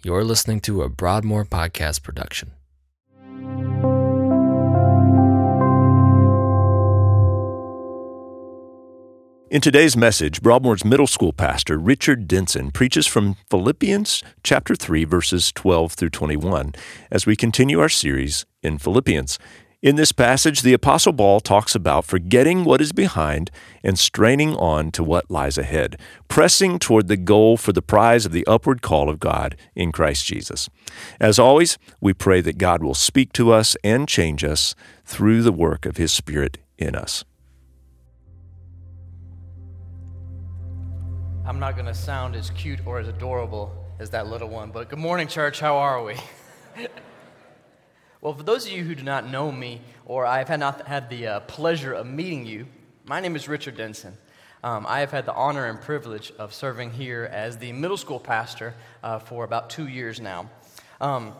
You're 0.00 0.22
listening 0.22 0.60
to 0.60 0.82
a 0.82 0.88
Broadmoor 0.88 1.44
podcast 1.44 2.04
production. 2.04 2.52
In 9.50 9.60
today's 9.60 9.96
message, 9.96 10.40
Broadmoor's 10.40 10.84
middle 10.84 11.08
school 11.08 11.32
pastor, 11.32 11.78
Richard 11.78 12.28
Denson, 12.28 12.70
preaches 12.70 13.08
from 13.08 13.38
Philippians 13.50 14.22
chapter 14.44 14.76
3, 14.76 15.02
verses 15.02 15.50
12 15.50 15.94
through 15.94 16.10
21, 16.10 16.74
as 17.10 17.26
we 17.26 17.34
continue 17.34 17.80
our 17.80 17.88
series 17.88 18.46
in 18.62 18.78
Philippians. 18.78 19.36
In 19.80 19.94
this 19.94 20.10
passage, 20.10 20.62
the 20.62 20.72
Apostle 20.72 21.12
Paul 21.12 21.38
talks 21.38 21.76
about 21.76 22.04
forgetting 22.04 22.64
what 22.64 22.80
is 22.80 22.90
behind 22.90 23.52
and 23.84 23.96
straining 23.96 24.56
on 24.56 24.90
to 24.90 25.04
what 25.04 25.30
lies 25.30 25.56
ahead, 25.56 26.00
pressing 26.26 26.80
toward 26.80 27.06
the 27.06 27.16
goal 27.16 27.56
for 27.56 27.72
the 27.72 27.80
prize 27.80 28.26
of 28.26 28.32
the 28.32 28.44
upward 28.48 28.82
call 28.82 29.08
of 29.08 29.20
God 29.20 29.54
in 29.76 29.92
Christ 29.92 30.26
Jesus. 30.26 30.68
As 31.20 31.38
always, 31.38 31.78
we 32.00 32.12
pray 32.12 32.40
that 32.40 32.58
God 32.58 32.82
will 32.82 32.92
speak 32.92 33.32
to 33.34 33.52
us 33.52 33.76
and 33.84 34.08
change 34.08 34.42
us 34.42 34.74
through 35.04 35.42
the 35.42 35.52
work 35.52 35.86
of 35.86 35.96
His 35.96 36.10
Spirit 36.10 36.58
in 36.76 36.96
us. 36.96 37.24
I'm 41.46 41.60
not 41.60 41.74
going 41.74 41.86
to 41.86 41.94
sound 41.94 42.34
as 42.34 42.50
cute 42.50 42.84
or 42.84 42.98
as 42.98 43.06
adorable 43.06 43.72
as 44.00 44.10
that 44.10 44.26
little 44.26 44.48
one, 44.48 44.72
but 44.72 44.88
good 44.88 44.98
morning, 44.98 45.28
church. 45.28 45.60
How 45.60 45.76
are 45.76 46.02
we? 46.02 46.16
well, 48.20 48.34
for 48.34 48.42
those 48.42 48.66
of 48.66 48.72
you 48.72 48.82
who 48.82 48.96
do 48.96 49.04
not 49.04 49.28
know 49.28 49.52
me, 49.52 49.80
or 50.04 50.26
I 50.26 50.38
have 50.38 50.58
not 50.58 50.88
had 50.88 51.08
the 51.08 51.26
uh, 51.26 51.40
pleasure 51.40 51.92
of 51.92 52.04
meeting 52.06 52.44
you, 52.46 52.66
my 53.04 53.20
name 53.20 53.36
is 53.36 53.46
Richard 53.46 53.76
Denson. 53.76 54.16
Um, 54.64 54.86
I 54.88 55.00
have 55.00 55.12
had 55.12 55.24
the 55.24 55.34
honor 55.34 55.66
and 55.66 55.80
privilege 55.80 56.32
of 56.36 56.52
serving 56.52 56.90
here 56.90 57.30
as 57.32 57.58
the 57.58 57.72
middle 57.72 57.96
school 57.96 58.18
pastor 58.18 58.74
uh, 59.04 59.20
for 59.20 59.44
about 59.44 59.70
two 59.70 59.86
years 59.86 60.20
now. 60.20 60.50
Um, 61.00 61.32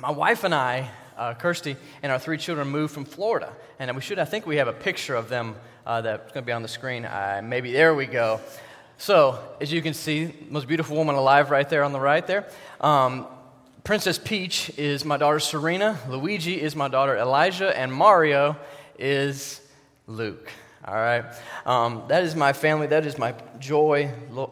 my 0.00 0.10
wife 0.10 0.44
and 0.44 0.54
I, 0.54 0.88
uh, 1.18 1.34
Kirsty, 1.34 1.76
and 2.02 2.10
our 2.10 2.18
three 2.18 2.38
children 2.38 2.68
moved 2.68 2.94
from 2.94 3.04
Florida, 3.04 3.52
and 3.78 3.94
we 3.94 4.00
should, 4.00 4.18
I 4.18 4.24
think 4.24 4.46
we 4.46 4.56
have 4.56 4.68
a 4.68 4.72
picture 4.72 5.16
of 5.16 5.28
them 5.28 5.54
uh, 5.84 6.00
that's 6.00 6.32
going 6.32 6.44
to 6.44 6.46
be 6.46 6.52
on 6.52 6.62
the 6.62 6.68
screen. 6.68 7.06
Maybe 7.42 7.72
there 7.72 7.94
we 7.94 8.06
go. 8.06 8.40
So, 8.96 9.38
as 9.60 9.70
you 9.70 9.82
can 9.82 9.92
see, 9.92 10.32
most 10.48 10.66
beautiful 10.66 10.96
woman 10.96 11.14
alive 11.14 11.50
right 11.50 11.68
there 11.68 11.84
on 11.84 11.92
the 11.92 12.00
right 12.00 12.26
there. 12.26 12.48
Um, 12.80 13.26
Princess 13.86 14.18
Peach 14.18 14.76
is 14.76 15.04
my 15.04 15.16
daughter 15.16 15.38
Serena. 15.38 15.96
Luigi 16.08 16.60
is 16.60 16.74
my 16.74 16.88
daughter 16.88 17.16
Elijah. 17.16 17.78
And 17.78 17.92
Mario 17.92 18.56
is 18.98 19.60
Luke. 20.08 20.50
All 20.84 20.96
right? 20.96 21.24
Um, 21.64 22.02
that 22.08 22.24
is 22.24 22.34
my 22.34 22.52
family. 22.52 22.88
That 22.88 23.06
is 23.06 23.16
my 23.16 23.32
joy. 23.60 24.10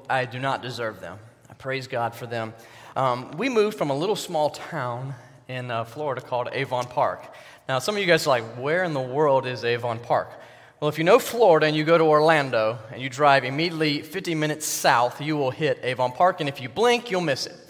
I 0.08 0.26
do 0.26 0.38
not 0.38 0.62
deserve 0.62 1.00
them. 1.00 1.18
I 1.50 1.54
praise 1.54 1.88
God 1.88 2.14
for 2.14 2.26
them. 2.26 2.54
Um, 2.94 3.32
we 3.32 3.48
moved 3.48 3.76
from 3.76 3.90
a 3.90 3.96
little 3.96 4.14
small 4.14 4.50
town 4.50 5.16
in 5.48 5.68
uh, 5.68 5.82
Florida 5.82 6.20
called 6.20 6.50
Avon 6.52 6.84
Park. 6.84 7.34
Now, 7.68 7.80
some 7.80 7.96
of 7.96 8.00
you 8.00 8.06
guys 8.06 8.28
are 8.28 8.30
like, 8.30 8.44
where 8.56 8.84
in 8.84 8.94
the 8.94 9.00
world 9.00 9.48
is 9.48 9.64
Avon 9.64 9.98
Park? 9.98 10.30
Well, 10.78 10.88
if 10.88 10.96
you 10.96 11.02
know 11.02 11.18
Florida 11.18 11.66
and 11.66 11.74
you 11.74 11.82
go 11.82 11.98
to 11.98 12.04
Orlando 12.04 12.78
and 12.92 13.02
you 13.02 13.08
drive 13.08 13.42
immediately 13.42 14.00
50 14.00 14.36
minutes 14.36 14.64
south, 14.64 15.20
you 15.20 15.36
will 15.36 15.50
hit 15.50 15.80
Avon 15.82 16.12
Park, 16.12 16.38
and 16.38 16.48
if 16.48 16.60
you 16.60 16.68
blink, 16.68 17.10
you'll 17.10 17.20
miss 17.20 17.46
it. 17.46 17.63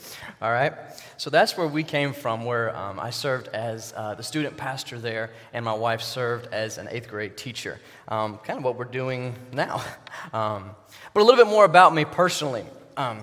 All 0.44 0.52
right? 0.52 0.74
So 1.16 1.30
that's 1.30 1.56
where 1.56 1.66
we 1.66 1.82
came 1.82 2.12
from, 2.12 2.44
where 2.44 2.76
um, 2.76 3.00
I 3.00 3.08
served 3.08 3.48
as 3.48 3.94
uh, 3.96 4.14
the 4.14 4.22
student 4.22 4.58
pastor 4.58 4.98
there, 4.98 5.30
and 5.54 5.64
my 5.64 5.72
wife 5.72 6.02
served 6.02 6.52
as 6.52 6.76
an 6.76 6.86
eighth 6.90 7.08
grade 7.08 7.38
teacher. 7.38 7.80
Um, 8.08 8.36
kind 8.44 8.58
of 8.58 8.62
what 8.62 8.76
we're 8.76 8.84
doing 8.84 9.34
now. 9.52 9.82
Um, 10.32 10.70
but 11.12 11.20
a 11.20 11.24
little 11.24 11.44
bit 11.44 11.50
more 11.50 11.64
about 11.64 11.94
me 11.94 12.04
personally. 12.04 12.64
Um, 12.96 13.20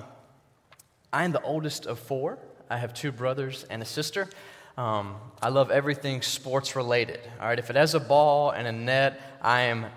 I'm 1.11 1.31
the 1.31 1.41
oldest 1.41 1.87
of 1.87 1.97
four. 1.97 2.37
I 2.69 2.77
have 2.77 2.93
two 2.93 3.11
brothers 3.11 3.65
and 3.69 3.81
a 3.81 3.85
sister. 3.85 4.29
Um, 4.77 5.15
I 5.41 5.49
love 5.49 5.71
everything 5.71 6.21
sports 6.21 6.75
related. 6.75 7.19
All 7.39 7.47
right, 7.47 7.57
if 7.57 7.69
it 7.69 7.75
has 7.75 7.95
a 7.95 7.99
ball 7.99 8.51
and 8.51 8.67
a 8.67 8.71
net, 8.71 9.19
I 9.41 9.61
am 9.61 9.87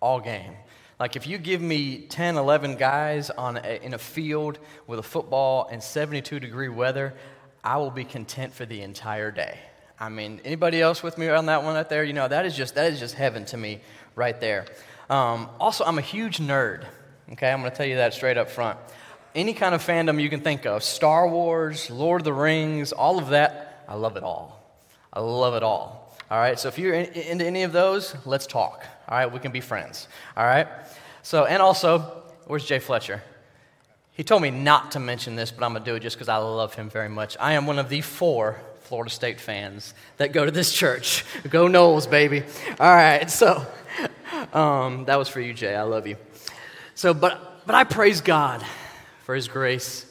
all 0.00 0.20
game. 0.20 0.52
Like 0.98 1.16
if 1.16 1.26
you 1.26 1.38
give 1.38 1.60
me 1.60 1.98
10, 1.98 2.36
11 2.36 2.76
guys 2.76 3.30
on 3.30 3.58
a, 3.58 3.84
in 3.84 3.92
a 3.92 3.98
field 3.98 4.58
with 4.86 4.98
a 4.98 5.02
football 5.02 5.68
and 5.70 5.82
72 5.82 6.40
degree 6.40 6.68
weather, 6.68 7.14
I 7.62 7.76
will 7.76 7.90
be 7.90 8.04
content 8.04 8.54
for 8.54 8.64
the 8.64 8.80
entire 8.82 9.30
day. 9.30 9.58
I 9.98 10.08
mean, 10.08 10.40
anybody 10.44 10.80
else 10.80 11.02
with 11.02 11.18
me 11.18 11.28
on 11.28 11.46
that 11.46 11.62
one 11.62 11.74
right 11.74 11.88
there? 11.88 12.04
You 12.04 12.12
know, 12.12 12.28
that 12.28 12.46
is 12.46 12.56
just 12.56 12.74
that 12.74 12.92
is 12.92 13.00
just 13.00 13.14
heaven 13.14 13.44
to 13.46 13.56
me 13.56 13.80
right 14.14 14.38
there. 14.40 14.66
Um, 15.08 15.48
also, 15.60 15.84
I'm 15.84 15.98
a 15.98 16.02
huge 16.02 16.38
nerd. 16.38 16.84
Okay, 17.32 17.50
I'm 17.50 17.60
going 17.60 17.70
to 17.70 17.76
tell 17.76 17.86
you 17.86 17.96
that 17.96 18.14
straight 18.14 18.36
up 18.36 18.50
front. 18.50 18.78
Any 19.34 19.52
kind 19.52 19.74
of 19.74 19.84
fandom 19.84 20.20
you 20.20 20.30
can 20.30 20.40
think 20.40 20.64
of, 20.64 20.82
Star 20.82 21.28
Wars, 21.28 21.90
Lord 21.90 22.22
of 22.22 22.24
the 22.24 22.32
Rings, 22.32 22.92
all 22.92 23.18
of 23.18 23.28
that, 23.28 23.84
I 23.88 23.94
love 23.94 24.16
it 24.16 24.22
all. 24.22 24.60
I 25.12 25.20
love 25.20 25.54
it 25.54 25.62
all. 25.62 26.16
All 26.30 26.38
right, 26.38 26.58
so 26.58 26.68
if 26.68 26.78
you're 26.78 26.94
in, 26.94 27.12
into 27.12 27.44
any 27.44 27.62
of 27.62 27.72
those, 27.72 28.14
let's 28.24 28.46
talk. 28.46 28.84
All 29.08 29.18
right, 29.18 29.30
we 29.30 29.38
can 29.38 29.52
be 29.52 29.60
friends. 29.60 30.08
All 30.36 30.44
right? 30.44 30.66
So, 31.22 31.44
and 31.44 31.62
also, 31.62 32.22
where's 32.46 32.64
Jay 32.64 32.78
Fletcher? 32.78 33.22
He 34.12 34.24
told 34.24 34.42
me 34.42 34.50
not 34.50 34.92
to 34.92 35.00
mention 35.00 35.36
this, 35.36 35.50
but 35.50 35.64
I'm 35.64 35.72
going 35.72 35.84
to 35.84 35.90
do 35.90 35.94
it 35.94 36.00
just 36.00 36.16
because 36.16 36.28
I 36.28 36.38
love 36.38 36.74
him 36.74 36.88
very 36.88 37.08
much. 37.08 37.36
I 37.38 37.52
am 37.52 37.66
one 37.66 37.78
of 37.78 37.88
the 37.88 38.00
four 38.00 38.60
Florida 38.80 39.10
State 39.10 39.40
fans 39.40 39.94
that 40.16 40.32
go 40.32 40.44
to 40.44 40.50
this 40.50 40.72
church. 40.72 41.24
Go 41.50 41.66
Noles, 41.66 42.08
baby. 42.08 42.44
All 42.80 42.94
right, 42.94 43.28
so 43.30 43.66
um, 44.52 45.04
that 45.06 45.16
was 45.16 45.28
for 45.28 45.40
you, 45.40 45.52
Jay. 45.52 45.74
I 45.74 45.82
love 45.82 46.06
you. 46.06 46.16
So, 46.94 47.12
but, 47.12 47.66
but 47.66 47.74
I 47.74 47.84
praise 47.84 48.20
God 48.20 48.64
for 49.24 49.34
his 49.34 49.48
grace 49.48 50.06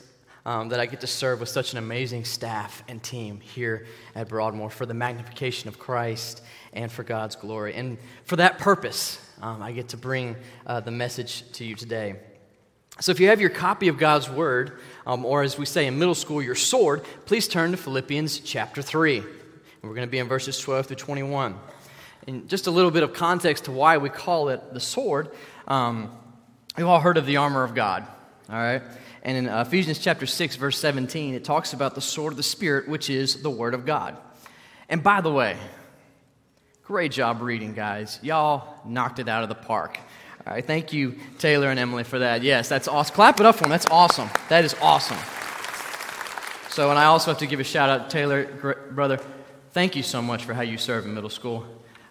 um, 0.45 0.69
that 0.69 0.79
I 0.79 0.85
get 0.85 1.01
to 1.01 1.07
serve 1.07 1.39
with 1.39 1.49
such 1.49 1.71
an 1.71 1.79
amazing 1.79 2.23
staff 2.23 2.83
and 2.87 3.01
team 3.01 3.39
here 3.39 3.87
at 4.13 4.29
Broadmoor 4.29 4.69
for 4.69 4.85
the 4.85 4.93
magnification 4.93 5.67
of 5.67 5.79
Christ 5.79 6.41
and 6.73 6.91
for 6.91 7.03
God's 7.03 7.35
glory. 7.35 7.73
And 7.73 7.97
for 8.25 8.35
that 8.35 8.59
purpose, 8.59 9.19
um, 9.41 9.61
I 9.61 9.71
get 9.71 9.89
to 9.89 9.97
bring 9.97 10.35
uh, 10.67 10.81
the 10.81 10.91
message 10.91 11.51
to 11.53 11.65
you 11.65 11.75
today. 11.75 12.17
So, 13.01 13.11
if 13.11 13.19
you 13.19 13.27
have 13.27 13.41
your 13.41 13.49
copy 13.49 13.89
of 13.89 13.97
God's 13.97 14.29
Word, 14.29 14.79
um, 15.05 15.25
or 15.25 15.43
as 15.43 15.57
we 15.57 15.65
say 15.65 15.85
in 15.85 15.99
middle 15.99 16.15
school, 16.15 16.41
your 16.41 16.55
sword, 16.55 17.03
please 17.25 17.45
turn 17.47 17.71
to 17.71 17.77
Philippians 17.77 18.39
chapter 18.39 18.81
3. 18.81 19.17
And 19.17 19.27
we're 19.83 19.95
going 19.95 20.07
to 20.07 20.11
be 20.11 20.19
in 20.19 20.29
verses 20.29 20.57
12 20.59 20.85
through 20.85 20.95
21. 20.95 21.59
And 22.27 22.47
just 22.47 22.67
a 22.67 22.71
little 22.71 22.91
bit 22.91 23.03
of 23.03 23.13
context 23.13 23.65
to 23.65 23.71
why 23.71 23.97
we 23.97 24.09
call 24.09 24.47
it 24.47 24.73
the 24.73 24.79
sword. 24.79 25.29
Um, 25.67 26.09
we've 26.77 26.87
all 26.87 27.01
heard 27.01 27.17
of 27.17 27.25
the 27.25 27.35
armor 27.37 27.63
of 27.63 27.75
God, 27.75 28.07
all 28.49 28.55
right? 28.55 28.81
And 29.25 29.37
in 29.37 29.49
uh, 29.49 29.61
Ephesians 29.61 29.97
chapter 29.97 30.27
6, 30.27 30.55
verse 30.55 30.77
17, 30.77 31.33
it 31.33 31.43
talks 31.43 31.73
about 31.73 31.95
the 31.95 32.01
sword 32.01 32.33
of 32.33 32.37
the 32.37 32.43
Spirit, 32.43 32.87
which 32.87 33.09
is 33.09 33.41
the 33.41 33.49
Word 33.49 33.73
of 33.73 33.83
God. 33.83 34.15
And 34.87 35.01
by 35.01 35.21
the 35.21 35.31
way, 35.31 35.57
great 36.83 37.11
job 37.11 37.41
reading, 37.41 37.73
guys. 37.73 38.19
Y'all 38.21 38.79
knocked 38.85 39.17
it 39.17 39.27
out 39.27 39.41
of 39.41 39.49
the 39.49 39.55
park. 39.55 39.97
All 40.45 40.53
right, 40.53 40.63
thank 40.63 40.93
you, 40.93 41.15
Taylor 41.39 41.69
and 41.71 41.79
Emily, 41.79 42.03
for 42.03 42.19
that. 42.19 42.43
Yes, 42.43 42.69
that's 42.69 42.87
awesome. 42.87 43.15
Clap 43.15 43.39
it 43.39 43.47
up 43.47 43.55
for 43.55 43.63
them. 43.63 43.71
That's 43.71 43.87
awesome. 43.87 44.29
That 44.49 44.63
is 44.63 44.75
awesome. 44.79 45.17
So, 46.69 46.91
and 46.91 46.99
I 46.99 47.05
also 47.05 47.31
have 47.31 47.39
to 47.39 47.47
give 47.47 47.59
a 47.59 47.63
shout 47.63 47.89
out, 47.89 48.11
Taylor, 48.11 48.45
brother. 48.91 49.19
Thank 49.71 49.95
you 49.95 50.03
so 50.03 50.21
much 50.21 50.45
for 50.45 50.53
how 50.53 50.61
you 50.61 50.77
serve 50.77 51.03
in 51.07 51.15
middle 51.15 51.31
school. 51.31 51.65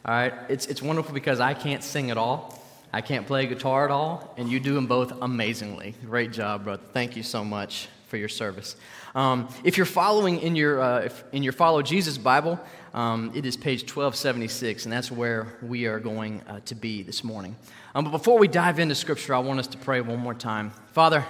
All 0.05 0.15
right, 0.15 0.35
it's, 0.49 0.67
it's 0.67 0.83
wonderful 0.83 1.15
because 1.15 1.39
I 1.39 1.55
can't 1.55 1.85
sing 1.85 2.11
at 2.11 2.19
all. 2.19 2.61
I 2.95 3.01
can't 3.01 3.27
play 3.27 3.45
guitar 3.47 3.85
at 3.85 3.91
all, 3.91 4.33
and 4.37 4.49
you 4.49 4.61
do 4.61 4.73
them 4.73 4.87
both 4.87 5.13
amazingly. 5.21 5.97
Great 6.07 6.31
job, 6.31 6.63
brother. 6.63 6.83
Thank 6.93 7.17
you 7.17 7.25
so 7.25 7.45
much 7.45 7.89
for 8.07 8.17
your 8.17 8.29
service. 8.29 8.77
Um, 9.17 9.49
if 9.65 9.77
you're 9.77 9.85
following 9.85 10.41
in 10.41 10.55
your, 10.55 10.81
uh, 10.81 11.09
in 11.33 11.43
your 11.43 11.53
Follow 11.53 11.83
Jesus 11.83 12.17
Bible, 12.19 12.57
um, 12.95 13.33
it 13.35 13.47
is 13.47 13.57
page 13.57 13.81
1276, 13.81 14.85
and 14.85 14.93
that's 14.93 15.11
where 15.11 15.59
we 15.61 15.87
are 15.87 15.99
going 15.99 16.41
uh, 16.43 16.61
to 16.67 16.77
be 16.77 17.03
this 17.03 17.25
morning. 17.25 17.57
Um, 17.97 18.05
but 18.05 18.13
before 18.13 18.39
we 18.39 18.47
dive 18.47 18.79
into 18.79 18.95
Scripture, 18.95 19.35
I 19.35 19.41
want 19.41 19.59
us 19.59 19.67
to 19.67 19.79
pray 19.79 20.01
one 20.01 20.21
more 20.21 20.33
time. 20.33 20.71
Father, 20.93 21.27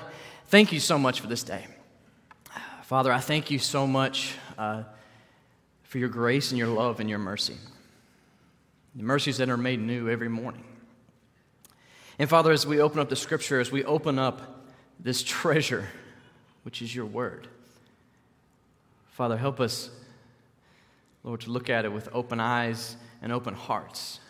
thank 0.49 0.71
you 0.71 0.81
so 0.81 0.99
much 0.99 1.21
for 1.21 1.29
this 1.29 1.43
day. 1.43 1.67
Father, 2.83 3.11
I 3.11 3.21
thank 3.21 3.51
you 3.51 3.59
so 3.59 3.87
much 3.87 4.35
uh, 4.59 4.83
for 5.85 5.97
your 5.97 6.11
grace 6.11 6.51
and 6.51 6.59
your 6.59 6.69
love 6.69 7.01
and 7.01 7.09
your 7.09 7.19
mercy. 7.19 7.57
The 8.95 9.03
mercies 9.03 9.39
that 9.39 9.49
are 9.49 9.57
made 9.57 9.81
new 9.81 10.11
every 10.11 10.29
morning. 10.29 10.63
And 12.19 12.29
Father, 12.29 12.53
as 12.53 12.67
we 12.67 12.81
open 12.81 13.01
up 13.01 13.09
the 13.09 13.17
scripture, 13.17 13.61
as 13.61 13.73
we 13.73 13.85
open 13.85 14.19
up 14.19 14.67
this 15.01 15.23
treasure, 15.23 15.89
which 16.63 16.81
is 16.81 16.95
your 16.95 17.07
word, 17.07 17.49
Father, 19.09 19.37
help 19.37 19.61
us, 19.61 19.91
Lord, 21.23 21.41
to 21.43 21.51
look 21.51 21.71
at 21.71 21.85
it 21.85 21.93
with 21.93 22.09
open 22.13 22.41
eyes 22.41 22.97
and 23.23 23.33
open 23.33 23.55
hearts, 23.55 24.21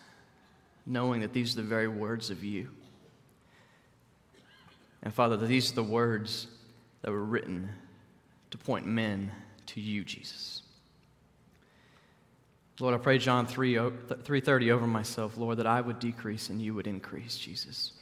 knowing 0.87 1.21
that 1.21 1.33
these 1.33 1.55
are 1.55 1.63
the 1.63 1.69
very 1.69 1.89
words 1.89 2.31
of 2.31 2.45
you. 2.45 2.69
And 5.03 5.13
Father, 5.13 5.37
that 5.37 5.47
these 5.47 5.73
are 5.73 5.75
the 5.75 5.83
words 5.83 6.47
that 7.03 7.11
were 7.11 7.25
written 7.25 7.69
to 8.51 8.59
point 8.59 8.87
men 8.87 9.31
to 9.67 9.81
you, 9.81 10.05
Jesus. 10.05 10.64
Lord, 12.81 12.95
I 12.95 12.99
pray 12.99 13.19
John 13.19 13.47
3, 13.47 13.75
3.30 13.75 14.71
over 14.71 14.87
myself, 14.87 15.37
Lord, 15.37 15.59
that 15.59 15.67
I 15.67 15.81
would 15.81 16.01
decrease 16.01 16.51
and 16.51 16.61
you 16.61 16.75
would 16.75 16.87
increase, 16.87 17.37
Jesus. 17.37 17.93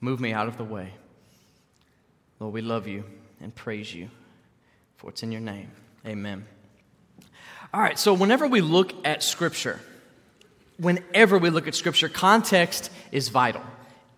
Move 0.00 0.20
me 0.20 0.32
out 0.32 0.46
of 0.46 0.56
the 0.56 0.64
way. 0.64 0.92
Lord, 2.38 2.54
we 2.54 2.62
love 2.62 2.86
you 2.86 3.04
and 3.40 3.54
praise 3.54 3.92
you 3.92 4.08
for 4.96 5.10
it's 5.10 5.22
in 5.22 5.32
your 5.32 5.40
name. 5.40 5.70
Amen. 6.06 6.46
All 7.72 7.80
right, 7.80 7.98
so 7.98 8.12
whenever 8.12 8.46
we 8.46 8.60
look 8.60 8.92
at 9.06 9.22
Scripture, 9.22 9.80
whenever 10.76 11.38
we 11.38 11.50
look 11.50 11.66
at 11.68 11.74
Scripture, 11.74 12.08
context 12.08 12.90
is 13.10 13.28
vital. 13.28 13.62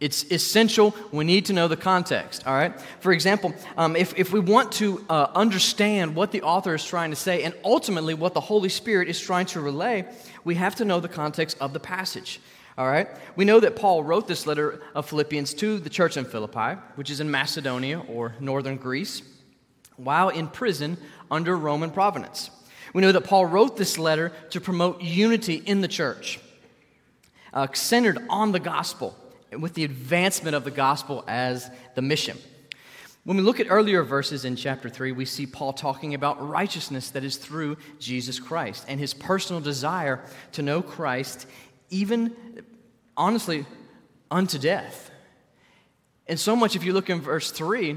It's 0.02 0.24
essential. 0.32 0.96
We 1.12 1.24
need 1.24 1.44
to 1.46 1.52
know 1.52 1.68
the 1.68 1.76
context, 1.76 2.44
all 2.44 2.54
right? 2.54 2.74
For 2.98 3.12
example, 3.12 3.54
um, 3.76 3.94
if, 3.94 4.18
if 4.18 4.32
we 4.32 4.40
want 4.40 4.72
to 4.72 5.06
uh, 5.08 5.28
understand 5.32 6.16
what 6.16 6.32
the 6.32 6.42
author 6.42 6.74
is 6.74 6.84
trying 6.84 7.10
to 7.10 7.16
say 7.16 7.44
and 7.44 7.54
ultimately 7.64 8.12
what 8.12 8.34
the 8.34 8.40
Holy 8.40 8.68
Spirit 8.68 9.06
is 9.06 9.20
trying 9.20 9.46
to 9.46 9.60
relay, 9.60 10.04
we 10.42 10.56
have 10.56 10.74
to 10.74 10.84
know 10.84 10.98
the 10.98 11.08
context 11.08 11.56
of 11.60 11.72
the 11.72 11.78
passage, 11.78 12.40
all 12.76 12.88
right? 12.88 13.06
We 13.36 13.44
know 13.44 13.60
that 13.60 13.76
Paul 13.76 14.02
wrote 14.02 14.26
this 14.26 14.44
letter 14.44 14.82
of 14.92 15.08
Philippians 15.08 15.54
to 15.54 15.78
the 15.78 15.88
church 15.88 16.16
in 16.16 16.24
Philippi, 16.24 16.80
which 16.96 17.08
is 17.08 17.20
in 17.20 17.30
Macedonia 17.30 18.00
or 18.00 18.34
northern 18.40 18.78
Greece, 18.78 19.22
while 19.94 20.30
in 20.30 20.48
prison 20.48 20.96
under 21.30 21.56
Roman 21.56 21.92
providence. 21.92 22.50
We 22.92 23.02
know 23.02 23.12
that 23.12 23.22
Paul 23.22 23.46
wrote 23.46 23.76
this 23.76 23.98
letter 23.98 24.32
to 24.50 24.60
promote 24.60 25.00
unity 25.00 25.62
in 25.64 25.80
the 25.80 25.86
church, 25.86 26.40
uh, 27.54 27.68
centered 27.72 28.18
on 28.28 28.50
the 28.50 28.58
gospel 28.58 29.16
with 29.58 29.74
the 29.74 29.84
advancement 29.84 30.54
of 30.56 30.64
the 30.64 30.70
gospel 30.70 31.24
as 31.26 31.70
the 31.94 32.02
mission. 32.02 32.38
When 33.24 33.36
we 33.36 33.42
look 33.44 33.60
at 33.60 33.68
earlier 33.70 34.02
verses 34.02 34.44
in 34.44 34.56
chapter 34.56 34.88
3, 34.88 35.12
we 35.12 35.24
see 35.24 35.46
Paul 35.46 35.72
talking 35.72 36.14
about 36.14 36.48
righteousness 36.48 37.10
that 37.10 37.22
is 37.22 37.36
through 37.36 37.76
Jesus 38.00 38.40
Christ 38.40 38.84
and 38.88 38.98
his 38.98 39.14
personal 39.14 39.60
desire 39.60 40.24
to 40.52 40.62
know 40.62 40.82
Christ, 40.82 41.46
even 41.90 42.34
honestly, 43.16 43.64
unto 44.30 44.58
death. 44.58 45.10
And 46.26 46.38
so 46.38 46.56
much, 46.56 46.74
if 46.74 46.82
you 46.82 46.92
look 46.92 47.10
in 47.10 47.20
verse 47.20 47.52
3, 47.52 47.96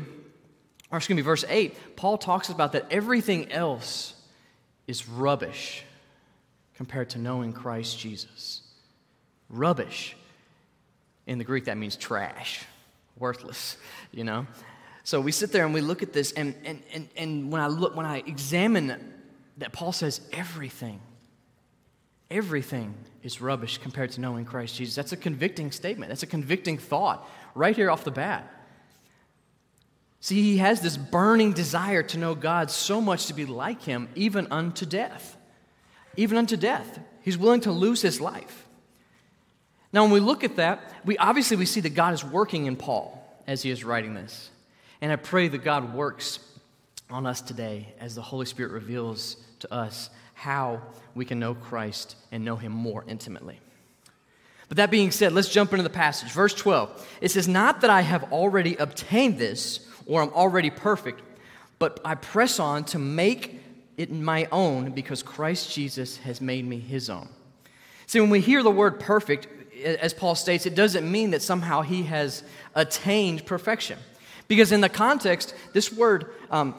or 0.92 0.98
excuse 0.98 1.16
me, 1.16 1.24
verse 1.24 1.46
8, 1.48 1.96
Paul 1.96 2.20
talks 2.20 2.50
about 2.50 2.74
that 2.74 2.86
everything 2.92 3.52
else 3.52 4.14
is 4.88 5.10
rubbish 5.10 5.84
compared 6.76 7.10
to 7.12 7.20
knowing 7.20 7.52
Christ 7.52 7.98
Jesus. 7.98 8.62
Rubbish. 9.50 10.16
In 11.28 11.38
the 11.38 11.44
Greek, 11.44 11.66
that 11.66 11.78
means 11.78 11.96
trash, 11.96 12.64
worthless, 13.18 13.78
you 14.12 14.24
know? 14.24 14.46
So 15.04 15.22
we 15.22 15.32
sit 15.32 15.52
there 15.52 15.66
and 15.66 15.74
we 15.74 15.82
look 15.82 16.04
at 16.04 16.14
this, 16.14 16.32
and, 16.32 16.56
and, 16.66 16.82
and, 16.94 17.08
and 17.16 17.52
when 17.52 17.62
I 17.62 17.68
look, 17.68 17.96
when 17.96 18.06
I 18.06 18.18
examine 18.26 19.14
that 19.58 19.72
Paul 19.72 19.92
says 19.92 20.22
everything, 20.34 21.00
everything 22.30 22.94
is 23.24 23.42
rubbish 23.42 23.78
compared 23.78 24.12
to 24.12 24.22
knowing 24.22 24.46
Christ 24.46 24.76
Jesus. 24.76 24.96
That's 24.96 25.12
a 25.12 25.18
convicting 25.18 25.72
statement. 25.72 26.10
That's 26.10 26.24
a 26.24 26.28
convicting 26.28 26.78
thought 26.78 27.28
right 27.54 27.76
here 27.76 27.90
off 27.90 28.04
the 28.04 28.12
bat. 28.12 28.52
See, 30.20 30.42
he 30.42 30.58
has 30.58 30.82
this 30.82 30.98
burning 30.98 31.54
desire 31.54 32.02
to 32.02 32.18
know 32.18 32.34
God 32.34 32.72
so 32.72 33.00
much 33.00 33.28
to 33.28 33.36
be 33.36 33.46
like 33.46 33.84
him, 33.84 34.10
even 34.16 34.48
unto 34.50 34.86
death. 34.86 35.38
Even 36.18 36.38
unto 36.38 36.58
death. 36.58 37.00
He's 37.22 37.38
willing 37.38 37.62
to 37.62 37.72
lose 37.72 38.02
his 38.02 38.20
life. 38.20 38.65
Now, 39.96 40.04
when 40.04 40.12
we 40.12 40.20
look 40.20 40.44
at 40.44 40.58
that, 40.58 40.94
we 41.06 41.18
obviously 41.18 41.56
we 41.56 41.66
see 41.66 41.80
that 41.80 41.96
God 41.96 42.14
is 42.14 42.22
working 42.22 42.66
in 42.66 42.76
Paul 42.76 43.26
as 43.48 43.62
he 43.62 43.72
is 43.72 43.86
writing 43.86 44.14
this. 44.14 44.50
And 45.00 45.10
I 45.10 45.16
pray 45.16 45.48
that 45.48 45.64
God 45.64 45.94
works 45.94 46.40
on 47.10 47.26
us 47.26 47.40
today 47.40 47.94
as 47.98 48.14
the 48.14 48.22
Holy 48.22 48.46
Spirit 48.46 48.74
reveals 48.74 49.38
to 49.60 49.74
us 49.74 50.10
how 50.34 50.82
we 51.16 51.24
can 51.24 51.40
know 51.40 51.56
Christ 51.56 52.18
and 52.34 52.44
know 52.44 52.58
him 52.58 52.74
more 52.74 53.06
intimately. 53.08 53.62
But 54.68 54.76
that 54.78 54.92
being 54.92 55.12
said, 55.12 55.32
let's 55.32 55.48
jump 55.48 55.72
into 55.72 55.84
the 55.84 55.90
passage. 55.90 56.30
Verse 56.30 56.54
12. 56.54 57.08
It 57.22 57.32
says, 57.32 57.48
Not 57.48 57.80
that 57.80 57.90
I 57.90 58.02
have 58.02 58.34
already 58.34 58.76
obtained 58.76 59.38
this 59.38 59.88
or 60.06 60.22
I'm 60.22 60.30
already 60.32 60.72
perfect, 60.72 61.22
but 61.80 62.02
I 62.04 62.16
press 62.16 62.60
on 62.60 62.84
to 62.86 63.00
make 63.00 63.62
it 63.96 64.12
my 64.12 64.50
own 64.52 64.92
because 64.92 65.24
Christ 65.24 65.74
Jesus 65.74 66.18
has 66.18 66.42
made 66.42 66.68
me 66.68 66.80
his 66.80 67.10
own. 67.10 67.30
See, 68.08 68.20
when 68.20 68.30
we 68.30 68.42
hear 68.42 68.62
the 68.62 68.70
word 68.70 69.00
perfect, 69.00 69.48
as 69.84 70.14
Paul 70.14 70.36
states, 70.36 70.66
it 70.66 70.76
doesn't 70.76 71.10
mean 71.10 71.32
that 71.32 71.42
somehow 71.42 71.82
he 71.82 72.04
has 72.04 72.44
attained 72.74 73.46
perfection. 73.46 74.00
Because 74.48 74.72
in 74.72 74.82
the 74.82 74.90
context, 74.90 75.56
this 75.74 75.92
word 75.92 76.32
um, 76.52 76.76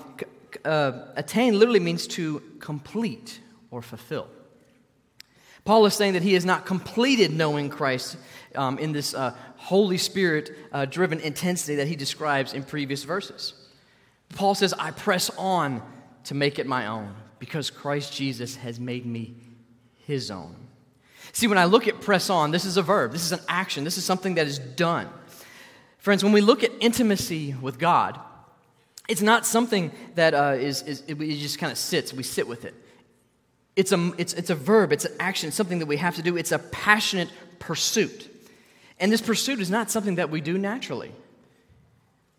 uh, 0.64 0.92
attain 1.16 1.58
literally 1.58 1.80
means 1.80 2.06
to 2.08 2.42
complete 2.60 3.40
or 3.70 3.82
fulfill. 3.82 4.28
Paul 5.64 5.84
is 5.86 5.94
saying 5.94 6.12
that 6.12 6.22
he 6.22 6.34
has 6.34 6.44
not 6.44 6.64
completed 6.64 7.32
knowing 7.32 7.68
Christ 7.68 8.16
um, 8.54 8.78
in 8.78 8.92
this 8.92 9.14
uh, 9.14 9.36
Holy 9.56 9.98
Spirit 9.98 10.56
uh, 10.72 10.84
driven 10.84 11.18
intensity 11.18 11.76
that 11.76 11.88
he 11.88 11.96
describes 11.96 12.52
in 12.52 12.62
previous 12.62 13.02
verses. 13.02 13.52
Paul 14.34 14.54
says, 14.54 14.72
I 14.74 14.92
press 14.92 15.28
on 15.36 15.82
to 16.24 16.34
make 16.34 16.60
it 16.60 16.66
my 16.66 16.86
own 16.86 17.14
because 17.40 17.70
Christ 17.70 18.12
Jesus 18.12 18.56
has 18.56 18.78
made 18.78 19.06
me 19.06 19.34
his 20.06 20.30
own. 20.30 20.54
See, 21.36 21.48
when 21.48 21.58
I 21.58 21.66
look 21.66 21.86
at 21.86 22.00
press 22.00 22.30
on, 22.30 22.50
this 22.50 22.64
is 22.64 22.78
a 22.78 22.82
verb, 22.82 23.12
this 23.12 23.22
is 23.22 23.32
an 23.32 23.40
action, 23.46 23.84
this 23.84 23.98
is 23.98 24.06
something 24.06 24.36
that 24.36 24.46
is 24.46 24.58
done. 24.58 25.06
Friends, 25.98 26.24
when 26.24 26.32
we 26.32 26.40
look 26.40 26.64
at 26.64 26.70
intimacy 26.80 27.54
with 27.60 27.78
God, 27.78 28.18
it's 29.06 29.20
not 29.20 29.44
something 29.44 29.92
that 30.14 30.32
uh, 30.32 30.54
is, 30.58 30.80
is 30.84 31.02
it, 31.06 31.20
it 31.20 31.36
just 31.36 31.58
kind 31.58 31.70
of 31.70 31.76
sits, 31.76 32.14
we 32.14 32.22
sit 32.22 32.48
with 32.48 32.64
it. 32.64 32.74
It's 33.76 33.92
a, 33.92 34.12
it's, 34.16 34.32
it's 34.32 34.48
a 34.48 34.54
verb, 34.54 34.94
it's 34.94 35.04
an 35.04 35.12
action, 35.20 35.48
it's 35.48 35.58
something 35.58 35.80
that 35.80 35.84
we 35.84 35.98
have 35.98 36.16
to 36.16 36.22
do. 36.22 36.38
It's 36.38 36.52
a 36.52 36.58
passionate 36.58 37.28
pursuit. 37.58 38.30
And 38.98 39.12
this 39.12 39.20
pursuit 39.20 39.60
is 39.60 39.68
not 39.68 39.90
something 39.90 40.14
that 40.14 40.30
we 40.30 40.40
do 40.40 40.56
naturally. 40.56 41.12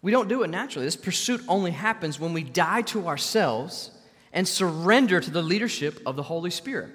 We 0.02 0.10
don't 0.10 0.28
do 0.28 0.42
it 0.42 0.50
naturally. 0.50 0.88
This 0.88 0.96
pursuit 0.96 1.42
only 1.48 1.70
happens 1.70 2.20
when 2.20 2.34
we 2.34 2.42
die 2.42 2.82
to 2.82 3.08
ourselves 3.08 3.92
and 4.34 4.48
surrender 4.48 5.22
to 5.22 5.30
the 5.30 5.44
leadership 5.44 6.00
of 6.08 6.16
the 6.16 6.24
Holy 6.24 6.50
Spirit. 6.50 6.90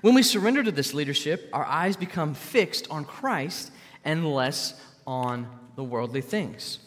When 0.00 0.14
we 0.14 0.22
surrender 0.22 0.62
to 0.62 0.72
this 0.72 0.94
leadership, 0.94 1.48
our 1.52 1.64
eyes 1.64 1.96
become 1.96 2.34
fixed 2.34 2.88
on 2.90 3.04
Christ 3.04 3.70
and 4.04 4.32
less 4.32 4.80
on 5.06 5.46
the 5.76 5.84
worldly 5.84 6.20
things. 6.20 6.78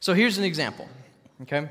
So 0.00 0.14
here's 0.14 0.38
an 0.38 0.44
example, 0.44 0.88
okay? 1.42 1.68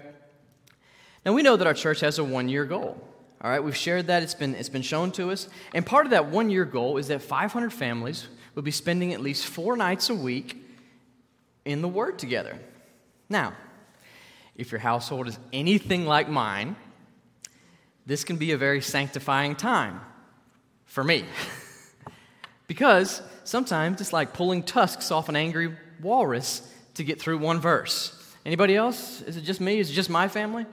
Now 1.25 1.33
we 1.33 1.41
know 1.41 1.57
that 1.57 1.67
our 1.67 1.73
church 1.73 1.99
has 2.01 2.19
a 2.19 2.23
one 2.23 2.49
year 2.49 2.65
goal. 2.65 3.01
All 3.41 3.49
right, 3.49 3.63
we've 3.63 3.75
shared 3.75 4.07
that, 4.07 4.21
it's 4.21 4.33
been, 4.33 4.53
it's 4.55 4.69
been 4.69 4.81
shown 4.81 5.11
to 5.13 5.31
us. 5.31 5.47
And 5.73 5.85
part 5.85 6.05
of 6.05 6.11
that 6.11 6.27
one 6.27 6.49
year 6.49 6.65
goal 6.65 6.97
is 6.97 7.07
that 7.07 7.21
500 7.21 7.71
families 7.71 8.27
will 8.53 8.63
be 8.63 8.71
spending 8.71 9.13
at 9.13 9.21
least 9.21 9.45
four 9.45 9.77
nights 9.77 10.09
a 10.09 10.15
week 10.15 10.57
in 11.63 11.81
the 11.81 11.87
Word 11.87 12.19
together. 12.19 12.59
Now, 13.29 13.53
if 14.57 14.71
your 14.71 14.79
household 14.79 15.29
is 15.29 15.39
anything 15.53 16.05
like 16.05 16.27
mine, 16.27 16.75
this 18.05 18.25
can 18.25 18.35
be 18.35 18.51
a 18.51 18.57
very 18.57 18.81
sanctifying 18.81 19.55
time 19.55 20.01
for 20.89 21.03
me. 21.03 21.23
because 22.67 23.21
sometimes 23.45 24.01
it's 24.01 24.11
like 24.11 24.33
pulling 24.33 24.63
tusks 24.63 25.11
off 25.11 25.29
an 25.29 25.37
angry 25.37 25.73
walrus 26.01 26.61
to 26.95 27.03
get 27.03 27.21
through 27.21 27.37
one 27.37 27.61
verse. 27.61 28.15
Anybody 28.45 28.75
else? 28.75 29.21
Is 29.21 29.37
it 29.37 29.41
just 29.41 29.61
me? 29.61 29.79
Is 29.79 29.89
it 29.89 29.93
just 29.93 30.09
my 30.09 30.27
family? 30.27 30.65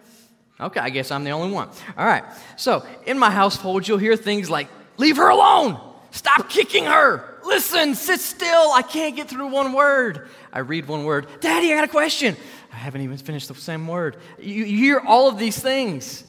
Okay, 0.59 0.81
I 0.81 0.91
guess 0.91 1.11
I'm 1.11 1.25
the 1.25 1.31
only 1.31 1.53
one. 1.53 1.69
All 1.97 2.07
right. 2.07 2.25
So, 2.57 2.85
in 3.05 3.19
my 3.19 3.31
household, 3.31 3.87
you'll 3.87 3.99
hear 3.99 4.17
things 4.17 4.51
like, 4.51 4.69
Leave 4.97 5.19
her 5.19 5.29
alone! 5.29 5.79
Stop 6.11 6.49
kicking 6.49 6.87
her! 6.87 7.39
Listen, 7.45 7.95
sit 7.95 8.21
still! 8.21 8.73
I 8.73 8.81
can't 8.81 9.15
get 9.15 9.29
through 9.29 9.49
one 9.49 9.75
word. 9.75 10.29
I 10.51 10.61
read 10.61 10.89
one 10.89 11.05
word. 11.05 11.27
Daddy, 11.41 11.71
I 11.71 11.77
got 11.77 11.85
a 11.85 11.89
question. 11.89 12.35
I 12.73 12.77
haven't 12.77 13.03
even 13.03 13.19
finished 13.19 13.49
the 13.49 13.55
same 13.55 13.87
word. 13.87 14.17
You, 14.39 14.65
you 14.65 14.79
hear 14.79 15.01
all 15.01 15.29
of 15.29 15.39
these 15.39 15.59
things. 15.59 16.25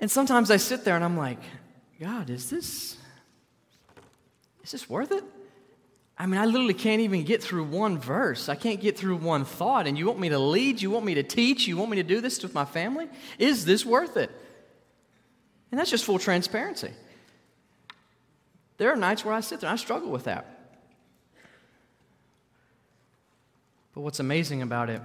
And 0.00 0.10
sometimes 0.10 0.50
I 0.50 0.56
sit 0.56 0.84
there 0.84 0.96
and 0.96 1.04
I'm 1.04 1.16
like, 1.16 1.38
God, 2.02 2.30
is 2.30 2.50
this 2.50 2.96
is 4.64 4.72
this 4.72 4.90
worth 4.90 5.12
it? 5.12 5.22
I 6.18 6.26
mean, 6.26 6.40
I 6.40 6.46
literally 6.46 6.74
can't 6.74 7.00
even 7.00 7.22
get 7.22 7.40
through 7.40 7.64
one 7.64 7.96
verse. 7.98 8.48
I 8.48 8.56
can't 8.56 8.80
get 8.80 8.98
through 8.98 9.16
one 9.16 9.44
thought. 9.44 9.86
And 9.86 9.96
you 9.96 10.06
want 10.06 10.18
me 10.18 10.28
to 10.28 10.38
lead? 10.38 10.82
You 10.82 10.90
want 10.90 11.04
me 11.04 11.14
to 11.14 11.22
teach? 11.22 11.68
You 11.68 11.76
want 11.76 11.90
me 11.92 11.96
to 11.98 12.02
do 12.02 12.20
this 12.20 12.42
with 12.42 12.54
my 12.54 12.64
family? 12.64 13.08
Is 13.38 13.64
this 13.64 13.86
worth 13.86 14.16
it? 14.16 14.30
And 15.70 15.78
that's 15.78 15.90
just 15.90 16.04
full 16.04 16.18
transparency. 16.18 16.90
There 18.78 18.92
are 18.92 18.96
nights 18.96 19.24
where 19.24 19.34
I 19.34 19.40
sit 19.40 19.60
there 19.60 19.70
and 19.70 19.78
I 19.78 19.80
struggle 19.80 20.10
with 20.10 20.24
that. 20.24 20.46
But 23.94 24.00
what's 24.00 24.20
amazing 24.20 24.62
about 24.62 24.90
it 24.90 25.00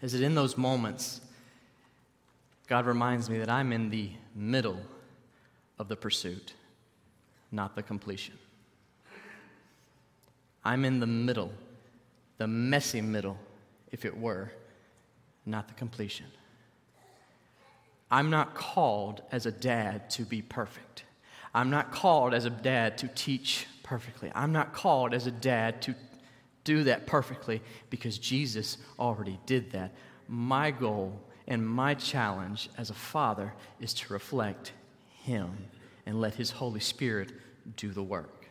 is 0.00 0.12
that 0.12 0.22
in 0.22 0.34
those 0.34 0.56
moments, 0.56 1.20
God 2.68 2.86
reminds 2.86 3.28
me 3.28 3.38
that 3.38 3.50
I'm 3.50 3.70
in 3.70 3.90
the 3.90 4.10
middle 4.34 4.80
of 5.78 5.88
the 5.88 5.96
pursuit, 5.96 6.54
not 7.52 7.74
the 7.74 7.82
completion. 7.82 8.38
I'm 10.64 10.84
in 10.84 11.00
the 11.00 11.06
middle, 11.06 11.52
the 12.36 12.46
messy 12.46 13.00
middle, 13.00 13.38
if 13.92 14.04
it 14.04 14.16
were, 14.16 14.52
not 15.46 15.68
the 15.68 15.74
completion. 15.74 16.26
I'm 18.10 18.30
not 18.30 18.54
called 18.54 19.22
as 19.32 19.46
a 19.46 19.52
dad 19.52 20.10
to 20.10 20.22
be 20.22 20.42
perfect. 20.42 21.04
I'm 21.54 21.70
not 21.70 21.92
called 21.92 22.34
as 22.34 22.44
a 22.44 22.50
dad 22.50 22.98
to 22.98 23.08
teach 23.08 23.66
perfectly. 23.82 24.30
I'm 24.34 24.52
not 24.52 24.72
called 24.72 25.14
as 25.14 25.26
a 25.26 25.30
dad 25.30 25.80
to 25.82 25.94
do 26.64 26.84
that 26.84 27.06
perfectly 27.06 27.62
because 27.88 28.18
Jesus 28.18 28.76
already 28.98 29.38
did 29.46 29.72
that. 29.72 29.94
My 30.28 30.70
goal 30.70 31.20
And 31.48 31.66
my 31.66 31.94
challenge 31.94 32.68
as 32.76 32.90
a 32.90 32.94
father 32.94 33.54
is 33.80 33.94
to 33.94 34.12
reflect 34.12 34.72
Him 35.24 35.50
and 36.06 36.20
let 36.20 36.34
His 36.34 36.50
Holy 36.50 36.80
Spirit 36.80 37.32
do 37.76 37.90
the 37.90 38.02
work. 38.02 38.46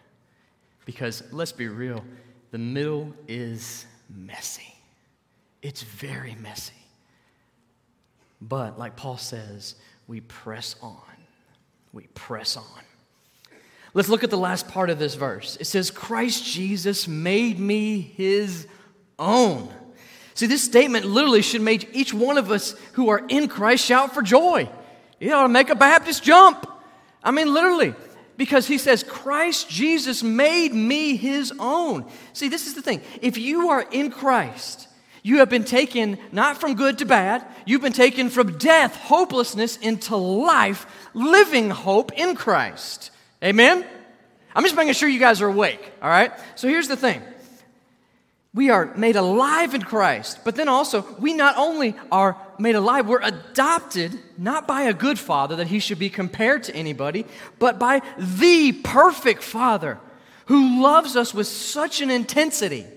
Because 0.85 1.23
let's 1.31 1.51
be 1.51 1.67
real, 1.67 2.03
the 2.51 2.57
middle 2.57 3.13
is 3.27 3.85
messy. 4.09 4.73
It's 5.61 5.81
very 5.81 6.35
messy. 6.35 6.73
But 8.39 8.77
like 8.77 8.95
Paul 8.95 9.17
says, 9.17 9.75
we 10.07 10.21
press 10.21 10.75
on. 10.81 11.01
We 11.91 12.03
press 12.13 12.55
on. 12.55 12.63
Let's 13.93 14.09
look 14.09 14.23
at 14.23 14.29
the 14.29 14.37
last 14.37 14.67
part 14.67 14.89
of 14.89 14.99
this 14.99 15.15
verse. 15.15 15.57
It 15.59 15.65
says, 15.65 15.89
Christ 15.89 16.45
Jesus 16.45 17.07
made 17.07 17.59
me 17.59 17.99
his 17.99 18.67
own. 19.17 19.73
See, 20.35 20.45
this 20.45 20.63
statement 20.63 21.05
literally 21.05 21.41
should 21.41 21.61
make 21.63 21.95
each 21.95 22.13
one 22.13 22.37
of 22.37 22.51
us 22.51 22.75
who 22.93 23.09
are 23.09 23.25
in 23.27 23.47
Christ 23.47 23.83
shout 23.83 24.13
for 24.13 24.21
joy. 24.21 24.69
You 25.19 25.33
ought 25.33 25.43
to 25.43 25.49
make 25.49 25.69
a 25.69 25.75
Baptist 25.75 26.23
jump. 26.23 26.69
I 27.23 27.31
mean, 27.31 27.53
literally, 27.53 27.95
because 28.37 28.67
he 28.67 28.77
says, 28.77 29.03
Christ 29.03 29.69
Jesus 29.69 30.23
made 30.23 30.73
me 30.73 31.15
his 31.15 31.51
own. 31.59 32.05
See, 32.33 32.49
this 32.49 32.67
is 32.67 32.75
the 32.75 32.81
thing. 32.81 33.01
If 33.21 33.37
you 33.37 33.69
are 33.69 33.85
in 33.91 34.11
Christ, 34.11 34.87
you 35.23 35.39
have 35.39 35.49
been 35.49 35.65
taken 35.65 36.17
not 36.31 36.61
from 36.61 36.75
good 36.75 36.99
to 36.99 37.05
bad, 37.05 37.45
you've 37.65 37.81
been 37.81 37.93
taken 37.93 38.29
from 38.29 38.57
death, 38.57 38.95
hopelessness, 38.95 39.77
into 39.77 40.15
life, 40.15 40.85
living 41.13 41.69
hope 41.69 42.13
in 42.13 42.35
Christ. 42.35 43.11
Amen? 43.43 43.85
I'm 44.55 44.63
just 44.63 44.75
making 44.75 44.93
sure 44.93 45.09
you 45.09 45.19
guys 45.19 45.41
are 45.41 45.47
awake, 45.47 45.91
all 46.01 46.09
right? 46.09 46.31
So 46.55 46.67
here's 46.67 46.87
the 46.87 46.95
thing 46.95 47.21
we 48.57 48.71
are 48.71 48.91
made 48.95 49.15
alive 49.15 49.75
in 49.75 49.83
Christ, 49.83 50.39
but 50.43 50.55
then 50.55 50.67
also, 50.67 51.05
we 51.19 51.35
not 51.35 51.55
only 51.57 51.95
are 52.11 52.35
made 52.57 52.73
alive, 52.73 53.07
we're 53.07 53.21
adopted 53.21 54.17
not 54.35 54.67
by 54.67 54.81
a 54.81 54.95
good 54.95 55.19
father 55.19 55.57
that 55.57 55.67
he 55.67 55.77
should 55.77 55.99
be 55.99 56.09
compared 56.09 56.63
to 56.63 56.75
anybody, 56.75 57.27
but 57.59 57.77
by 57.77 58.01
the 58.17 58.71
perfect 58.71 59.43
father 59.43 59.99
who 60.47 60.81
loves 60.81 61.15
us 61.15 61.35
with 61.35 61.45
such 61.45 62.01
an 62.01 62.09
intensity 62.09 62.87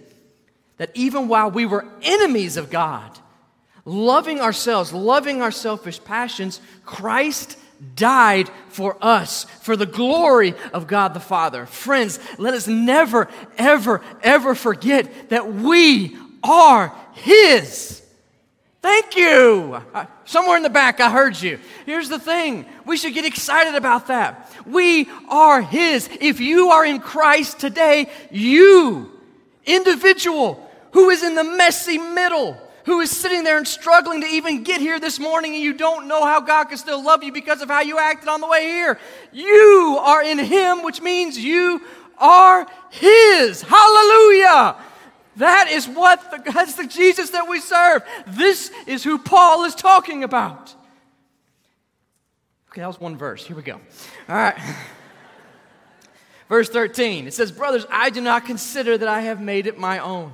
that 0.79 0.93
even 0.95 1.29
while 1.29 1.51
we 1.51 1.67
were 1.67 1.85
enemies 2.01 2.57
of 2.57 2.71
God, 2.71 3.19
loving 3.85 4.41
ourselves, 4.41 4.95
loving 4.95 5.43
our 5.43 5.51
selfish 5.51 6.03
passions, 6.03 6.59
Christ 6.87 7.59
died 7.95 8.51
for 8.69 8.97
us, 9.01 9.45
for 9.63 9.77
the 9.77 9.87
glory 9.87 10.55
of 10.73 10.87
God 10.87 11.15
the 11.15 11.21
Father. 11.21 11.67
Friends, 11.67 12.19
let 12.39 12.55
us 12.55 12.67
never, 12.67 13.29
ever, 13.59 14.03
ever 14.23 14.55
forget 14.55 15.31
that 15.31 15.53
we 15.53 16.17
are 16.43 16.95
His. 17.15 18.03
Thank 18.83 19.17
you. 19.17 19.83
Somewhere 20.25 20.57
in 20.57 20.63
the 20.63 20.71
back, 20.71 21.01
I 21.01 21.11
heard 21.11 21.41
you. 21.41 21.59
Here's 21.85 22.09
the 22.09 22.19
thing 22.19 22.65
we 22.87 22.97
should 22.97 23.13
get 23.13 23.27
excited 23.27 23.75
about 23.75 24.07
that. 24.07 24.51
We 24.67 25.09
are 25.29 25.61
His. 25.61 26.09
If 26.21 26.41
you 26.41 26.71
are 26.71 26.85
in 26.85 27.01
Christ 27.01 27.61
today, 27.61 28.11
you, 28.31 29.11
individual, 29.67 30.67
who 30.93 31.11
is 31.11 31.23
in 31.23 31.35
the 31.35 31.45
messy 31.45 31.99
middle, 31.99 32.57
who 32.87 33.01
is 33.01 33.11
sitting 33.11 33.45
there 33.45 33.59
and 33.59 33.67
struggling 33.67 34.21
to 34.21 34.27
even 34.27 34.63
get 34.63 34.81
here 34.81 34.99
this 34.99 35.19
morning, 35.19 35.55
and 35.55 35.63
you 35.63 35.73
don't 35.73 36.09
know 36.09 36.25
how 36.25 36.41
God 36.41 36.65
can 36.65 36.79
still 36.79 37.03
love 37.03 37.23
you 37.23 37.33
because 37.33 37.63
of 37.63 37.69
how 37.69 37.81
you 37.81 37.99
acted 37.99 38.29
on 38.29 38.41
the 38.41 38.49
way 38.49 38.65
here. 38.65 38.99
You 39.33 39.99
are 40.01 40.23
in 40.23 40.39
Him, 40.39 40.83
which 40.83 41.01
means 41.01 41.39
you 41.39 41.83
are 42.19 42.67
His. 42.91 43.63
Hallelujah! 43.63 44.77
That 45.37 45.69
is 45.71 45.89
what 45.89 46.31
the, 46.31 46.53
that's 46.53 46.75
the 46.75 46.87
Jesus 46.87 47.31
that 47.31 47.49
we 47.49 47.61
serve. 47.61 48.03
This 48.27 48.71
is 48.87 49.03
who 49.05 49.19
Paul 49.19 49.65
is 49.65 49.75
talking 49.75 50.25
about. 50.25 50.75
Okay, 52.71 52.83
that 52.83 52.87
was 52.87 53.01
one 53.01 53.17
verse. 53.17 53.45
Here 53.45 53.57
we 53.57 53.63
go. 53.63 53.81
All 54.29 54.37
right. 54.37 54.57
Verse 56.49 56.69
13, 56.69 57.29
it 57.29 57.33
says, 57.33 57.53
Brothers, 57.53 57.87
I 57.91 58.11
do 58.11 58.21
not 58.21 58.45
consider 58.45 58.99
that 58.99 59.09
I 59.09 59.21
have 59.21 59.41
made 59.41 59.69
it 59.69 59.79
my 59.79 60.01
own. 60.01 60.33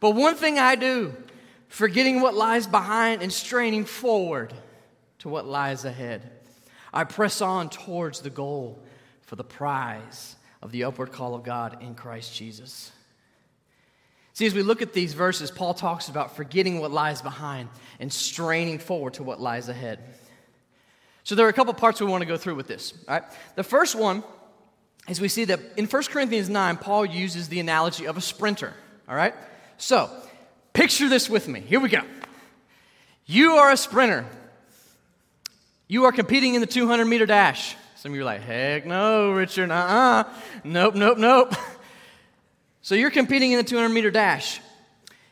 But 0.00 0.12
one 0.12 0.34
thing 0.34 0.58
I 0.58 0.76
do, 0.76 1.14
forgetting 1.72 2.20
what 2.20 2.34
lies 2.34 2.66
behind 2.66 3.22
and 3.22 3.32
straining 3.32 3.86
forward 3.86 4.52
to 5.20 5.30
what 5.30 5.46
lies 5.46 5.86
ahead, 5.86 6.20
I 6.92 7.04
press 7.04 7.40
on 7.40 7.70
towards 7.70 8.20
the 8.20 8.28
goal 8.28 8.78
for 9.22 9.36
the 9.36 9.44
prize 9.44 10.36
of 10.60 10.70
the 10.70 10.84
upward 10.84 11.12
call 11.12 11.34
of 11.34 11.44
God 11.44 11.82
in 11.82 11.94
Christ 11.94 12.34
Jesus. 12.34 12.92
See, 14.34 14.44
as 14.44 14.54
we 14.54 14.62
look 14.62 14.82
at 14.82 14.92
these 14.92 15.14
verses, 15.14 15.50
Paul 15.50 15.72
talks 15.72 16.10
about 16.10 16.36
forgetting 16.36 16.78
what 16.78 16.90
lies 16.90 17.22
behind 17.22 17.70
and 17.98 18.12
straining 18.12 18.78
forward 18.78 19.14
to 19.14 19.22
what 19.22 19.40
lies 19.40 19.70
ahead. 19.70 19.98
So 21.24 21.34
there 21.34 21.46
are 21.46 21.50
a 21.50 21.54
couple 21.54 21.72
parts 21.72 22.02
we 22.02 22.06
want 22.06 22.20
to 22.20 22.28
go 22.28 22.36
through 22.36 22.56
with 22.56 22.68
this. 22.68 22.92
All 23.08 23.14
right? 23.14 23.24
The 23.54 23.64
first 23.64 23.94
one 23.94 24.22
is 25.08 25.22
we 25.22 25.28
see 25.28 25.46
that 25.46 25.60
in 25.78 25.86
1 25.86 26.02
Corinthians 26.04 26.50
9, 26.50 26.76
Paul 26.76 27.06
uses 27.06 27.48
the 27.48 27.60
analogy 27.60 28.04
of 28.04 28.18
a 28.18 28.20
sprinter. 28.20 28.74
All 29.08 29.16
right? 29.16 29.34
So, 29.78 30.10
picture 30.72 31.08
this 31.08 31.28
with 31.28 31.48
me. 31.48 31.60
Here 31.60 31.80
we 31.80 31.88
go. 31.88 32.02
You 33.26 33.52
are 33.52 33.70
a 33.70 33.76
sprinter. 33.76 34.26
You 35.88 36.04
are 36.04 36.12
competing 36.12 36.54
in 36.54 36.60
the 36.60 36.66
200 36.66 37.04
meter 37.04 37.26
dash. 37.26 37.76
Some 37.96 38.12
of 38.12 38.16
you 38.16 38.22
are 38.22 38.24
like, 38.24 38.40
heck 38.42 38.86
no, 38.86 39.32
Richard, 39.32 39.70
uh 39.70 39.74
uh 39.74 40.24
Nope, 40.64 40.94
nope, 40.94 41.18
nope. 41.18 41.54
So 42.84 42.96
you're 42.96 43.12
competing 43.12 43.52
in 43.52 43.58
the 43.58 43.64
200 43.64 43.88
meter 43.90 44.10
dash. 44.10 44.60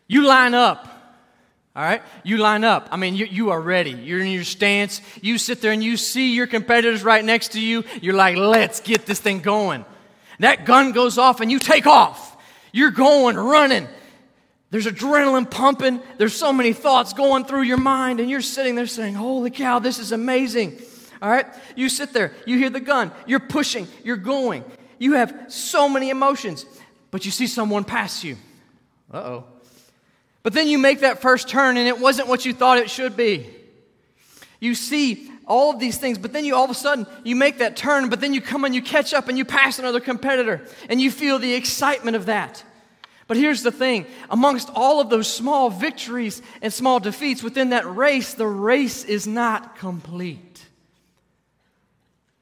You 0.07 0.25
line 0.25 0.55
up. 0.55 0.87
All 1.75 1.83
right? 1.83 2.03
You 2.23 2.39
line 2.39 2.65
up. 2.65 2.89
I 2.93 2.97
mean, 2.97 3.17
you, 3.17 3.27
you 3.27 3.51
are 3.51 3.61
ready. 3.61 3.91
You're 3.91 4.21
in 4.21 4.29
your 4.29 4.45
stance. 4.45 5.01
You 5.21 5.37
sit 5.37 5.61
there 5.61 5.73
and 5.73 5.83
you 5.83 5.97
see 5.97 6.35
your 6.35 6.47
competitors 6.47 7.03
right 7.03 7.25
next 7.25 7.53
to 7.53 7.61
you. 7.61 7.85
You're 8.01 8.15
like, 8.15 8.37
let's 8.37 8.81
get 8.81 9.05
this 9.05 9.21
thing 9.21 9.41
going. 9.41 9.85
That 10.39 10.65
gun 10.65 10.93
goes 10.93 11.19
off 11.19 11.41
and 11.41 11.51
you 11.51 11.59
take 11.59 11.87
off. 11.87 12.37
You're 12.73 12.93
going, 12.93 13.37
running. 13.37 13.89
There's 14.71 14.87
adrenaline 14.87 15.51
pumping. 15.51 16.01
There's 16.17 16.35
so 16.35 16.53
many 16.53 16.73
thoughts 16.73 17.13
going 17.13 17.45
through 17.45 17.63
your 17.63 17.77
mind, 17.77 18.21
and 18.21 18.31
you're 18.31 18.41
sitting 18.41 18.77
there 18.77 18.87
saying, 18.87 19.15
Holy 19.15 19.51
cow, 19.51 19.81
this 19.81 19.99
is 19.99 20.13
amazing. 20.13 20.81
All 21.21 21.29
right? 21.29 21.47
You 21.77 21.89
sit 21.89 22.13
there, 22.13 22.33
you 22.47 22.57
hear 22.57 22.71
the 22.71 22.81
gun, 22.81 23.13
you're 23.27 23.41
pushing, 23.41 23.89
you're 24.05 24.17
going. 24.17 24.65
You 24.99 25.15
have 25.15 25.47
so 25.49 25.89
many 25.89 26.11
emotions, 26.11 26.65
but 27.11 27.25
you 27.25 27.31
see 27.31 27.47
someone 27.47 27.85
pass 27.85 28.23
you. 28.23 28.37
Uh 29.13 29.17
oh. 29.17 29.45
But 30.43 30.53
then 30.53 30.69
you 30.69 30.79
make 30.79 31.01
that 31.01 31.21
first 31.21 31.49
turn, 31.49 31.77
and 31.77 31.89
it 31.89 31.99
wasn't 31.99 32.29
what 32.29 32.47
you 32.47 32.55
thought 32.55 32.79
it 32.79 32.89
should 32.91 33.17
be. 33.17 33.51
You 34.61 34.75
see 34.75 35.31
all 35.47 35.73
of 35.73 35.81
these 35.81 35.99
things, 35.99 36.17
but 36.17 36.33
then 36.33 36.45
you 36.45 36.55
all 36.55 36.65
of 36.65 36.71
a 36.71 36.75
sudden 36.75 37.07
you 37.25 37.35
make 37.35 37.59
that 37.59 37.77
turn, 37.77 38.09
but 38.09 38.21
then 38.21 38.33
you 38.33 38.41
come 38.41 38.65
and 38.65 38.75
you 38.75 38.83
catch 38.83 39.13
up 39.13 39.29
and 39.29 39.37
you 39.37 39.45
pass 39.45 39.79
another 39.79 40.01
competitor, 40.01 40.65
and 40.89 41.01
you 41.01 41.11
feel 41.11 41.39
the 41.39 41.55
excitement 41.55 42.17
of 42.17 42.27
that. 42.27 42.63
But 43.31 43.37
here's 43.37 43.63
the 43.63 43.71
thing 43.71 44.07
amongst 44.29 44.71
all 44.75 45.01
of 45.01 45.09
those 45.09 45.33
small 45.33 45.71
victories 45.71 46.43
and 46.61 46.73
small 46.73 46.99
defeats 46.99 47.45
within 47.45 47.71
that 47.71 47.87
race, 47.87 48.35
the 48.35 48.45
race 48.45 49.05
is 49.05 49.25
not 49.25 49.77
complete. 49.77 50.67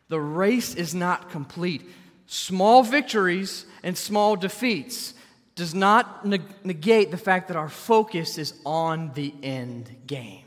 The 0.09 0.19
race 0.19 0.75
is 0.75 0.95
not 0.95 1.29
complete. 1.29 1.83
Small 2.25 2.83
victories 2.83 3.67
and 3.83 3.99
small 3.99 4.35
defeats 4.35 5.13
does 5.57 5.75
not 5.75 6.25
negate 6.25 7.11
the 7.11 7.19
fact 7.19 7.49
that 7.49 7.59
our 7.59 7.69
focus 7.69 8.39
is 8.39 8.55
on 8.65 9.13
the 9.13 9.35
end 9.43 9.95
game. 10.07 10.47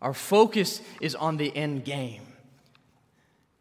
Our 0.00 0.14
focus 0.14 0.80
is 0.98 1.14
on 1.14 1.36
the 1.36 1.54
end 1.54 1.84
game. 1.84 2.22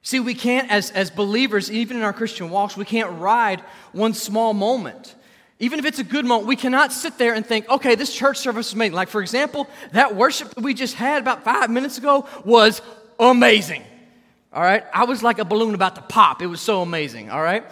See, 0.04 0.20
we 0.20 0.34
can't, 0.34 0.72
as, 0.72 0.92
as 0.92 1.12
believers, 1.12 1.72
even 1.72 1.98
in 1.98 2.04
our 2.04 2.14
Christian 2.14 2.50
walks, 2.50 2.76
we 2.76 2.86
can't 2.86 3.20
ride 3.20 3.62
one 3.92 4.14
small 4.14 4.54
moment. 4.54 5.16
Even 5.60 5.78
if 5.78 5.86
it's 5.86 6.00
a 6.00 6.04
good 6.04 6.26
moment, 6.26 6.48
we 6.48 6.56
cannot 6.56 6.92
sit 6.92 7.20
there 7.20 7.36
and 7.36 7.46
think, 7.46 7.70
okay, 7.70 7.94
this 7.94 8.12
church 8.14 8.38
service 8.38 8.70
is 8.70 8.74
amazing. 8.74 8.94
Like, 8.94 9.10
for 9.10 9.22
example, 9.22 9.68
that 9.92 10.16
worship 10.16 10.56
that 10.56 10.64
we 10.64 10.74
just 10.74 10.96
had 10.96 11.22
about 11.22 11.44
five 11.44 11.70
minutes 11.70 12.00
ago 12.00 12.28
was 12.44 12.82
amazing. 13.20 13.84
All 14.52 14.64
right? 14.64 14.84
I 14.92 15.04
was 15.04 15.22
like 15.22 15.38
a 15.38 15.46
balloon 15.46 15.76
about 15.76 15.96
to 15.96 16.02
pop. 16.02 16.42
It 16.42 16.48
was 16.48 16.62
so 16.62 16.82
amazing. 16.82 17.30
All 17.30 17.42
right? 17.42 17.64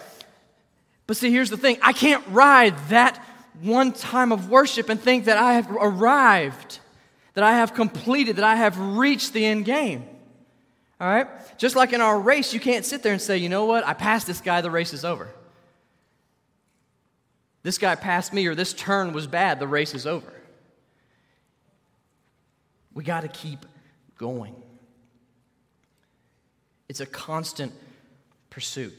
But 1.08 1.16
see, 1.16 1.32
here's 1.32 1.50
the 1.50 1.56
thing 1.56 1.78
I 1.82 1.92
can't 1.92 2.24
ride 2.28 2.78
that 2.90 3.20
one 3.60 3.90
time 3.90 4.30
of 4.30 4.48
worship 4.48 4.88
and 4.88 5.00
think 5.00 5.24
that 5.24 5.36
I 5.36 5.54
have 5.54 5.68
arrived, 5.72 6.78
that 7.34 7.42
I 7.42 7.56
have 7.56 7.74
completed, 7.74 8.36
that 8.36 8.44
I 8.44 8.54
have 8.54 8.78
reached 8.78 9.32
the 9.32 9.44
end 9.44 9.64
game. 9.64 10.04
All 11.00 11.08
right? 11.08 11.26
Just 11.56 11.76
like 11.76 11.92
in 11.92 12.02
our 12.02 12.20
race, 12.20 12.52
you 12.52 12.60
can't 12.60 12.84
sit 12.84 13.02
there 13.02 13.12
and 13.12 13.22
say, 13.22 13.38
you 13.38 13.48
know 13.48 13.64
what, 13.64 13.86
I 13.86 13.94
passed 13.94 14.26
this 14.26 14.40
guy, 14.40 14.60
the 14.60 14.70
race 14.70 14.92
is 14.92 15.04
over. 15.04 15.28
This 17.62 17.78
guy 17.78 17.94
passed 17.94 18.32
me, 18.32 18.46
or 18.46 18.54
this 18.54 18.72
turn 18.72 19.12
was 19.12 19.26
bad, 19.26 19.58
the 19.58 19.66
race 19.66 19.94
is 19.94 20.06
over. 20.06 20.32
We 22.92 23.02
got 23.02 23.22
to 23.22 23.28
keep 23.28 23.64
going. 24.18 24.54
It's 26.88 27.00
a 27.00 27.06
constant 27.06 27.72
pursuit. 28.50 28.98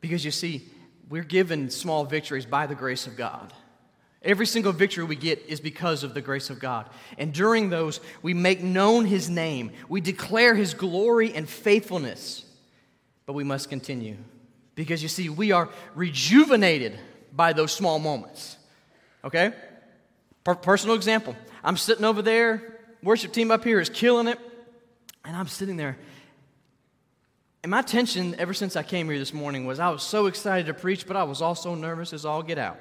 Because 0.00 0.24
you 0.24 0.30
see, 0.30 0.68
we're 1.08 1.24
given 1.24 1.70
small 1.70 2.04
victories 2.04 2.46
by 2.46 2.66
the 2.66 2.74
grace 2.74 3.06
of 3.06 3.16
God. 3.16 3.52
Every 4.26 4.44
single 4.44 4.72
victory 4.72 5.04
we 5.04 5.14
get 5.14 5.44
is 5.46 5.60
because 5.60 6.02
of 6.02 6.12
the 6.12 6.20
grace 6.20 6.50
of 6.50 6.58
God. 6.58 6.90
And 7.16 7.32
during 7.32 7.70
those, 7.70 8.00
we 8.22 8.34
make 8.34 8.60
known 8.60 9.04
His 9.04 9.30
name, 9.30 9.70
we 9.88 10.00
declare 10.00 10.56
His 10.56 10.74
glory 10.74 11.32
and 11.32 11.48
faithfulness. 11.48 12.44
But 13.24 13.34
we 13.34 13.44
must 13.44 13.70
continue. 13.70 14.16
Because 14.74 15.00
you 15.00 15.08
see, 15.08 15.28
we 15.28 15.52
are 15.52 15.70
rejuvenated 15.94 16.98
by 17.32 17.52
those 17.52 17.70
small 17.70 18.00
moments. 18.00 18.56
Okay? 19.24 19.52
Per- 20.42 20.56
personal 20.56 20.96
example 20.96 21.36
I'm 21.62 21.76
sitting 21.76 22.04
over 22.04 22.20
there, 22.20 22.80
worship 23.04 23.32
team 23.32 23.52
up 23.52 23.62
here 23.62 23.78
is 23.78 23.88
killing 23.88 24.26
it, 24.26 24.40
and 25.24 25.36
I'm 25.36 25.48
sitting 25.48 25.76
there. 25.76 25.98
And 27.62 27.70
my 27.70 27.82
tension 27.82 28.34
ever 28.38 28.54
since 28.54 28.74
I 28.74 28.82
came 28.82 29.08
here 29.08 29.18
this 29.20 29.32
morning 29.32 29.66
was 29.66 29.78
I 29.78 29.90
was 29.90 30.02
so 30.02 30.26
excited 30.26 30.66
to 30.66 30.74
preach, 30.74 31.06
but 31.06 31.16
I 31.16 31.22
was 31.22 31.42
also 31.42 31.76
nervous 31.76 32.12
as 32.12 32.24
all 32.24 32.42
get 32.42 32.58
out. 32.58 32.78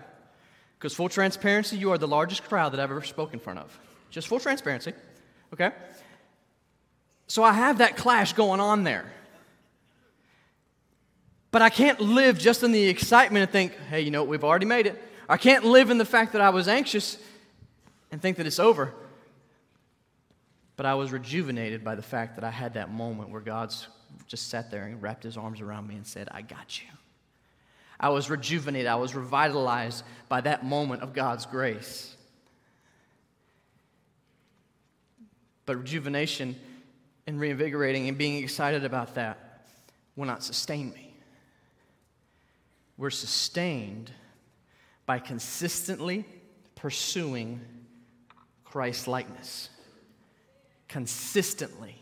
Because, 0.77 0.93
full 0.93 1.09
transparency, 1.09 1.77
you 1.77 1.91
are 1.91 1.97
the 1.97 2.07
largest 2.07 2.43
crowd 2.43 2.73
that 2.73 2.79
I've 2.79 2.91
ever 2.91 3.01
spoken 3.03 3.35
in 3.35 3.39
front 3.39 3.59
of. 3.59 3.79
Just 4.09 4.27
full 4.27 4.39
transparency, 4.39 4.93
okay? 5.53 5.71
So 7.27 7.43
I 7.43 7.53
have 7.53 7.79
that 7.79 7.97
clash 7.97 8.33
going 8.33 8.59
on 8.59 8.83
there. 8.83 9.11
But 11.51 11.61
I 11.61 11.69
can't 11.69 11.99
live 12.01 12.37
just 12.37 12.63
in 12.63 12.71
the 12.71 12.87
excitement 12.87 13.43
and 13.43 13.51
think, 13.51 13.77
hey, 13.89 14.01
you 14.01 14.11
know 14.11 14.23
what, 14.23 14.29
we've 14.29 14.43
already 14.43 14.65
made 14.65 14.87
it. 14.87 15.01
I 15.27 15.37
can't 15.37 15.63
live 15.63 15.89
in 15.89 15.97
the 15.97 16.05
fact 16.05 16.33
that 16.33 16.41
I 16.41 16.49
was 16.49 16.67
anxious 16.67 17.17
and 18.11 18.21
think 18.21 18.37
that 18.37 18.45
it's 18.45 18.59
over. 18.59 18.93
But 20.75 20.85
I 20.85 20.95
was 20.95 21.11
rejuvenated 21.11 21.83
by 21.83 21.95
the 21.95 22.01
fact 22.01 22.35
that 22.35 22.43
I 22.43 22.51
had 22.51 22.73
that 22.73 22.91
moment 22.91 23.29
where 23.29 23.41
God's 23.41 23.87
just 24.27 24.49
sat 24.49 24.69
there 24.69 24.83
and 24.83 25.01
wrapped 25.01 25.23
his 25.23 25.37
arms 25.37 25.61
around 25.61 25.87
me 25.87 25.95
and 25.95 26.05
said, 26.05 26.27
I 26.31 26.41
got 26.41 26.81
you. 26.81 26.87
I 27.99 28.09
was 28.09 28.29
rejuvenated. 28.29 28.87
I 28.87 28.95
was 28.95 29.15
revitalized 29.15 30.03
by 30.27 30.41
that 30.41 30.65
moment 30.65 31.01
of 31.01 31.13
God's 31.13 31.45
grace. 31.45 32.15
But 35.65 35.77
rejuvenation 35.77 36.55
and 37.27 37.39
reinvigorating 37.39 38.07
and 38.07 38.17
being 38.17 38.43
excited 38.43 38.83
about 38.83 39.15
that 39.15 39.65
will 40.15 40.25
not 40.25 40.43
sustain 40.43 40.93
me. 40.93 41.13
We're 42.97 43.09
sustained 43.09 44.11
by 45.05 45.19
consistently 45.19 46.25
pursuing 46.75 47.61
Christ 48.63 49.07
likeness. 49.07 49.69
Consistently. 50.87 51.95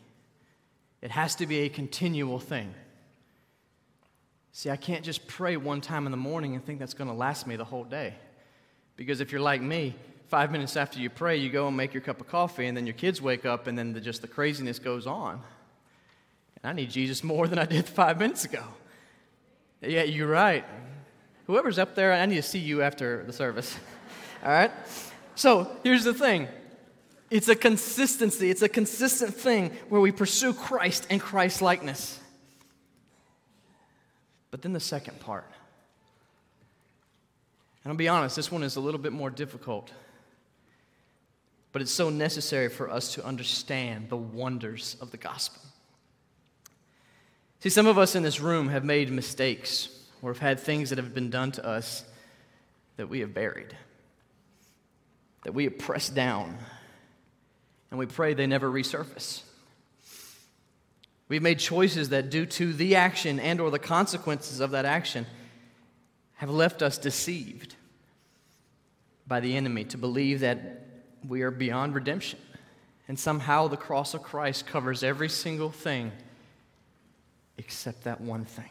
It 1.02 1.12
has 1.12 1.36
to 1.36 1.48
be 1.48 1.62
a 1.62 1.70
continual 1.70 2.40
thing. 2.40 2.74
See, 4.56 4.70
I 4.70 4.76
can't 4.76 5.04
just 5.04 5.28
pray 5.28 5.58
one 5.58 5.82
time 5.82 6.06
in 6.06 6.12
the 6.12 6.18
morning 6.18 6.54
and 6.54 6.64
think 6.64 6.80
that's 6.80 6.94
going 6.94 7.10
to 7.10 7.16
last 7.16 7.48
me 7.48 7.56
the 7.56 7.66
whole 7.66 7.84
day. 7.84 8.14
Because 8.96 9.20
if 9.20 9.32
you're 9.32 9.42
like 9.42 9.62
me, 9.62 9.96
five 10.28 10.52
minutes 10.52 10.78
after 10.78 11.00
you 11.00 11.10
pray, 11.10 11.38
you 11.38 11.50
go 11.50 11.68
and 11.68 11.76
make 11.76 11.92
your 11.92 12.02
cup 12.02 12.22
of 12.22 12.28
coffee, 12.28 12.68
and 12.68 12.78
then 12.78 12.86
your 12.86 12.94
kids 12.94 13.20
wake 13.20 13.46
up, 13.46 13.66
and 13.66 13.78
then 13.78 13.94
the, 13.94 14.00
just 14.00 14.22
the 14.22 14.28
craziness 14.28 14.78
goes 14.78 15.08
on. 15.08 15.42
And 16.62 16.70
I 16.70 16.74
need 16.74 16.92
Jesus 16.92 17.24
more 17.24 17.48
than 17.48 17.58
I 17.58 17.66
did 17.66 17.90
five 18.02 18.20
minutes 18.20 18.46
ago. 18.46 18.64
Yeah, 19.82 20.04
you're 20.04 20.28
right. 20.28 20.64
Whoever's 21.48 21.80
up 21.80 21.96
there, 21.96 22.14
I 22.14 22.26
need 22.28 22.36
to 22.36 22.44
see 22.44 22.60
you 22.60 22.84
after 22.84 23.24
the 23.26 23.34
service. 23.34 23.76
All 24.44 24.52
right? 24.52 24.72
So 25.34 25.76
here's 25.84 26.04
the 26.04 26.14
thing 26.14 26.48
it's 27.32 27.48
a 27.48 27.56
consistency, 27.56 28.52
it's 28.52 28.62
a 28.62 28.70
consistent 28.70 29.34
thing 29.34 29.72
where 29.90 30.00
we 30.00 30.12
pursue 30.12 30.54
Christ 30.54 31.08
and 31.10 31.20
Christ 31.20 31.60
likeness. 31.60 32.20
But 34.54 34.62
then 34.62 34.72
the 34.72 34.80
second 34.80 35.20
part. 35.20 35.50
And 37.84 37.92
I'll 37.92 37.98
be 37.98 38.08
honest, 38.08 38.36
this 38.36 38.52
one 38.52 38.62
is 38.62 38.76
a 38.76 38.80
little 38.80 39.00
bit 39.00 39.12
more 39.12 39.32
difficult. 39.32 39.92
But 41.72 41.82
it's 41.82 41.92
so 41.92 42.12
necessary 42.12 42.70
for 42.70 42.88
us 42.88 43.16
to 43.16 43.26
understand 43.26 44.10
the 44.10 44.16
wonders 44.16 44.96
of 45.02 45.10
the 45.10 45.18
gospel. 45.18 45.60
See, 47.62 47.70
some 47.70 47.88
of 47.88 47.98
us 47.98 48.14
in 48.14 48.22
this 48.22 48.40
room 48.40 48.68
have 48.68 48.86
made 48.86 49.10
mistakes 49.10 49.90
or 50.22 50.30
have 50.30 50.38
had 50.38 50.60
things 50.60 50.92
that 50.92 51.00
have 51.00 51.16
been 51.16 51.32
done 51.32 51.52
to 51.54 51.66
us 51.66 52.04
that 52.98 53.10
we 53.10 53.22
have 53.22 53.34
buried, 53.34 53.76
that 55.46 55.56
we 55.56 55.64
have 55.64 55.80
pressed 55.80 56.14
down, 56.14 56.60
and 57.90 57.98
we 57.98 58.06
pray 58.06 58.36
they 58.36 58.46
never 58.46 58.70
resurface. 58.70 59.42
We've 61.30 61.42
made 61.42 61.60
choices 61.60 62.10
that 62.10 62.30
due 62.30 62.46
to 62.46 62.74
the 62.74 62.96
action 62.96 63.40
and 63.40 63.60
or 63.60 63.72
the 63.72 63.80
consequences 63.80 64.60
of 64.60 64.72
that 64.72 64.86
action 64.86 65.26
have 66.36 66.50
left 66.50 66.82
us 66.82 66.98
deceived 66.98 67.76
by 69.26 69.40
the 69.40 69.56
enemy 69.56 69.86
to 69.86 69.98
believe 69.98 70.42
that 70.42 70.82
we 71.28 71.42
are 71.42 71.52
beyond 71.52 71.96
redemption. 71.96 72.40
And 73.08 73.18
somehow 73.18 73.68
the 73.68 73.78
cross 73.78 74.14
of 74.14 74.24
Christ 74.24 74.66
covers 74.66 75.04
every 75.04 75.30
single 75.30 75.72
thing 75.72 76.12
except 77.58 78.04
that 78.04 78.20
one 78.20 78.46
thing. 78.46 78.70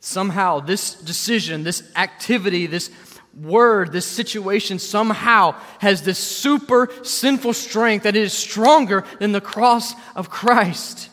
Somehow, 0.00 0.60
this 0.60 0.94
decision, 0.94 1.64
this 1.64 1.90
activity, 1.96 2.66
this 2.66 2.90
word, 3.36 3.92
this 3.92 4.06
situation 4.06 4.78
somehow 4.78 5.54
has 5.80 6.02
this 6.02 6.18
super 6.18 6.90
sinful 7.02 7.52
strength 7.52 8.04
that 8.04 8.16
is 8.16 8.32
stronger 8.32 9.04
than 9.18 9.32
the 9.32 9.40
cross 9.40 9.94
of 10.14 10.30
Christ. 10.30 11.10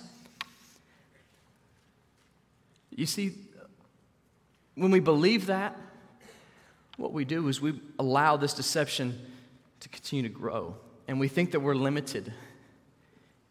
You 2.90 3.06
see, 3.06 3.34
when 4.76 4.92
we 4.92 5.00
believe 5.00 5.48
that, 5.48 5.78
what 6.98 7.14
we 7.14 7.26
do 7.26 7.48
is 7.48 7.60
we 7.60 7.80
allow 7.98 8.38
this 8.38 8.54
deception 8.54 9.20
to 9.80 9.90
continue 9.90 10.24
to 10.24 10.30
grow. 10.30 10.76
And 11.08 11.20
we 11.20 11.28
think 11.28 11.52
that 11.52 11.60
we're 11.60 11.76
limited 11.76 12.32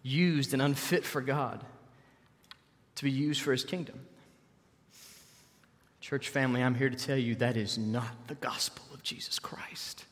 used 0.03 0.53
and 0.53 0.63
unfit 0.63 1.05
for 1.05 1.21
God 1.21 1.65
to 2.95 3.05
be 3.05 3.11
used 3.11 3.43
for 3.43 3.53
his 3.53 3.65
kingdom. 3.65 4.01
Church 6.01 6.31
family, 6.31 6.63
I'm 6.63 6.75
here 6.75 6.89
to 6.89 6.97
tell 6.97 7.17
you 7.17 7.35
that 7.37 7.59
is 7.59 7.77
not 7.77 8.27
the 8.27 8.35
gospel 8.37 8.85
of 8.95 9.03
Jesus 9.03 9.39
Christ. 9.39 10.07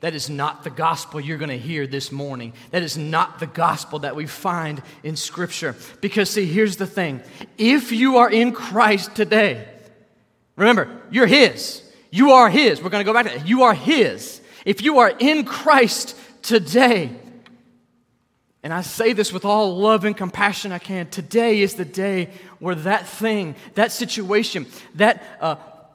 That 0.00 0.14
is 0.14 0.30
not 0.30 0.64
the 0.64 0.70
gospel 0.70 1.20
you're 1.20 1.36
going 1.36 1.50
to 1.50 1.58
hear 1.58 1.86
this 1.86 2.10
morning. 2.10 2.54
That 2.70 2.82
is 2.82 2.96
not 2.96 3.38
the 3.38 3.46
gospel 3.46 4.00
that 4.00 4.16
we 4.16 4.26
find 4.26 4.82
in 5.02 5.14
Scripture. 5.14 5.76
Because, 6.00 6.30
see, 6.30 6.46
here's 6.46 6.76
the 6.76 6.86
thing 6.86 7.22
if 7.58 7.92
you 7.92 8.16
are 8.16 8.30
in 8.30 8.52
Christ 8.52 9.14
today, 9.14 9.68
remember, 10.56 11.02
you're 11.10 11.26
His. 11.26 11.82
You 12.10 12.32
are 12.32 12.48
His. 12.48 12.82
We're 12.82 12.90
going 12.90 13.04
to 13.04 13.10
go 13.10 13.14
back 13.14 13.30
to 13.30 13.38
that. 13.38 13.46
You 13.46 13.64
are 13.64 13.74
His. 13.74 14.40
If 14.64 14.82
you 14.82 15.00
are 15.00 15.10
in 15.18 15.44
Christ 15.44 16.16
today, 16.42 17.10
and 18.66 18.74
I 18.74 18.80
say 18.80 19.12
this 19.12 19.32
with 19.32 19.44
all 19.44 19.76
love 19.76 20.04
and 20.04 20.16
compassion 20.16 20.72
I 20.72 20.80
can. 20.80 21.08
Today 21.08 21.60
is 21.60 21.74
the 21.74 21.84
day 21.84 22.30
where 22.58 22.74
that 22.74 23.06
thing, 23.06 23.54
that 23.74 23.92
situation, 23.92 24.66
that 24.96 25.22
uh, 25.40 25.54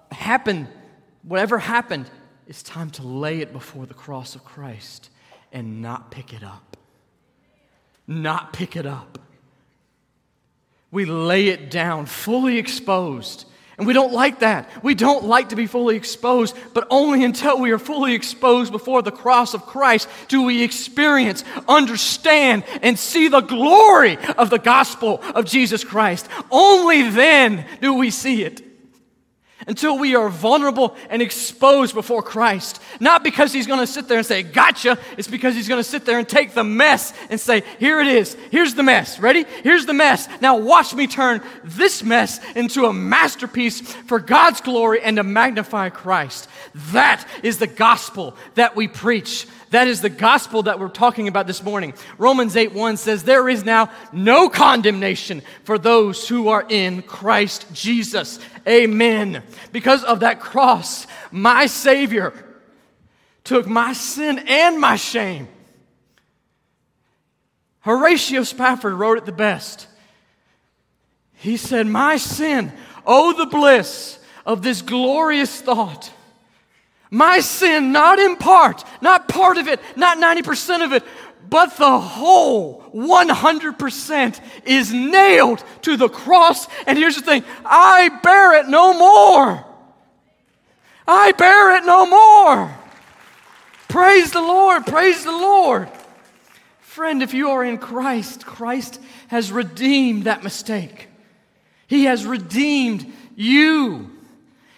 happened, 0.10 0.70
whatever 1.24 1.60
happened, 1.60 2.10
it's 2.48 2.64
time 2.64 2.90
to 2.92 3.04
lay 3.06 3.42
it 3.42 3.52
before 3.52 3.86
the 3.86 3.94
cross 3.94 4.36
of 4.36 4.46
Christ 4.46 5.10
and 5.52 5.82
not 5.82 6.12
pick 6.12 6.32
it 6.32 6.44
up. 6.44 6.78
Not 8.08 8.54
pick 8.54 8.78
it 8.78 8.86
up. 8.86 9.20
We 10.92 11.04
lay 11.04 11.50
it 11.50 11.70
down 11.70 12.06
fully 12.06 12.58
exposed 12.58 13.44
and 13.82 13.88
we 13.88 13.94
don't 13.94 14.14
like 14.14 14.42
that. 14.42 14.70
We 14.84 14.94
don't 14.94 15.26
like 15.26 15.50
to 15.50 15.56
be 15.56 15.66
fully 15.66 15.96
exposed, 15.96 16.56
but 16.76 16.86
only 16.92 17.24
until 17.24 17.60
we 17.60 17.72
are 17.72 17.80
fully 17.80 18.14
exposed 18.14 18.72
before 18.72 19.02
the 19.02 19.12
cross 19.12 19.56
of 19.56 19.66
Christ 19.66 20.08
do 20.28 20.44
we 20.44 20.62
experience, 20.62 21.44
understand, 21.68 22.64
and 22.84 23.00
see 23.00 23.28
the 23.28 23.42
glory 23.42 24.20
of 24.38 24.52
the 24.52 24.60
gospel 24.60 25.20
of 25.34 25.46
Jesus 25.46 25.84
Christ. 25.84 26.28
Only 26.52 27.10
then 27.10 27.66
do 27.82 27.96
we 27.96 28.12
see 28.12 28.44
it 28.44 28.71
until 29.68 29.98
we 29.98 30.16
are 30.16 30.30
vulnerable 30.30 30.96
and 31.10 31.22
exposed 31.22 31.94
before 31.94 32.24
Christ. 32.24 32.82
Not 33.00 33.24
because 33.24 33.54
he's 33.54 33.68
going 33.68 33.80
to 33.80 33.88
sit 33.88 34.08
there 34.08 34.18
and 34.18 34.26
say, 34.26 34.44
Gotcha. 34.44 34.98
It's 35.18 35.28
because 35.28 35.56
he's 35.56 35.68
going 35.68 35.80
to 35.80 35.90
sit 35.90 36.06
there 36.06 36.20
and 36.20 36.28
take 36.28 36.54
the 36.54 36.64
mess 36.64 37.14
and 37.30 37.40
say, 37.40 37.64
Here 37.80 38.00
it 38.00 38.08
is. 38.08 38.36
Here's 38.52 38.74
the 38.74 38.84
mess. 38.84 39.20
Ready? 39.20 39.46
Here's 39.64 39.86
the 39.86 39.94
mess. 39.94 40.28
Now 40.42 40.58
watch 40.58 40.94
me 40.94 41.08
turn 41.08 41.42
this 41.64 42.04
mess 42.04 42.40
into 42.56 42.86
a 42.86 42.94
masterpiece 42.94 43.82
for 43.82 44.20
God's 44.20 44.62
glory 44.62 45.02
and 45.02 45.18
to 45.18 45.24
magnify 45.24 45.90
Christ. 45.90 46.48
That 46.92 47.26
is 47.44 47.58
the 47.58 47.68
gospel 47.68 48.36
that 48.56 48.76
we 48.76 48.88
preach. 48.88 49.48
That 49.72 49.88
is 49.88 50.02
the 50.02 50.10
gospel 50.10 50.64
that 50.64 50.80
we're 50.80 50.90
talking 50.90 51.30
about 51.30 51.48
this 51.48 51.64
morning. 51.64 51.94
Romans 52.18 52.58
8 52.58 52.74
1 52.74 52.98
says, 52.98 53.24
There 53.24 53.48
is 53.48 53.64
now 53.64 53.90
no 54.12 54.50
condemnation 54.50 55.42
for 55.64 55.78
those 55.78 56.28
who 56.28 56.50
are 56.50 56.66
in 56.68 57.02
Christ 57.02 57.66
Jesus. 57.74 58.40
Amen. 58.68 59.44
Because 59.72 60.04
of 60.04 60.20
that 60.20 60.42
cross, 60.42 61.08
my 61.32 61.68
Savior 61.68 62.34
took 63.46 63.66
my 63.66 63.94
sin 63.94 64.40
and 64.46 64.78
my 64.78 64.98
shame. 64.98 65.48
Horatio 67.80 68.44
Spafford 68.44 68.94
wrote 68.94 69.20
it 69.20 69.26
the 69.26 69.32
best. 69.32 69.88
He 71.34 71.56
said, 71.56 71.88
My 71.88 72.18
sin, 72.18 72.74
oh, 73.06 73.32
the 73.34 73.46
bliss 73.46 74.20
of 74.46 74.64
this 74.64 74.82
glorious 74.82 75.62
thought 75.62 76.12
My 77.12 77.42
sin, 77.42 77.92
not 77.92 78.20
in 78.20 78.38
part, 78.38 78.86
not 79.02 79.28
part 79.28 79.58
of 79.58 79.68
it, 79.68 79.82
not 79.98 80.18
90% 80.18 80.86
of 80.86 80.94
it, 80.94 81.04
but 81.50 81.76
the 81.76 82.00
whole 82.00 82.82
100% 82.96 84.40
is 84.66 84.94
nailed 84.94 85.62
to 85.82 85.98
the 85.98 86.08
cross. 86.08 86.68
And 86.88 86.98
here's 86.98 87.18
the 87.18 87.22
thing 87.22 87.44
I 87.66 88.10
bear 88.24 88.54
it 88.54 88.70
no 88.70 88.98
more. 88.98 89.66
I 91.06 91.34
bear 91.34 91.76
it 91.76 91.86
no 91.86 92.06
more. 92.06 92.74
Praise 93.90 94.32
the 94.32 94.42
Lord, 94.42 94.86
praise 94.86 95.26
the 95.26 95.32
Lord. 95.32 95.90
Friend, 96.80 97.22
if 97.22 97.34
you 97.34 97.50
are 97.50 97.64
in 97.64 97.78
Christ, 97.78 98.46
Christ 98.46 99.02
has 99.28 99.52
redeemed 99.52 100.24
that 100.24 100.44
mistake. 100.44 101.10
He 101.88 102.06
has 102.06 102.26
redeemed 102.26 103.12
you. 103.36 104.12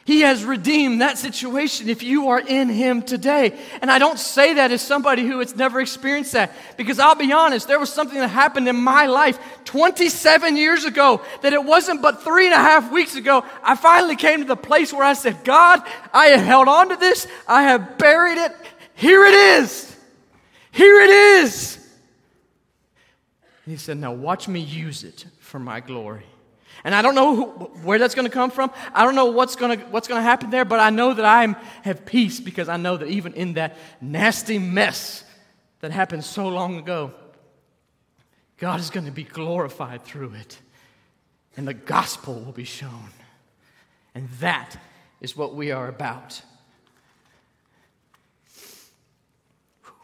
He 0.06 0.22
has 0.22 0.44
redeemed 0.44 1.00
that 1.00 1.18
situation 1.18 1.88
if 1.88 2.04
you 2.04 2.28
are 2.28 2.40
in 2.40 2.68
Him 2.68 3.04
today. 3.04 3.58
And 3.82 3.90
I 3.90 4.00
don't 4.00 4.20
say 4.20 4.56
that 4.56 4.72
as 4.72 4.82
somebody 4.82 5.26
who 5.26 5.40
has 5.40 5.56
never 5.56 5.80
experienced 5.80 6.34
that 6.34 6.52
because 6.76 7.00
I'll 7.00 7.16
be 7.16 7.32
honest, 7.32 7.70
there 7.70 7.80
was 7.80 7.92
something 7.92 8.20
that 8.20 8.28
happened 8.28 8.68
in 8.68 8.76
my 8.76 9.06
life 9.06 9.40
27 9.64 10.58
years 10.58 10.84
ago 10.84 11.22
that 11.42 11.54
it 11.54 11.64
wasn't 11.64 12.02
but 12.02 12.22
three 12.22 12.46
and 12.46 12.54
a 12.54 12.58
half 12.58 12.92
weeks 12.92 13.16
ago. 13.16 13.46
I 13.64 13.76
finally 13.76 14.18
came 14.18 14.40
to 14.40 14.46
the 14.46 14.58
place 14.58 14.92
where 14.92 15.06
I 15.06 15.14
said, 15.14 15.46
God, 15.46 15.82
I 16.14 16.28
have 16.28 16.46
held 16.46 16.68
on 16.68 16.90
to 16.90 16.98
this, 16.98 17.26
I 17.48 17.64
have 17.64 17.98
buried 17.98 18.38
it. 18.38 18.54
Here 18.96 19.26
it 19.26 19.34
is. 19.34 19.96
Here 20.72 21.00
it 21.00 21.10
is. 21.10 21.80
he 23.66 23.78
said, 23.78 23.98
Now 23.98 24.12
watch 24.12 24.50
me 24.50 24.60
use 24.60 25.06
it 25.06 25.26
for 25.40 25.60
my 25.60 25.80
glory. 25.80 26.26
And 26.84 26.94
I 26.94 27.02
don't 27.02 27.16
know 27.16 27.36
who, 27.36 27.46
where 27.84 27.98
that's 27.98 28.14
going 28.14 28.28
to 28.28 28.34
come 28.34 28.52
from. 28.52 28.72
I 28.94 29.06
don't 29.06 29.16
know 29.16 29.28
what's 29.28 29.56
going 29.56 29.80
to, 29.80 29.86
what's 29.86 30.08
going 30.08 30.20
to 30.20 30.24
happen 30.24 30.50
there, 30.50 30.66
but 30.66 30.80
I 30.80 30.90
know 30.90 31.14
that 31.14 31.26
I 31.26 31.56
have 31.84 32.06
peace 32.06 32.40
because 32.40 32.68
I 32.68 32.78
know 32.78 32.98
that 32.98 33.08
even 33.08 33.34
in 33.34 33.54
that 33.54 33.78
nasty 34.02 34.60
mess 34.60 35.24
that 35.80 35.92
happened 35.92 36.26
so 36.26 36.48
long 36.48 36.78
ago, 36.78 37.14
God 38.58 38.80
is 38.80 38.90
going 38.90 39.06
to 39.06 39.12
be 39.12 39.24
glorified 39.24 40.04
through 40.04 40.34
it. 40.34 40.60
And 41.56 41.68
the 41.68 41.74
gospel 41.74 42.42
will 42.42 42.52
be 42.52 42.64
shown. 42.64 43.10
And 44.16 44.30
that 44.40 44.76
is 45.22 45.38
what 45.38 45.56
we 45.56 45.72
are 45.72 45.88
about. 45.88 46.42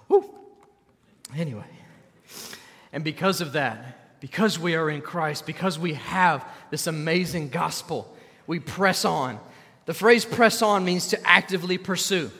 Whew. 0.08 0.34
Anyway, 1.36 1.64
and 2.92 3.04
because 3.04 3.42
of 3.42 3.54
that, 3.54 3.99
because 4.20 4.60
we 4.60 4.76
are 4.76 4.90
in 4.90 5.02
Christ, 5.02 5.46
because 5.46 5.80
we 5.80 5.94
have 5.94 6.46
this 6.72 6.88
amazing 6.88 7.50
gospel, 7.50 8.14
we 8.48 8.60
press 8.60 9.06
on. 9.06 9.40
The 9.86 9.94
phrase 9.94 10.26
press 10.26 10.62
on 10.62 10.86
means 10.86 11.08
to 11.08 11.28
actively 11.28 11.78
pursue. 11.78 12.32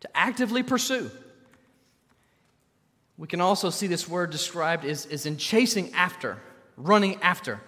To 0.00 0.16
actively 0.16 0.62
pursue. 0.62 1.10
We 3.16 3.26
can 3.26 3.40
also 3.40 3.70
see 3.70 3.86
this 3.86 4.08
word 4.08 4.30
described 4.30 4.84
as, 4.84 5.06
as 5.06 5.26
in 5.26 5.36
chasing 5.36 5.92
after, 5.94 6.38
running 6.76 7.16
after. 7.22 7.60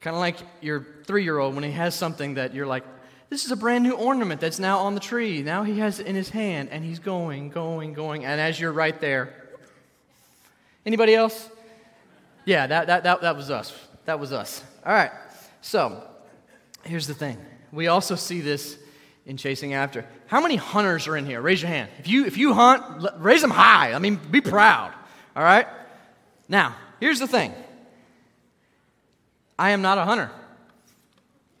Kind 0.00 0.16
of 0.16 0.20
like 0.20 0.36
your 0.62 0.86
three 1.04 1.22
year 1.22 1.38
old 1.38 1.54
when 1.54 1.64
he 1.64 1.72
has 1.72 1.94
something 1.94 2.34
that 2.34 2.54
you're 2.54 2.66
like, 2.66 2.84
this 3.28 3.44
is 3.44 3.52
a 3.52 3.56
brand 3.56 3.84
new 3.84 3.92
ornament 3.92 4.40
that's 4.40 4.58
now 4.58 4.78
on 4.78 4.94
the 4.94 5.00
tree. 5.00 5.42
Now 5.42 5.62
he 5.62 5.78
has 5.78 6.00
it 6.00 6.06
in 6.06 6.16
his 6.16 6.30
hand 6.30 6.70
and 6.70 6.84
he's 6.84 6.98
going, 6.98 7.50
going, 7.50 7.92
going. 7.92 8.24
And 8.24 8.40
as 8.40 8.58
you're 8.58 8.72
right 8.72 8.98
there, 9.00 9.34
anybody 10.84 11.14
else? 11.14 11.48
Yeah, 12.50 12.66
that, 12.66 12.88
that, 12.88 13.04
that, 13.04 13.20
that 13.20 13.36
was 13.36 13.48
us. 13.48 13.72
That 14.06 14.18
was 14.18 14.32
us. 14.32 14.64
All 14.84 14.92
right. 14.92 15.12
So, 15.60 16.02
here's 16.82 17.06
the 17.06 17.14
thing. 17.14 17.38
We 17.70 17.86
also 17.86 18.16
see 18.16 18.40
this 18.40 18.76
in 19.24 19.36
chasing 19.36 19.72
after. 19.72 20.04
How 20.26 20.40
many 20.40 20.56
hunters 20.56 21.06
are 21.06 21.16
in 21.16 21.26
here? 21.26 21.40
Raise 21.40 21.62
your 21.62 21.68
hand. 21.68 21.90
If 22.00 22.08
you, 22.08 22.24
if 22.24 22.36
you 22.36 22.52
hunt, 22.52 23.06
raise 23.18 23.40
them 23.40 23.52
high. 23.52 23.92
I 23.92 24.00
mean, 24.00 24.16
be 24.16 24.40
proud. 24.40 24.92
All 25.36 25.44
right? 25.44 25.68
Now, 26.48 26.74
here's 26.98 27.20
the 27.20 27.28
thing 27.28 27.54
I 29.56 29.70
am 29.70 29.80
not 29.80 29.98
a 29.98 30.04
hunter. 30.04 30.32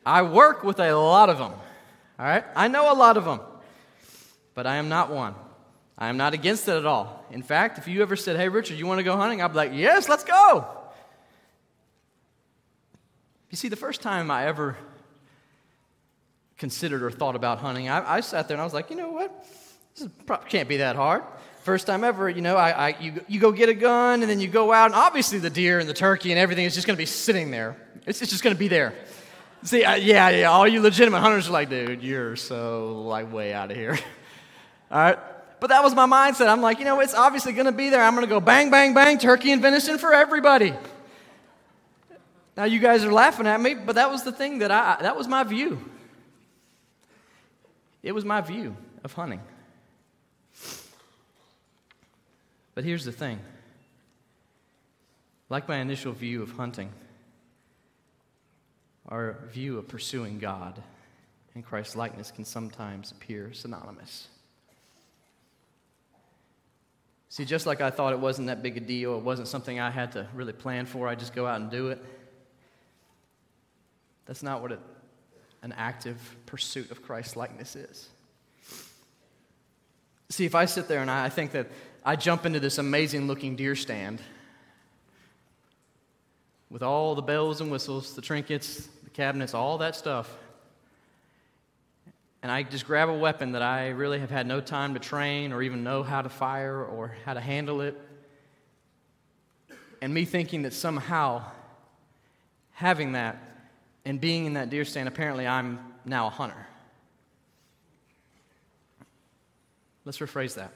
I 0.04 0.22
work 0.22 0.64
with 0.64 0.80
a 0.80 0.92
lot 0.92 1.30
of 1.30 1.38
them. 1.38 1.52
All 1.52 2.26
right? 2.26 2.42
I 2.56 2.66
know 2.66 2.92
a 2.92 2.96
lot 2.96 3.16
of 3.16 3.24
them. 3.24 3.38
But 4.54 4.66
I 4.66 4.74
am 4.74 4.88
not 4.88 5.12
one. 5.12 5.36
I 5.96 6.08
am 6.08 6.16
not 6.16 6.34
against 6.34 6.66
it 6.66 6.72
at 6.72 6.84
all. 6.84 7.24
In 7.30 7.44
fact, 7.44 7.78
if 7.78 7.86
you 7.86 8.02
ever 8.02 8.16
said, 8.16 8.34
Hey, 8.34 8.48
Richard, 8.48 8.76
you 8.76 8.88
want 8.88 8.98
to 8.98 9.04
go 9.04 9.16
hunting? 9.16 9.40
I'd 9.40 9.52
be 9.52 9.54
like, 9.54 9.70
Yes, 9.72 10.08
let's 10.08 10.24
go. 10.24 10.78
You 13.50 13.56
see, 13.56 13.68
the 13.68 13.76
first 13.76 14.00
time 14.00 14.30
I 14.30 14.46
ever 14.46 14.76
considered 16.56 17.02
or 17.02 17.10
thought 17.10 17.36
about 17.36 17.58
hunting, 17.58 17.88
I, 17.88 18.16
I 18.16 18.20
sat 18.20 18.48
there 18.48 18.54
and 18.54 18.62
I 18.62 18.64
was 18.64 18.74
like, 18.74 18.90
You 18.90 18.96
know 18.96 19.10
what? 19.10 19.46
This 19.96 20.08
probably, 20.24 20.48
can't 20.48 20.68
be 20.68 20.78
that 20.78 20.96
hard. 20.96 21.24
First 21.62 21.86
time 21.86 22.04
ever, 22.04 22.28
you 22.28 22.40
know, 22.40 22.56
I, 22.56 22.70
I, 22.70 22.96
you, 23.00 23.24
you 23.28 23.38
go 23.40 23.52
get 23.52 23.68
a 23.68 23.74
gun 23.74 24.22
and 24.22 24.30
then 24.30 24.40
you 24.40 24.48
go 24.48 24.72
out, 24.72 24.86
and 24.86 24.94
obviously 24.94 25.38
the 25.38 25.50
deer 25.50 25.78
and 25.78 25.88
the 25.88 25.94
turkey 25.94 26.30
and 26.30 26.38
everything 26.38 26.64
is 26.64 26.74
just 26.74 26.86
going 26.86 26.96
to 26.96 27.00
be 27.00 27.06
sitting 27.06 27.50
there. 27.50 27.76
It's, 28.06 28.22
it's 28.22 28.30
just 28.30 28.42
going 28.42 28.54
to 28.54 28.58
be 28.58 28.68
there. 28.68 28.94
See, 29.62 29.84
uh, 29.84 29.96
yeah, 29.96 30.30
yeah, 30.30 30.50
all 30.50 30.66
you 30.66 30.80
legitimate 30.80 31.20
hunters 31.20 31.48
are 31.48 31.52
like, 31.52 31.68
dude, 31.68 32.02
you're 32.02 32.34
so, 32.36 33.02
like, 33.02 33.30
way 33.30 33.52
out 33.52 33.70
of 33.70 33.76
here. 33.76 33.98
all 34.90 34.98
right? 34.98 35.18
But 35.60 35.68
that 35.68 35.84
was 35.84 35.94
my 35.94 36.06
mindset. 36.06 36.48
I'm 36.48 36.62
like, 36.62 36.78
you 36.78 36.86
know, 36.86 37.00
it's 37.00 37.14
obviously 37.14 37.52
going 37.52 37.66
to 37.66 37.72
be 37.72 37.90
there. 37.90 38.02
I'm 38.02 38.14
going 38.14 38.26
to 38.26 38.30
go 38.30 38.40
bang, 38.40 38.70
bang, 38.70 38.94
bang, 38.94 39.18
turkey 39.18 39.52
and 39.52 39.60
venison 39.60 39.98
for 39.98 40.14
everybody. 40.14 40.72
Now 42.60 42.66
you 42.66 42.78
guys 42.78 43.04
are 43.04 43.12
laughing 43.12 43.46
at 43.46 43.58
me, 43.58 43.72
but 43.72 43.94
that 43.94 44.10
was 44.10 44.22
the 44.22 44.32
thing 44.32 44.58
that 44.58 44.70
I 44.70 44.98
that 45.00 45.16
was 45.16 45.26
my 45.26 45.44
view. 45.44 45.82
It 48.02 48.12
was 48.12 48.22
my 48.22 48.42
view 48.42 48.76
of 49.02 49.14
hunting. 49.14 49.40
But 52.74 52.84
here's 52.84 53.06
the 53.06 53.12
thing. 53.12 53.40
Like 55.48 55.68
my 55.68 55.78
initial 55.78 56.12
view 56.12 56.42
of 56.42 56.50
hunting, 56.50 56.92
our 59.08 59.38
view 59.50 59.78
of 59.78 59.88
pursuing 59.88 60.38
God 60.38 60.82
and 61.54 61.64
Christ's 61.64 61.96
likeness 61.96 62.30
can 62.30 62.44
sometimes 62.44 63.10
appear 63.10 63.54
synonymous. 63.54 64.28
See, 67.30 67.46
just 67.46 67.64
like 67.64 67.80
I 67.80 67.88
thought 67.88 68.12
it 68.12 68.20
wasn't 68.20 68.48
that 68.48 68.62
big 68.62 68.76
a 68.76 68.80
deal, 68.80 69.16
it 69.16 69.22
wasn't 69.22 69.48
something 69.48 69.80
I 69.80 69.88
had 69.90 70.12
to 70.12 70.28
really 70.34 70.52
plan 70.52 70.84
for, 70.84 71.08
I 71.08 71.14
just 71.14 71.34
go 71.34 71.46
out 71.46 71.58
and 71.58 71.70
do 71.70 71.88
it. 71.88 72.04
That's 74.30 74.44
not 74.44 74.62
what 74.62 74.70
an 75.60 75.74
active 75.76 76.36
pursuit 76.46 76.92
of 76.92 77.02
Christ 77.02 77.34
likeness 77.34 77.74
is. 77.74 78.08
See, 80.28 80.44
if 80.44 80.54
I 80.54 80.66
sit 80.66 80.86
there 80.86 81.00
and 81.00 81.10
I, 81.10 81.24
I 81.24 81.28
think 81.28 81.50
that 81.50 81.66
I 82.04 82.14
jump 82.14 82.46
into 82.46 82.60
this 82.60 82.78
amazing 82.78 83.26
looking 83.26 83.56
deer 83.56 83.74
stand 83.74 84.20
with 86.70 86.84
all 86.84 87.16
the 87.16 87.22
bells 87.22 87.60
and 87.60 87.72
whistles, 87.72 88.14
the 88.14 88.22
trinkets, 88.22 88.88
the 89.02 89.10
cabinets, 89.10 89.52
all 89.52 89.78
that 89.78 89.96
stuff, 89.96 90.32
and 92.44 92.52
I 92.52 92.62
just 92.62 92.86
grab 92.86 93.08
a 93.08 93.18
weapon 93.18 93.50
that 93.50 93.62
I 93.62 93.88
really 93.88 94.20
have 94.20 94.30
had 94.30 94.46
no 94.46 94.60
time 94.60 94.94
to 94.94 95.00
train 95.00 95.52
or 95.52 95.60
even 95.60 95.82
know 95.82 96.04
how 96.04 96.22
to 96.22 96.28
fire 96.28 96.84
or 96.84 97.16
how 97.24 97.34
to 97.34 97.40
handle 97.40 97.80
it, 97.80 98.00
and 100.00 100.14
me 100.14 100.24
thinking 100.24 100.62
that 100.62 100.72
somehow 100.72 101.42
having 102.74 103.10
that 103.14 103.49
and 104.04 104.20
being 104.20 104.46
in 104.46 104.54
that 104.54 104.70
deer 104.70 104.84
stand, 104.84 105.08
apparently 105.08 105.46
I'm 105.46 105.78
now 106.04 106.26
a 106.26 106.30
hunter. 106.30 106.66
Let's 110.04 110.18
rephrase 110.18 110.54
that. 110.54 110.72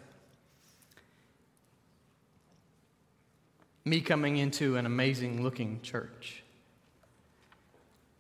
Me 3.84 4.00
coming 4.00 4.37
into 4.37 4.76
an 4.76 4.87
amazing 4.87 5.42
looking 5.42 5.80
church 5.82 6.42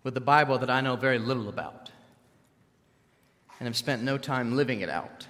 with 0.02 0.14
the 0.14 0.20
Bible 0.20 0.58
that 0.58 0.70
I 0.70 0.80
know 0.80 0.96
very 0.96 1.18
little 1.18 1.48
about 1.48 1.90
and 3.58 3.66
have 3.66 3.76
spent 3.76 4.02
no 4.02 4.18
time 4.18 4.56
living 4.56 4.80
it 4.80 4.88
out, 4.88 5.26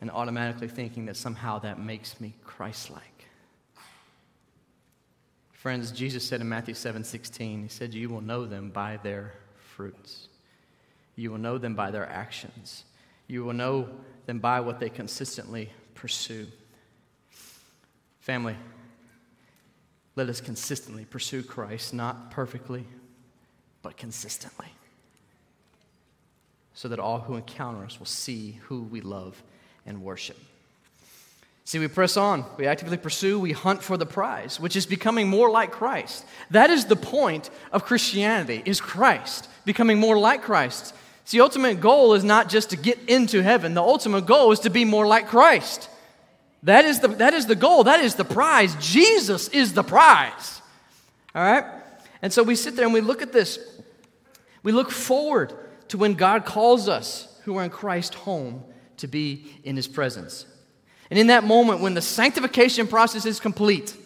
and 0.00 0.10
automatically 0.10 0.68
thinking 0.68 1.06
that 1.06 1.16
somehow 1.16 1.58
that 1.58 1.80
makes 1.80 2.20
me 2.20 2.34
Christ 2.44 2.90
like. 2.90 3.17
Friends, 5.58 5.90
Jesus 5.90 6.22
said 6.22 6.40
in 6.40 6.48
Matthew 6.48 6.74
7 6.74 7.02
16, 7.02 7.62
He 7.62 7.68
said, 7.68 7.92
You 7.92 8.08
will 8.08 8.20
know 8.20 8.46
them 8.46 8.70
by 8.70 8.96
their 9.02 9.34
fruits. 9.56 10.28
You 11.16 11.32
will 11.32 11.38
know 11.38 11.58
them 11.58 11.74
by 11.74 11.90
their 11.90 12.08
actions. 12.08 12.84
You 13.26 13.42
will 13.42 13.54
know 13.54 13.88
them 14.26 14.38
by 14.38 14.60
what 14.60 14.78
they 14.78 14.88
consistently 14.88 15.70
pursue. 15.96 16.46
Family, 18.20 18.54
let 20.14 20.28
us 20.28 20.40
consistently 20.40 21.04
pursue 21.04 21.42
Christ, 21.42 21.92
not 21.92 22.30
perfectly, 22.30 22.86
but 23.82 23.96
consistently 23.96 24.68
so 26.72 26.86
that 26.86 27.00
all 27.00 27.18
who 27.18 27.34
encounter 27.34 27.84
us 27.84 27.98
will 27.98 28.06
see 28.06 28.60
who 28.66 28.84
we 28.84 29.00
love 29.00 29.42
and 29.84 30.00
worship. 30.00 30.38
See, 31.68 31.78
we 31.78 31.88
press 31.88 32.16
on, 32.16 32.46
we 32.56 32.66
actively 32.66 32.96
pursue, 32.96 33.38
we 33.38 33.52
hunt 33.52 33.82
for 33.82 33.98
the 33.98 34.06
prize, 34.06 34.58
which 34.58 34.74
is 34.74 34.86
becoming 34.86 35.28
more 35.28 35.50
like 35.50 35.70
Christ. 35.70 36.24
That 36.50 36.70
is 36.70 36.86
the 36.86 36.96
point 36.96 37.50
of 37.72 37.84
Christianity, 37.84 38.62
is 38.64 38.80
Christ, 38.80 39.50
becoming 39.66 39.98
more 39.98 40.18
like 40.18 40.40
Christ. 40.40 40.94
See, 41.26 41.36
the 41.36 41.44
ultimate 41.44 41.78
goal 41.78 42.14
is 42.14 42.24
not 42.24 42.48
just 42.48 42.70
to 42.70 42.78
get 42.78 42.98
into 43.06 43.42
heaven, 43.42 43.74
the 43.74 43.82
ultimate 43.82 44.24
goal 44.24 44.50
is 44.50 44.60
to 44.60 44.70
be 44.70 44.86
more 44.86 45.06
like 45.06 45.28
Christ. 45.28 45.90
That 46.62 46.86
is 46.86 47.00
the, 47.00 47.08
that 47.08 47.34
is 47.34 47.44
the 47.44 47.54
goal, 47.54 47.84
that 47.84 48.00
is 48.00 48.14
the 48.14 48.24
prize. 48.24 48.74
Jesus 48.80 49.48
is 49.48 49.74
the 49.74 49.84
prize. 49.84 50.62
All 51.34 51.42
right? 51.42 51.66
And 52.22 52.32
so 52.32 52.42
we 52.42 52.54
sit 52.54 52.76
there 52.76 52.86
and 52.86 52.94
we 52.94 53.02
look 53.02 53.20
at 53.20 53.34
this. 53.34 53.58
We 54.62 54.72
look 54.72 54.90
forward 54.90 55.52
to 55.88 55.98
when 55.98 56.14
God 56.14 56.46
calls 56.46 56.88
us 56.88 57.38
who 57.44 57.58
are 57.58 57.64
in 57.64 57.68
Christ 57.68 58.14
home 58.14 58.64
to 58.96 59.06
be 59.06 59.54
in 59.64 59.76
his 59.76 59.86
presence. 59.86 60.46
And 61.10 61.18
in 61.18 61.28
that 61.28 61.44
moment, 61.44 61.80
when 61.80 61.94
the 61.94 62.02
sanctification 62.02 62.86
process 62.86 63.24
is 63.26 63.40
complete, 63.40 63.96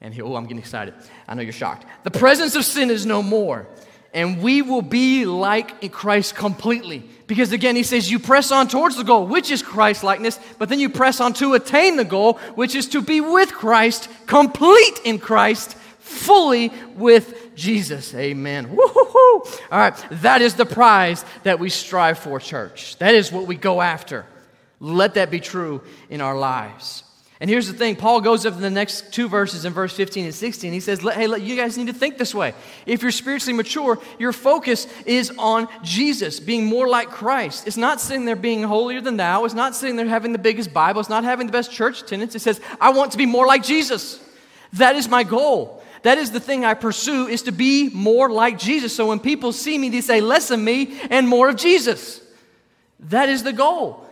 and 0.00 0.14
here, 0.14 0.24
oh, 0.24 0.36
I'm 0.36 0.44
getting 0.44 0.58
excited. 0.58 0.94
I 1.28 1.34
know 1.34 1.42
you're 1.42 1.52
shocked. 1.52 1.86
The 2.04 2.10
presence 2.10 2.54
of 2.54 2.64
sin 2.64 2.90
is 2.90 3.04
no 3.04 3.22
more. 3.22 3.66
And 4.12 4.42
we 4.42 4.60
will 4.62 4.82
be 4.82 5.24
like 5.24 5.92
Christ 5.92 6.34
completely. 6.34 7.04
Because 7.28 7.52
again, 7.52 7.76
he 7.76 7.84
says, 7.84 8.10
you 8.10 8.18
press 8.18 8.50
on 8.50 8.66
towards 8.66 8.96
the 8.96 9.04
goal, 9.04 9.26
which 9.26 9.52
is 9.52 9.62
Christ 9.62 10.02
likeness, 10.02 10.40
but 10.58 10.68
then 10.68 10.80
you 10.80 10.88
press 10.88 11.20
on 11.20 11.32
to 11.34 11.54
attain 11.54 11.96
the 11.96 12.04
goal, 12.04 12.34
which 12.56 12.74
is 12.74 12.88
to 12.88 13.02
be 13.02 13.20
with 13.20 13.52
Christ, 13.52 14.08
complete 14.26 15.00
in 15.04 15.20
Christ, 15.20 15.74
fully 16.00 16.72
with 16.96 17.54
Jesus. 17.54 18.12
Amen. 18.14 18.74
Woo-hoo-hoo. 18.74 19.42
All 19.70 19.78
right, 19.78 19.94
that 20.10 20.42
is 20.42 20.54
the 20.54 20.66
prize 20.66 21.24
that 21.44 21.60
we 21.60 21.70
strive 21.70 22.18
for, 22.18 22.40
church. 22.40 22.96
That 22.98 23.14
is 23.14 23.30
what 23.30 23.46
we 23.46 23.54
go 23.54 23.80
after. 23.80 24.26
Let 24.80 25.14
that 25.14 25.30
be 25.30 25.40
true 25.40 25.82
in 26.08 26.20
our 26.20 26.36
lives. 26.36 27.04
And 27.40 27.48
here's 27.48 27.66
the 27.66 27.72
thing 27.72 27.96
Paul 27.96 28.20
goes 28.20 28.44
up 28.44 28.54
in 28.54 28.60
the 28.60 28.68
next 28.68 29.14
two 29.14 29.26
verses 29.26 29.64
in 29.64 29.72
verse 29.72 29.94
15 29.94 30.26
and 30.26 30.34
16. 30.34 30.72
He 30.74 30.80
says, 30.80 31.00
Hey, 31.00 31.26
you 31.38 31.56
guys 31.56 31.78
need 31.78 31.86
to 31.86 31.94
think 31.94 32.18
this 32.18 32.34
way. 32.34 32.52
If 32.84 33.00
you're 33.00 33.10
spiritually 33.10 33.56
mature, 33.56 33.98
your 34.18 34.32
focus 34.32 34.86
is 35.06 35.32
on 35.38 35.66
Jesus, 35.82 36.38
being 36.38 36.66
more 36.66 36.86
like 36.86 37.08
Christ. 37.08 37.66
It's 37.66 37.78
not 37.78 37.98
sitting 37.98 38.26
there 38.26 38.36
being 38.36 38.62
holier 38.62 39.00
than 39.00 39.16
thou. 39.16 39.46
It's 39.46 39.54
not 39.54 39.74
sitting 39.74 39.96
there 39.96 40.06
having 40.06 40.32
the 40.32 40.38
biggest 40.38 40.74
Bible. 40.74 41.00
It's 41.00 41.08
not 41.08 41.24
having 41.24 41.46
the 41.46 41.52
best 41.52 41.72
church 41.72 42.02
attendance. 42.02 42.34
It 42.34 42.40
says, 42.40 42.60
I 42.78 42.90
want 42.90 43.12
to 43.12 43.18
be 43.18 43.26
more 43.26 43.46
like 43.46 43.62
Jesus. 43.62 44.22
That 44.74 44.96
is 44.96 45.08
my 45.08 45.24
goal. 45.24 45.82
That 46.02 46.18
is 46.18 46.30
the 46.30 46.40
thing 46.40 46.66
I 46.66 46.74
pursue, 46.74 47.26
is 47.26 47.42
to 47.42 47.52
be 47.52 47.88
more 47.88 48.30
like 48.30 48.58
Jesus. 48.58 48.94
So 48.94 49.08
when 49.08 49.18
people 49.18 49.52
see 49.52 49.78
me, 49.78 49.88
they 49.88 50.02
say 50.02 50.20
less 50.20 50.50
of 50.50 50.60
me 50.60 50.98
and 51.10 51.26
more 51.26 51.48
of 51.48 51.56
Jesus. 51.56 52.20
That 53.00 53.30
is 53.30 53.42
the 53.42 53.52
goal. 53.52 54.06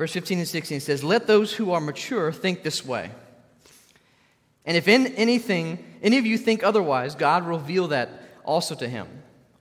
Verse 0.00 0.14
15 0.14 0.38
and 0.38 0.48
16 0.48 0.80
says, 0.80 1.04
Let 1.04 1.26
those 1.26 1.52
who 1.52 1.72
are 1.72 1.80
mature 1.80 2.32
think 2.32 2.62
this 2.62 2.82
way. 2.82 3.10
And 4.64 4.74
if 4.74 4.88
in 4.88 5.08
anything, 5.08 5.84
any 6.02 6.16
of 6.16 6.24
you 6.24 6.38
think 6.38 6.64
otherwise, 6.64 7.14
God 7.14 7.44
will 7.44 7.58
reveal 7.58 7.88
that 7.88 8.08
also 8.42 8.74
to 8.76 8.88
him. 8.88 9.06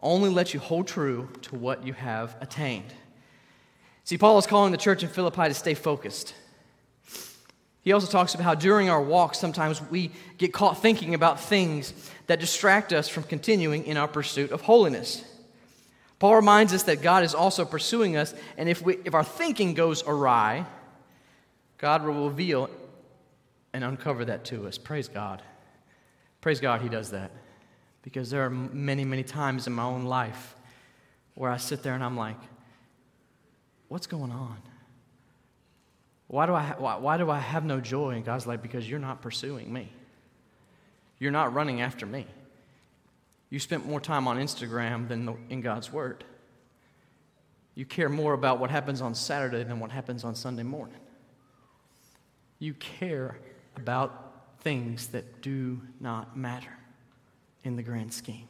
Only 0.01 0.29
let 0.29 0.53
you 0.53 0.61
hold 0.61 0.87
true 0.87 1.27
to 1.41 1.55
what 1.55 1.85
you 1.85 1.91
have 1.91 2.37
attained. 2.39 2.93
See, 4.05 4.17
Paul 4.17 4.37
is 4.37 4.47
calling 4.47 4.71
the 4.71 4.77
church 4.77 5.03
in 5.03 5.09
Philippi 5.09 5.49
to 5.49 5.53
stay 5.53 5.73
focused. 5.73 6.33
He 7.81 7.91
also 7.91 8.09
talks 8.09 8.33
about 8.33 8.45
how 8.45 8.55
during 8.55 8.89
our 8.89 9.01
walk, 9.01 9.35
sometimes 9.35 9.81
we 9.91 10.09
get 10.37 10.53
caught 10.53 10.81
thinking 10.81 11.15
about 11.15 11.41
things 11.41 11.93
that 12.27 12.39
distract 12.39 12.93
us 12.93 13.09
from 13.09 13.23
continuing 13.23 13.83
in 13.83 13.97
our 13.97 14.07
pursuit 14.07 14.51
of 14.51 14.61
holiness. 14.61 15.21
Paul 16.19 16.35
reminds 16.35 16.73
us 16.73 16.83
that 16.83 17.01
God 17.01 17.23
is 17.23 17.33
also 17.33 17.63
pursuing 17.63 18.17
us, 18.17 18.33
and 18.57 18.67
if, 18.67 18.81
we, 18.81 18.97
if 19.05 19.13
our 19.13 19.23
thinking 19.23 19.73
goes 19.73 20.03
awry, 20.05 20.65
God 21.77 22.05
will 22.05 22.29
reveal 22.29 22.69
and 23.73 23.83
uncover 23.83 24.25
that 24.25 24.43
to 24.45 24.67
us. 24.67 24.77
Praise 24.77 25.07
God. 25.07 25.41
Praise 26.41 26.59
God, 26.59 26.81
He 26.81 26.89
does 26.89 27.11
that. 27.11 27.31
Because 28.01 28.29
there 28.29 28.45
are 28.45 28.49
many, 28.49 29.05
many 29.05 29.23
times 29.23 29.65
in 29.65 29.73
my 29.73 29.83
own 29.83 30.05
life 30.05 30.55
where 31.35 31.51
I 31.51 31.57
sit 31.57 31.83
there 31.83 31.93
and 31.93 32.03
I'm 32.03 32.17
like, 32.17 32.37
what's 33.87 34.07
going 34.07 34.31
on? 34.31 34.57
Why 36.27 36.45
do 36.45 36.53
I, 36.53 36.61
ha- 36.61 36.75
why, 36.77 36.95
why 36.97 37.17
do 37.17 37.29
I 37.29 37.39
have 37.39 37.63
no 37.63 37.79
joy? 37.79 38.11
And 38.11 38.25
God's 38.25 38.45
like, 38.45 38.61
because 38.61 38.89
you're 38.89 38.99
not 38.99 39.21
pursuing 39.21 39.71
me. 39.71 39.89
You're 41.17 41.31
not 41.31 41.53
running 41.53 41.81
after 41.81 42.05
me. 42.05 42.25
You 43.49 43.59
spent 43.59 43.85
more 43.85 43.99
time 43.99 44.27
on 44.27 44.37
Instagram 44.37 45.07
than 45.07 45.35
in 45.49 45.61
God's 45.61 45.91
Word. 45.91 46.23
You 47.75 47.85
care 47.85 48.09
more 48.09 48.33
about 48.33 48.59
what 48.59 48.69
happens 48.69 49.01
on 49.01 49.15
Saturday 49.15 49.63
than 49.63 49.79
what 49.79 49.91
happens 49.91 50.23
on 50.23 50.35
Sunday 50.35 50.63
morning. 50.63 50.99
You 52.59 52.73
care 52.73 53.39
about 53.75 54.59
things 54.61 55.07
that 55.07 55.41
do 55.41 55.81
not 55.99 56.35
matter 56.35 56.77
in 57.63 57.75
the 57.75 57.83
grand 57.83 58.13
scheme. 58.13 58.47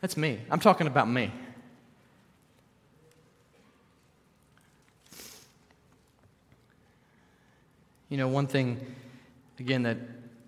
That's 0.00 0.16
me. 0.16 0.38
I'm 0.50 0.60
talking 0.60 0.86
about 0.86 1.08
me. 1.08 1.32
You 8.08 8.16
know, 8.16 8.28
one 8.28 8.46
thing, 8.46 8.94
again, 9.58 9.82
that 9.82 9.96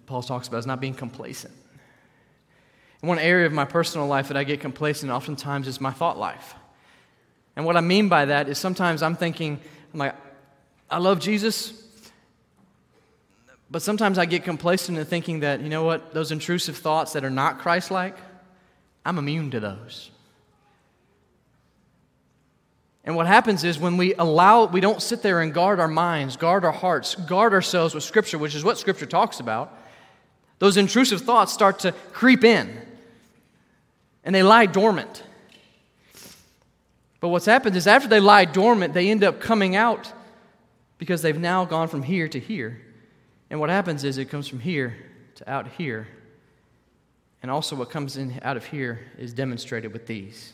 Paul 0.07 0.23
talks 0.23 0.47
about 0.47 0.59
is 0.59 0.67
not 0.67 0.81
being 0.81 0.95
complacent. 0.95 1.53
One 3.01 3.19
area 3.19 3.47
of 3.47 3.53
my 3.53 3.65
personal 3.65 4.07
life 4.07 4.29
that 4.29 4.37
I 4.37 4.45
get 4.45 4.61
complacent 4.61 5.13
oftentimes 5.13 5.69
is 5.69 5.81
my 5.81 5.93
thought 5.93 6.19
life. 6.19 6.55
And 7.55 7.65
what 7.65 7.77
I 7.77 7.81
mean 7.81 8.09
by 8.09 8.25
that 8.27 8.49
is 8.49 8.59
sometimes 8.59 9.03
I'm 9.03 9.17
thinking, 9.17 9.61
I'm 9.93 9.99
like, 9.99 10.15
I 10.91 10.99
love 10.99 11.21
Jesus, 11.21 11.73
but 13.71 13.83
sometimes 13.83 14.19
I 14.19 14.25
get 14.25 14.45
complacent 14.45 14.99
in 14.99 15.05
thinking 15.05 15.41
that, 15.41 15.61
you 15.61 15.69
know 15.69 15.85
what, 15.85 16.15
those 16.15 16.33
intrusive 16.33 16.77
thoughts 16.77 17.13
that 17.13 17.25
are 17.25 17.31
not 17.31 17.59
Christ 17.59 17.91
like, 17.91 18.17
I'm 19.05 19.19
immune 19.19 19.51
to 19.53 19.61
those. 19.61 20.11
And 23.05 23.15
what 23.17 23.27
happens 23.27 23.65
is 23.65 23.79
when 23.79 23.97
we 23.97 24.15
allow, 24.15 24.67
we 24.67 24.81
don't 24.81 25.01
sit 25.01 25.23
there 25.23 25.41
and 25.41 25.55
guard 25.55 25.81
our 25.81 25.89
minds, 25.89 26.37
guard 26.37 26.65
our 26.65 26.73
hearts, 26.73 27.15
guard 27.15 27.55
ourselves 27.55 27.95
with 27.95 28.05
Scripture, 28.05 28.39
which 28.39 28.55
is 28.55 28.65
what 28.65 28.79
Scripture 28.79 29.07
talks 29.07 29.41
about, 29.41 29.77
those 30.59 30.77
intrusive 30.77 31.23
thoughts 31.23 31.53
start 31.53 31.79
to 31.81 31.93
creep 32.13 32.45
in 32.45 32.88
and 34.29 34.35
they 34.35 34.43
lie 34.43 34.67
dormant. 34.67 35.23
But 37.19 37.29
what's 37.29 37.47
happened 37.47 37.75
is 37.77 37.87
after 37.87 38.11
they 38.11 38.21
lie 38.21 38.45
dormant, 38.45 38.93
they 38.93 39.09
end 39.09 39.25
up 39.25 39.41
coming 39.41 39.75
out 39.75 40.13
because 40.99 41.23
they've 41.23 41.39
now 41.39 41.65
gone 41.65 41.89
from 41.89 42.03
here 42.03 42.29
to 42.29 42.39
here. 42.39 42.79
And 43.49 43.59
what 43.59 43.71
happens 43.71 44.05
is 44.05 44.19
it 44.19 44.27
comes 44.27 44.47
from 44.47 44.61
here 44.61 44.99
to 45.37 45.51
out 45.51 45.67
here. 45.67 46.09
And 47.41 47.51
also, 47.51 47.75
what 47.75 47.89
comes 47.89 48.19
in 48.19 48.39
out 48.43 48.59
of 48.59 48.67
here 48.67 49.01
is 49.17 49.33
demonstrated 49.33 49.95
with 49.95 50.07
these. 50.07 50.53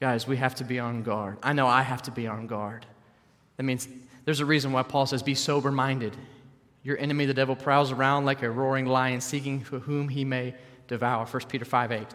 Guys, 0.00 0.26
we 0.26 0.38
have 0.38 0.54
to 0.54 0.64
be 0.64 0.78
on 0.78 1.02
guard. 1.02 1.36
I 1.42 1.52
know 1.52 1.66
I 1.66 1.82
have 1.82 2.00
to 2.04 2.10
be 2.10 2.26
on 2.26 2.46
guard. 2.46 2.86
That 3.58 3.64
means 3.64 3.86
there's 4.24 4.40
a 4.40 4.46
reason 4.46 4.72
why 4.72 4.82
Paul 4.82 5.04
says, 5.04 5.22
be 5.22 5.34
sober 5.34 5.70
minded. 5.70 6.16
Your 6.84 6.96
enemy, 6.96 7.26
the 7.26 7.34
devil, 7.34 7.54
prowls 7.54 7.92
around 7.92 8.24
like 8.24 8.42
a 8.42 8.50
roaring 8.50 8.86
lion, 8.86 9.20
seeking 9.20 9.60
for 9.60 9.78
whom 9.78 10.08
he 10.08 10.24
may 10.24 10.54
devour. 10.86 11.26
1 11.26 11.42
Peter 11.48 11.64
5 11.64 11.92
8. 11.92 12.06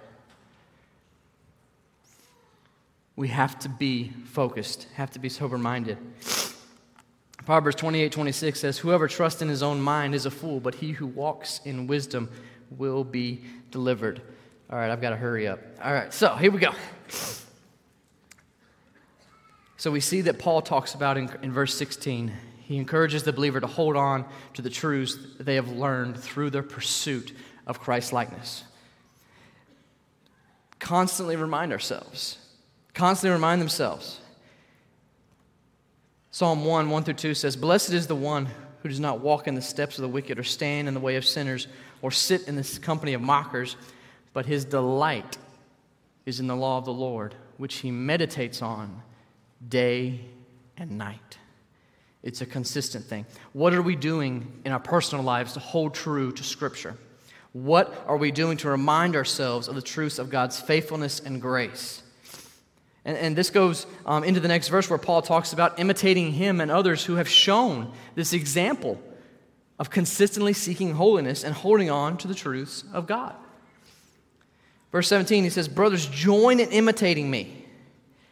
We 3.15 3.27
have 3.27 3.59
to 3.59 3.69
be 3.69 4.11
focused, 4.25 4.87
have 4.95 5.11
to 5.11 5.19
be 5.19 5.29
sober 5.29 5.57
minded. 5.57 5.97
Proverbs 7.45 7.75
28 7.75 8.11
26 8.11 8.59
says, 8.59 8.77
Whoever 8.77 9.07
trusts 9.07 9.41
in 9.41 9.49
his 9.49 9.63
own 9.63 9.81
mind 9.81 10.15
is 10.15 10.25
a 10.25 10.31
fool, 10.31 10.59
but 10.59 10.75
he 10.75 10.91
who 10.91 11.07
walks 11.07 11.59
in 11.65 11.87
wisdom 11.87 12.29
will 12.77 13.03
be 13.03 13.41
delivered. 13.71 14.21
All 14.69 14.77
right, 14.77 14.89
I've 14.89 15.01
got 15.01 15.09
to 15.09 15.17
hurry 15.17 15.47
up. 15.47 15.59
All 15.83 15.93
right, 15.93 16.13
so 16.13 16.35
here 16.35 16.51
we 16.51 16.59
go. 16.59 16.71
So 19.77 19.91
we 19.91 19.99
see 19.99 20.21
that 20.21 20.37
Paul 20.39 20.61
talks 20.61 20.93
about 20.93 21.17
in, 21.17 21.29
in 21.41 21.51
verse 21.51 21.73
16 21.75 22.31
he 22.71 22.77
encourages 22.77 23.23
the 23.23 23.33
believer 23.33 23.59
to 23.59 23.67
hold 23.67 23.97
on 23.97 24.23
to 24.53 24.61
the 24.61 24.69
truths 24.69 25.17
they 25.41 25.55
have 25.55 25.69
learned 25.73 26.17
through 26.17 26.51
their 26.51 26.63
pursuit 26.63 27.35
of 27.67 27.79
Christ 27.79 28.13
likeness. 28.13 28.63
Constantly 30.79 31.35
remind 31.35 31.71
ourselves, 31.71 32.37
constantly 32.93 33.33
remind 33.33 33.61
themselves. 33.61 34.19
Psalm 36.31 36.65
1 36.65 36.89
1 36.89 37.03
through 37.03 37.13
2 37.13 37.33
says, 37.33 37.55
Blessed 37.55 37.91
is 37.91 38.07
the 38.07 38.15
one 38.15 38.47
who 38.81 38.89
does 38.89 38.99
not 38.99 39.19
walk 39.19 39.47
in 39.47 39.55
the 39.55 39.61
steps 39.61 39.97
of 39.97 40.01
the 40.01 40.07
wicked, 40.07 40.39
or 40.39 40.43
stand 40.43 40.87
in 40.87 40.93
the 40.93 40.99
way 40.99 41.15
of 41.15 41.25
sinners, 41.25 41.67
or 42.01 42.09
sit 42.09 42.47
in 42.47 42.55
the 42.55 42.79
company 42.81 43.13
of 43.13 43.21
mockers, 43.21 43.75
but 44.33 44.45
his 44.45 44.65
delight 44.65 45.37
is 46.25 46.39
in 46.39 46.47
the 46.47 46.55
law 46.55 46.77
of 46.77 46.85
the 46.85 46.93
Lord, 46.93 47.35
which 47.57 47.75
he 47.75 47.91
meditates 47.91 48.61
on 48.61 49.03
day 49.67 50.21
and 50.77 50.97
night. 50.97 51.37
It's 52.23 52.41
a 52.41 52.45
consistent 52.45 53.05
thing. 53.05 53.25
What 53.53 53.73
are 53.73 53.81
we 53.81 53.95
doing 53.95 54.61
in 54.65 54.71
our 54.71 54.79
personal 54.79 55.23
lives 55.23 55.53
to 55.53 55.59
hold 55.59 55.93
true 55.93 56.31
to 56.31 56.43
Scripture? 56.43 56.95
What 57.53 58.05
are 58.07 58.17
we 58.17 58.31
doing 58.31 58.57
to 58.57 58.69
remind 58.69 59.15
ourselves 59.15 59.67
of 59.67 59.75
the 59.75 59.81
truths 59.81 60.19
of 60.19 60.29
God's 60.29 60.59
faithfulness 60.59 61.19
and 61.19 61.41
grace? 61.41 62.01
And, 63.03 63.17
and 63.17 63.35
this 63.35 63.49
goes 63.49 63.85
um, 64.05 64.23
into 64.23 64.39
the 64.39 64.47
next 64.47 64.69
verse 64.69 64.89
where 64.89 64.99
Paul 64.99 65.21
talks 65.21 65.53
about 65.53 65.79
imitating 65.79 66.31
him 66.33 66.61
and 66.61 66.71
others 66.71 67.05
who 67.05 67.15
have 67.15 67.27
shown 67.27 67.91
this 68.15 68.33
example 68.33 69.01
of 69.79 69.89
consistently 69.89 70.53
seeking 70.53 70.93
holiness 70.93 71.43
and 71.43 71.53
holding 71.53 71.89
on 71.89 72.17
to 72.17 72.27
the 72.27 72.35
truths 72.35 72.83
of 72.93 73.07
God. 73.07 73.35
Verse 74.91 75.07
17, 75.07 75.43
he 75.43 75.49
says, 75.49 75.67
Brothers, 75.67 76.05
join 76.05 76.59
in 76.59 76.69
imitating 76.69 77.31
me 77.31 77.65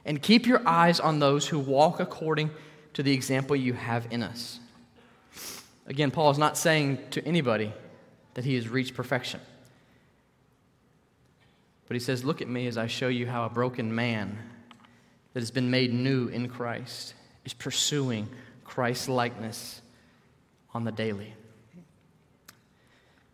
and 0.06 0.22
keep 0.22 0.46
your 0.46 0.62
eyes 0.68 1.00
on 1.00 1.20
those 1.20 1.48
who 1.48 1.58
walk 1.58 2.00
according 2.00 2.52
to 2.94 3.04
the 3.04 3.14
example 3.14 3.56
you 3.56 3.74
have 3.74 4.08
in 4.12 4.24
us. 4.24 4.60
Again, 5.88 6.12
Paul 6.12 6.32
is 6.32 6.38
not 6.38 6.58
saying 6.58 7.00
to 7.12 7.26
anybody 7.26 7.74
that 8.34 8.46
he 8.46 8.56
has 8.56 8.68
reached 8.70 8.94
perfection. 8.94 9.40
But 11.88 11.96
he 11.96 12.00
says, 12.00 12.24
Look 12.24 12.42
at 12.42 12.48
me 12.48 12.68
as 12.68 12.78
I 12.78 12.88
show 12.88 13.08
you 13.08 13.28
how 13.28 13.46
a 13.46 13.50
broken 13.50 13.94
man 13.94 14.38
that 15.34 15.40
has 15.40 15.52
been 15.52 15.72
made 15.72 15.94
new 15.94 16.28
in 16.28 16.50
Christ 16.50 17.14
is 17.46 17.54
pursuing 17.54 18.30
Christ's 18.64 19.10
likeness 19.10 19.82
on 20.74 20.84
the 20.84 20.92
daily. 20.92 21.34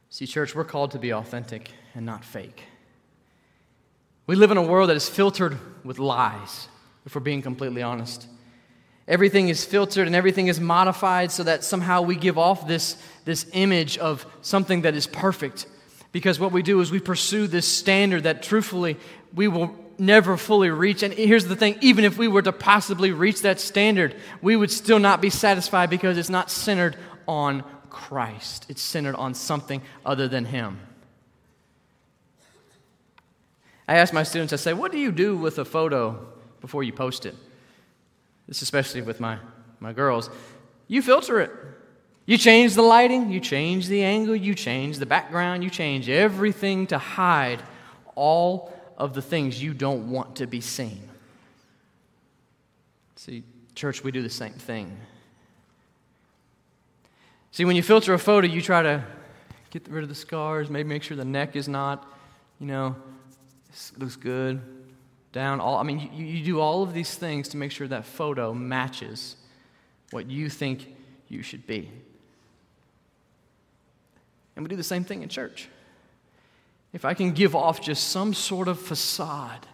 See, 0.09 0.25
church, 0.25 0.55
we're 0.55 0.63
called 0.63 0.91
to 0.91 0.99
be 0.99 1.11
authentic 1.11 1.71
and 1.93 2.05
not 2.05 2.23
fake. 2.23 2.63
We 4.27 4.35
live 4.35 4.51
in 4.51 4.57
a 4.57 4.61
world 4.61 4.89
that 4.89 4.95
is 4.95 5.09
filtered 5.09 5.57
with 5.83 5.99
lies, 5.99 6.69
if 7.05 7.13
we're 7.13 7.21
being 7.21 7.41
completely 7.41 7.81
honest. 7.81 8.27
Everything 9.07 9.49
is 9.49 9.63
filtered 9.63 10.07
and 10.07 10.15
everything 10.15 10.47
is 10.47 10.59
modified 10.59 11.31
so 11.31 11.43
that 11.43 11.63
somehow 11.63 12.01
we 12.01 12.15
give 12.15 12.37
off 12.37 12.67
this, 12.67 12.97
this 13.25 13.45
image 13.53 13.97
of 13.97 14.25
something 14.41 14.81
that 14.81 14.95
is 14.95 15.07
perfect. 15.07 15.67
Because 16.11 16.39
what 16.39 16.51
we 16.51 16.63
do 16.63 16.79
is 16.79 16.91
we 16.91 16.99
pursue 16.99 17.47
this 17.47 17.67
standard 17.67 18.23
that 18.23 18.41
truthfully 18.41 18.97
we 19.33 19.47
will 19.47 19.75
never 19.97 20.37
fully 20.37 20.69
reach. 20.69 21.03
And 21.03 21.13
here's 21.13 21.45
the 21.45 21.55
thing 21.55 21.77
even 21.81 22.05
if 22.05 22.17
we 22.17 22.27
were 22.27 22.41
to 22.41 22.53
possibly 22.53 23.11
reach 23.11 23.41
that 23.41 23.59
standard, 23.59 24.15
we 24.41 24.55
would 24.55 24.71
still 24.71 24.99
not 24.99 25.21
be 25.21 25.29
satisfied 25.29 25.89
because 25.89 26.17
it's 26.17 26.29
not 26.29 26.49
centered 26.49 26.95
on 27.27 27.63
Christ, 27.89 28.65
it's 28.69 28.81
centered 28.81 29.15
on 29.15 29.33
something 29.33 29.81
other 30.05 30.27
than 30.27 30.45
Him. 30.45 30.79
I 33.87 33.97
ask 33.97 34.13
my 34.13 34.23
students, 34.23 34.51
I 34.51 34.57
say, 34.57 34.73
what 34.73 34.91
do 34.91 34.97
you 34.97 35.11
do 35.11 35.37
with 35.37 35.59
a 35.59 35.65
photo 35.65 36.27
before 36.59 36.83
you 36.83 36.91
post 36.91 37.25
it? 37.25 37.35
This 38.47 38.61
especially 38.61 39.01
with 39.01 39.19
my, 39.19 39.37
my 39.79 39.93
girls. 39.93 40.29
You 40.87 41.01
filter 41.01 41.39
it. 41.39 41.51
You 42.25 42.37
change 42.37 42.73
the 42.73 42.81
lighting, 42.81 43.29
you 43.29 43.39
change 43.39 43.87
the 43.87 44.03
angle, 44.03 44.35
you 44.35 44.55
change 44.55 44.97
the 44.97 45.05
background, 45.05 45.63
you 45.63 45.69
change 45.69 46.09
everything 46.09 46.87
to 46.87 46.97
hide 46.97 47.61
all 48.15 48.73
of 48.97 49.13
the 49.13 49.21
things 49.21 49.61
you 49.61 49.73
don't 49.73 50.09
want 50.09 50.37
to 50.37 50.47
be 50.47 50.61
seen. 50.61 51.07
See, 53.15 53.43
church, 53.75 54.03
we 54.03 54.11
do 54.11 54.23
the 54.23 54.29
same 54.29 54.53
thing. 54.53 54.97
See, 57.51 57.63
when 57.63 57.75
you 57.75 57.83
filter 57.83 58.13
a 58.13 58.19
photo, 58.19 58.47
you 58.47 58.61
try 58.61 58.81
to 58.81 59.03
get 59.69 59.87
rid 59.87 60.03
of 60.03 60.09
the 60.09 60.15
scars, 60.15 60.69
maybe 60.69 60.89
make 60.89 61.03
sure 61.03 61.15
the 61.15 61.23
neck 61.23 61.55
is 61.55 61.67
not, 61.67 62.11
you 62.59 62.65
know, 62.65 62.95
looks 63.97 64.15
good. 64.15 64.61
Down, 65.31 65.59
all, 65.59 65.77
I 65.77 65.83
mean, 65.83 66.09
you, 66.13 66.25
you 66.25 66.43
do 66.43 66.59
all 66.59 66.81
of 66.81 66.93
these 66.93 67.13
things 67.15 67.49
to 67.49 67.57
make 67.57 67.71
sure 67.71 67.87
that 67.87 68.05
photo 68.05 68.53
matches 68.53 69.35
what 70.11 70.29
you 70.29 70.49
think 70.49 70.95
you 71.27 71.43
should 71.43 71.67
be. 71.67 71.91
And 74.55 74.63
we 74.63 74.69
do 74.69 74.75
the 74.75 74.83
same 74.83 75.03
thing 75.03 75.21
in 75.21 75.29
church. 75.29 75.69
If 76.93 77.03
I 77.03 77.13
can 77.13 77.31
give 77.31 77.55
off 77.55 77.81
just 77.81 78.07
some 78.07 78.33
sort 78.33 78.67
of 78.67 78.79
facade 78.79 79.67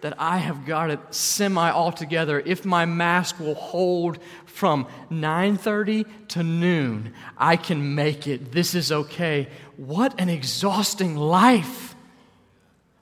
that 0.00 0.14
I 0.18 0.38
have 0.38 0.64
got 0.64 0.90
it 0.90 1.00
semi 1.10 1.70
all 1.70 1.92
together, 1.92 2.40
if 2.46 2.64
my 2.64 2.86
mask 2.86 3.40
will 3.40 3.56
hold 3.56 4.18
from 4.46 4.86
9:30 5.10 6.06
to 6.28 6.42
noon, 6.42 7.12
I 7.36 7.56
can 7.56 7.94
make 7.94 8.26
it. 8.26 8.52
This 8.52 8.74
is 8.74 8.92
okay. 8.92 9.48
What 9.76 10.18
an 10.20 10.28
exhausting 10.28 11.16
life. 11.16 11.96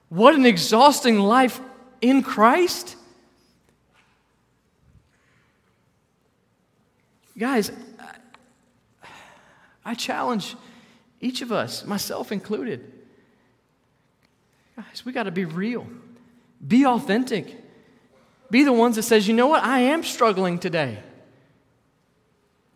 What 0.09 0.33
an 0.33 0.45
exhausting 0.45 1.19
life 1.19 1.61
in 2.01 2.23
Christ. 2.23 2.95
Guys, 7.37 7.71
I 9.89 9.95
challenge 9.95 10.55
each 11.19 11.41
of 11.41 11.51
us, 11.51 11.83
myself 11.83 12.31
included. 12.31 12.93
Guys, 14.75 15.03
we 15.03 15.11
got 15.11 15.23
to 15.23 15.31
be 15.31 15.45
real. 15.45 15.87
Be 16.65 16.85
authentic. 16.85 17.59
Be 18.51 18.63
the 18.63 18.71
ones 18.71 18.97
that 18.97 19.03
says, 19.03 19.27
"You 19.27 19.33
know 19.33 19.47
what? 19.47 19.63
I 19.63 19.79
am 19.79 20.03
struggling 20.03 20.59
today." 20.59 21.01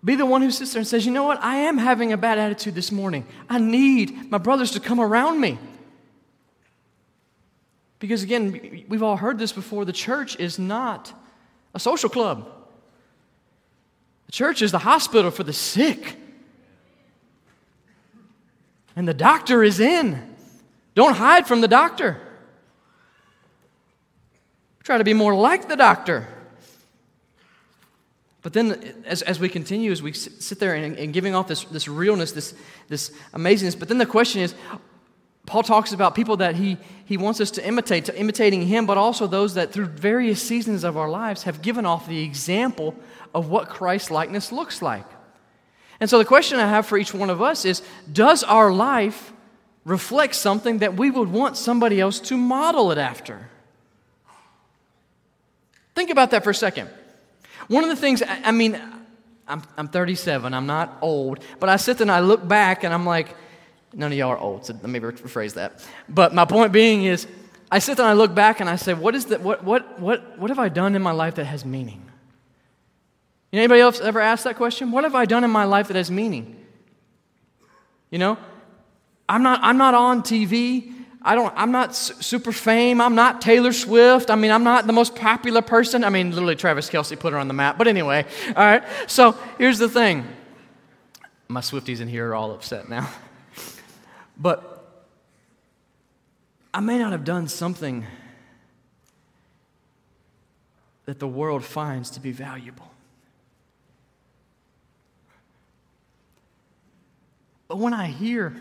Be 0.03 0.15
the 0.15 0.25
one 0.25 0.41
who 0.41 0.49
sits 0.49 0.73
there 0.73 0.79
and 0.79 0.87
says, 0.87 1.05
"You 1.05 1.11
know 1.11 1.23
what? 1.23 1.41
I 1.43 1.57
am 1.57 1.77
having 1.77 2.11
a 2.11 2.17
bad 2.17 2.39
attitude 2.39 2.73
this 2.73 2.91
morning. 2.91 3.27
I 3.47 3.59
need 3.59 4.31
my 4.31 4.39
brothers 4.39 4.71
to 4.71 4.79
come 4.79 4.99
around 4.99 5.39
me." 5.39 5.59
Because 7.99 8.23
again, 8.23 8.85
we've 8.89 9.03
all 9.03 9.17
heard 9.17 9.37
this 9.37 9.51
before 9.51 9.85
the 9.85 9.93
church 9.93 10.35
is 10.39 10.57
not 10.57 11.13
a 11.75 11.79
social 11.79 12.09
club, 12.09 12.51
the 14.25 14.31
church 14.31 14.63
is 14.63 14.71
the 14.71 14.79
hospital 14.79 15.29
for 15.29 15.43
the 15.43 15.53
sick. 15.53 16.17
And 18.95 19.07
the 19.07 19.13
doctor 19.13 19.63
is 19.63 19.79
in. 19.79 20.35
Don't 20.95 21.15
hide 21.15 21.47
from 21.47 21.61
the 21.61 21.67
doctor. 21.67 22.19
Try 24.83 24.97
to 24.97 25.03
be 25.03 25.13
more 25.13 25.33
like 25.33 25.67
the 25.67 25.75
doctor. 25.75 26.27
But 28.41 28.51
then, 28.51 29.03
as, 29.05 29.21
as 29.21 29.39
we 29.39 29.47
continue, 29.47 29.91
as 29.91 30.01
we 30.01 30.11
sit 30.11 30.59
there 30.59 30.75
and, 30.75 30.97
and 30.97 31.13
giving 31.13 31.33
off 31.33 31.47
this, 31.47 31.63
this 31.63 31.87
realness, 31.87 32.33
this, 32.33 32.53
this 32.89 33.11
amazingness, 33.33 33.79
but 33.79 33.87
then 33.87 33.97
the 33.97 34.05
question 34.05 34.41
is 34.41 34.53
Paul 35.45 35.63
talks 35.63 35.93
about 35.93 36.13
people 36.13 36.37
that 36.37 36.55
he, 36.55 36.77
he 37.05 37.15
wants 37.15 37.39
us 37.39 37.51
to 37.51 37.65
imitate, 37.65 38.05
to 38.05 38.19
imitating 38.19 38.67
him, 38.67 38.85
but 38.85 38.97
also 38.97 39.27
those 39.27 39.53
that 39.53 39.71
through 39.71 39.85
various 39.85 40.41
seasons 40.41 40.83
of 40.83 40.97
our 40.97 41.09
lives 41.09 41.43
have 41.43 41.61
given 41.61 41.85
off 41.85 42.07
the 42.07 42.21
example 42.21 42.95
of 43.33 43.49
what 43.49 43.69
Christ 43.69 44.11
likeness 44.11 44.51
looks 44.51 44.81
like. 44.81 45.05
And 46.03 46.09
so 46.09 46.17
the 46.17 46.25
question 46.25 46.59
I 46.59 46.67
have 46.67 46.85
for 46.85 46.97
each 46.97 47.13
one 47.13 47.29
of 47.29 47.41
us 47.41 47.63
is 47.63 47.81
Does 48.11 48.43
our 48.43 48.73
life 48.73 49.31
reflect 49.85 50.35
something 50.35 50.79
that 50.79 50.95
we 50.97 51.09
would 51.09 51.29
want 51.29 51.55
somebody 51.55 52.01
else 52.01 52.19
to 52.19 52.35
model 52.35 52.91
it 52.91 52.97
after? 52.97 53.49
Think 55.95 56.09
about 56.09 56.31
that 56.31 56.43
for 56.43 56.49
a 56.49 56.53
second. 56.53 56.89
One 57.69 57.85
of 57.85 57.89
the 57.89 57.95
things, 57.95 58.21
I 58.27 58.51
mean, 58.51 58.77
I'm, 59.47 59.63
I'm 59.77 59.87
37, 59.87 60.53
I'm 60.53 60.65
not 60.65 60.97
old, 60.99 61.41
but 61.61 61.69
I 61.69 61.77
sit 61.77 61.99
there 61.99 62.03
and 62.03 62.11
I 62.11 62.19
look 62.19 62.45
back 62.45 62.83
and 62.83 62.93
I'm 62.93 63.05
like, 63.05 63.37
None 63.93 64.11
of 64.11 64.17
y'all 64.17 64.31
are 64.31 64.37
old, 64.37 64.65
so 64.65 64.73
let 64.73 64.89
me 64.89 64.99
rephrase 64.99 65.53
that. 65.53 65.87
But 66.09 66.33
my 66.33 66.43
point 66.43 66.73
being 66.73 67.05
is, 67.05 67.27
I 67.71 67.79
sit 67.79 67.95
there 67.95 68.05
and 68.05 68.11
I 68.11 68.21
look 68.21 68.35
back 68.35 68.59
and 68.59 68.69
I 68.69 68.75
say, 68.75 68.93
what, 68.93 69.15
is 69.15 69.27
the, 69.27 69.39
what, 69.39 69.63
what, 69.63 70.01
what, 70.01 70.37
what 70.37 70.49
have 70.49 70.59
I 70.59 70.67
done 70.67 70.95
in 70.95 71.01
my 71.01 71.13
life 71.13 71.35
that 71.35 71.45
has 71.45 71.63
meaning? 71.63 72.03
You 73.53 73.57
know, 73.57 73.65
anybody 73.65 73.81
else 73.81 74.01
ever 74.01 74.19
asked 74.19 74.45
that 74.45 74.55
question? 74.55 74.89
What 74.89 75.03
have 75.03 75.13
I 75.13 75.25
done 75.25 75.43
in 75.43 75.51
my 75.51 75.65
life 75.65 75.89
that 75.89 75.95
has 75.95 76.09
meaning? 76.09 76.55
You 78.09 78.17
know, 78.17 78.39
I'm 79.29 79.43
not, 79.43 79.59
I'm 79.61 79.77
not 79.77 79.93
on 79.93 80.23
TV. 80.23 80.91
I 81.21 81.35
don't, 81.35 81.53
I'm 81.55 81.71
not 81.71 81.95
super 81.95 82.51
fame. 82.51 82.99
I'm 82.99 83.13
not 83.13 83.41
Taylor 83.41 83.71
Swift. 83.71 84.31
I 84.31 84.35
mean, 84.35 84.49
I'm 84.49 84.63
not 84.63 84.87
the 84.87 84.93
most 84.93 85.15
popular 85.15 85.61
person. 85.61 86.03
I 86.03 86.09
mean, 86.09 86.31
literally, 86.31 86.55
Travis 86.55 86.89
Kelce 86.89 87.17
put 87.17 87.31
her 87.31 87.37
on 87.37 87.47
the 87.47 87.53
map. 87.53 87.77
But 87.77 87.87
anyway, 87.87 88.25
all 88.47 88.65
right. 88.65 88.83
So 89.05 89.37
here's 89.59 89.77
the 89.77 89.87
thing. 89.87 90.27
My 91.47 91.61
Swifties 91.61 92.01
in 92.01 92.07
here 92.07 92.29
are 92.29 92.35
all 92.35 92.51
upset 92.51 92.89
now. 92.89 93.07
But 94.35 94.83
I 96.73 96.79
may 96.79 96.97
not 96.97 97.11
have 97.11 97.23
done 97.23 97.47
something 97.47 98.03
that 101.05 101.19
the 101.19 101.27
world 101.27 101.63
finds 101.63 102.09
to 102.09 102.19
be 102.19 102.31
valuable. 102.31 102.89
But 107.73 107.79
when 107.79 107.93
I 107.95 108.05
hear 108.05 108.53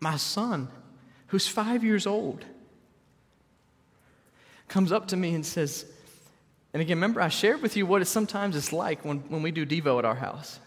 my 0.00 0.16
son, 0.16 0.68
who's 1.26 1.46
five 1.46 1.84
years 1.84 2.06
old, 2.06 2.42
comes 4.66 4.92
up 4.92 5.08
to 5.08 5.16
me 5.18 5.34
and 5.34 5.44
says, 5.44 5.84
and 6.72 6.80
again, 6.80 6.96
remember, 6.96 7.20
I 7.20 7.28
shared 7.28 7.60
with 7.60 7.76
you 7.76 7.84
what 7.84 8.00
it 8.00 8.06
sometimes 8.06 8.56
is 8.56 8.72
like 8.72 9.04
when, 9.04 9.18
when 9.28 9.42
we 9.42 9.50
do 9.50 9.66
Devo 9.66 9.98
at 9.98 10.06
our 10.06 10.14
house. 10.14 10.58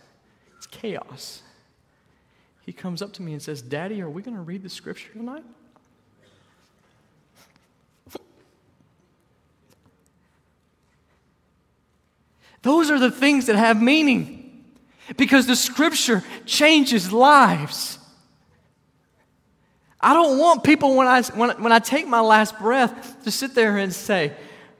It's 0.57 0.67
chaos 0.67 1.41
he 2.63 2.71
comes 2.71 3.01
up 3.01 3.11
to 3.13 3.23
me 3.23 3.33
and 3.33 3.41
says, 3.41 3.63
Daddy, 3.63 3.99
are 4.03 4.09
we 4.11 4.21
going 4.21 4.37
to 4.37 4.43
read 4.43 4.61
the 4.61 4.69
scripture 4.69 5.13
tonight? 5.13 5.43
Those 12.61 12.91
are 12.91 12.99
the 12.99 13.09
things 13.09 13.47
that 13.47 13.55
have 13.55 13.81
meaning 13.81 14.44
because 15.17 15.47
the 15.47 15.55
scripture 15.55 16.23
changes 16.45 17.11
lives. 17.11 17.99
I 19.99 20.13
don't 20.13 20.37
want 20.37 20.63
people 20.63 20.95
when 20.95 21.07
I, 21.07 21.21
when, 21.23 21.49
when 21.63 21.71
I 21.71 21.79
take 21.79 22.07
my 22.07 22.19
last 22.19 22.59
breath 22.59 23.23
to 23.23 23.31
sit 23.31 23.55
there 23.55 23.77
and 23.77 23.93
say, 23.93 24.33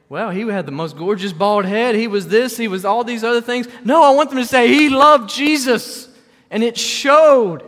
well, 0.08 0.30
he 0.30 0.42
had 0.42 0.66
the 0.66 0.72
most 0.72 0.98
gorgeous 0.98 1.34
bald 1.34 1.66
head. 1.66 1.96
He 1.96 2.08
was 2.08 2.28
this, 2.28 2.58
he 2.58 2.68
was 2.68 2.86
all 2.86 3.04
these 3.04 3.24
other 3.24 3.42
things. 3.42 3.68
No, 3.84 4.04
I 4.04 4.12
want 4.12 4.30
them 4.30 4.40
to 4.40 4.46
say 4.46 4.68
he 4.68 4.90
loved 4.90 5.30
Jesus, 5.30 6.08
and 6.52 6.64
it 6.64 6.78
showed. 6.78 7.64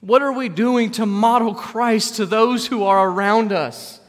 What 0.00 0.20
are 0.20 0.32
we 0.32 0.50
doing 0.50 0.90
to 0.92 1.06
model 1.06 1.54
Christ 1.54 2.16
to 2.16 2.26
those 2.26 2.66
who 2.66 2.84
are 2.84 3.08
around 3.08 3.52
us? 3.52 4.00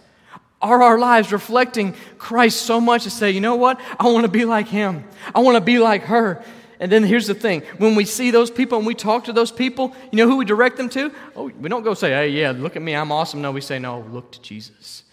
Are 0.65 0.81
our 0.81 0.97
lives 0.97 1.31
reflecting 1.31 1.93
Christ 2.17 2.63
so 2.63 2.81
much 2.81 3.03
to 3.03 3.09
say, 3.09 3.31
you 3.31 3.39
know 3.39 3.55
what? 3.55 3.79
I 3.99 4.05
want 4.05 4.25
to 4.25 4.31
be 4.31 4.45
like 4.45 4.67
him. 4.67 5.05
I 5.33 5.39
want 5.39 5.55
to 5.55 5.61
be 5.61 5.79
like 5.79 6.03
her. 6.03 6.43
And 6.79 6.91
then 6.91 7.03
here's 7.03 7.27
the 7.27 7.33
thing 7.33 7.61
when 7.77 7.95
we 7.95 8.03
see 8.03 8.31
those 8.31 8.51
people 8.51 8.77
and 8.77 8.85
we 8.85 8.95
talk 8.95 9.25
to 9.25 9.33
those 9.33 9.51
people, 9.51 9.95
you 10.11 10.17
know 10.17 10.27
who 10.27 10.35
we 10.37 10.45
direct 10.45 10.77
them 10.77 10.89
to? 10.89 11.11
Oh, 11.35 11.49
we 11.49 11.69
don't 11.69 11.83
go 11.83 11.93
say, 11.93 12.09
hey, 12.09 12.29
yeah, 12.29 12.51
look 12.51 12.75
at 12.75 12.81
me, 12.81 12.95
I'm 12.95 13.11
awesome. 13.11 13.41
No, 13.41 13.51
we 13.51 13.61
say, 13.61 13.79
no, 13.79 14.01
look 14.11 14.31
to 14.33 14.41
Jesus 14.41 15.03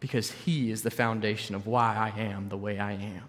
because 0.00 0.30
he 0.30 0.70
is 0.70 0.82
the 0.82 0.90
foundation 0.90 1.54
of 1.54 1.66
why 1.66 1.94
I 1.94 2.18
am 2.20 2.48
the 2.48 2.56
way 2.56 2.78
I 2.78 2.92
am. 2.92 3.24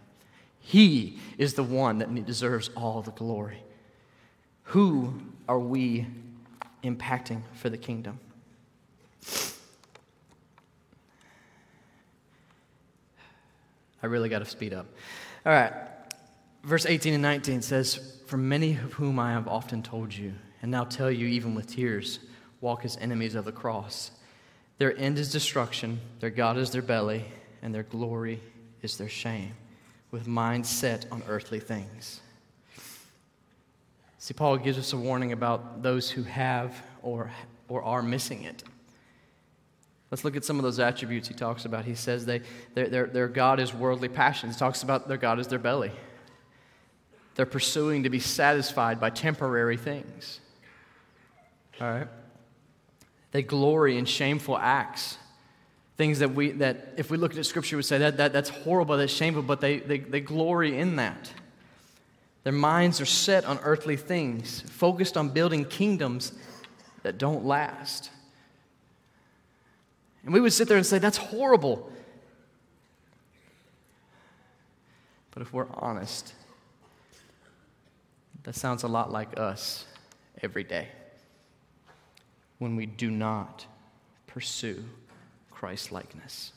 He 0.60 1.20
is 1.38 1.56
the 1.56 1.64
one 1.64 1.98
that 2.00 2.26
deserves 2.26 2.70
all 2.78 3.02
the 3.02 3.12
glory. 3.12 3.64
Who 4.64 5.14
are 5.50 5.60
we 5.60 6.08
impacting 6.84 7.42
for 7.54 7.70
the 7.70 7.78
kingdom. 7.78 8.20
I 14.04 14.08
really 14.08 14.30
got 14.30 14.40
to 14.40 14.46
speed 14.46 14.74
up. 14.74 14.86
All 15.46 15.54
right. 15.54 15.74
Verse 16.64 16.86
18 16.86 17.14
and 17.14 17.24
19 17.24 17.62
says, 17.62 18.22
For 18.28 18.38
many 18.38 18.74
of 18.74 18.94
whom 18.94 19.18
I 19.18 19.32
have 19.32 19.48
often 19.48 19.82
told 19.82 20.14
you, 20.14 20.34
and 20.62 20.70
now 20.70 20.84
tell 20.84 21.10
you 21.10 21.26
even 21.28 21.56
with 21.56 21.68
tears, 21.68 22.20
walk 22.62 22.86
as 22.86 22.98
enemies 22.98 23.36
of 23.36 23.46
the 23.46 23.52
cross. 23.52 24.12
Their 24.78 24.98
end 24.98 25.18
is 25.18 25.32
destruction, 25.32 26.00
their 26.20 26.30
God 26.30 26.58
is 26.58 26.72
their 26.72 26.82
belly, 26.82 27.26
and 27.62 27.74
their 27.74 27.84
glory 27.84 28.42
is 28.82 28.98
their 28.98 29.10
shame, 29.10 29.54
with 30.12 30.28
minds 30.28 30.70
set 30.70 31.06
on 31.12 31.24
earthly 31.28 31.60
things. 31.60 32.22
See, 34.20 34.34
Paul 34.34 34.58
gives 34.58 34.78
us 34.78 34.94
a 34.94 34.98
warning 34.98 35.34
about 35.34 35.84
those 35.84 36.10
who 36.10 36.24
have 36.24 36.82
or, 37.02 37.32
or 37.68 37.84
are 37.84 38.02
missing 38.02 38.44
it. 38.44 38.64
Let's 40.14 40.24
look 40.24 40.36
at 40.36 40.46
some 40.46 40.60
of 40.60 40.64
those 40.64 40.78
attributes 40.78 41.28
he 41.28 41.34
talks 41.34 41.66
about. 41.66 41.86
He 41.86 41.96
says 41.96 42.24
they, 42.24 42.42
their, 42.76 42.88
their, 42.88 43.06
their 43.08 43.28
God 43.28 43.60
is 43.60 43.74
worldly 43.74 44.10
passions. 44.10 44.54
He 44.54 44.60
talks 44.60 44.84
about 44.84 45.08
their 45.08 45.18
God 45.18 45.40
is 45.40 45.48
their 45.48 45.58
belly. 45.58 45.92
They're 47.34 47.48
pursuing 47.48 48.04
to 48.04 48.12
be 48.12 48.20
satisfied 48.20 49.00
by 49.00 49.10
temporary 49.10 49.76
things. 49.76 50.40
All 51.82 51.88
right? 51.90 52.08
They 53.32 53.42
glory 53.42 53.98
in 53.98 54.06
shameful 54.06 54.56
acts. 54.56 55.18
Things 55.98 56.20
that 56.20 56.36
we 56.36 56.52
that 56.52 56.94
if 56.96 57.10
we 57.10 57.18
looked 57.18 57.36
at 57.36 57.46
scripture 57.48 57.78
would 57.78 57.86
say 57.86 57.98
that, 57.98 58.18
that 58.18 58.34
that's 58.34 58.50
horrible, 58.50 58.98
that's 58.98 59.12
shameful, 59.12 59.42
but 59.42 59.62
they, 59.62 59.80
they, 59.80 59.98
they 59.98 60.22
glory 60.22 60.78
in 60.78 60.98
that. 60.98 61.34
Their 62.44 62.54
minds 62.54 63.02
are 63.02 63.06
set 63.06 63.46
on 63.46 63.58
earthly 63.64 63.98
things, 63.98 64.62
focused 64.62 65.18
on 65.18 65.30
building 65.30 65.66
kingdoms 65.66 66.34
that 67.02 67.18
don't 67.18 67.46
last. 67.46 68.12
And 70.24 70.34
we 70.34 70.40
would 70.40 70.54
sit 70.54 70.68
there 70.68 70.78
and 70.78 70.86
say, 70.86 71.00
that's 71.00 71.18
horrible. 71.18 71.92
But 75.32 75.42
if 75.42 75.52
we're 75.52 75.68
honest, 75.74 76.34
that 78.44 78.56
sounds 78.56 78.84
a 78.84 78.88
lot 78.88 79.12
like 79.12 79.40
us 79.40 79.86
every 80.42 80.64
day 80.64 80.88
when 82.60 82.76
we 82.76 82.86
do 82.86 83.10
not 83.10 83.66
pursue 84.28 84.84
Christ 85.52 85.92
likeness 85.92 86.54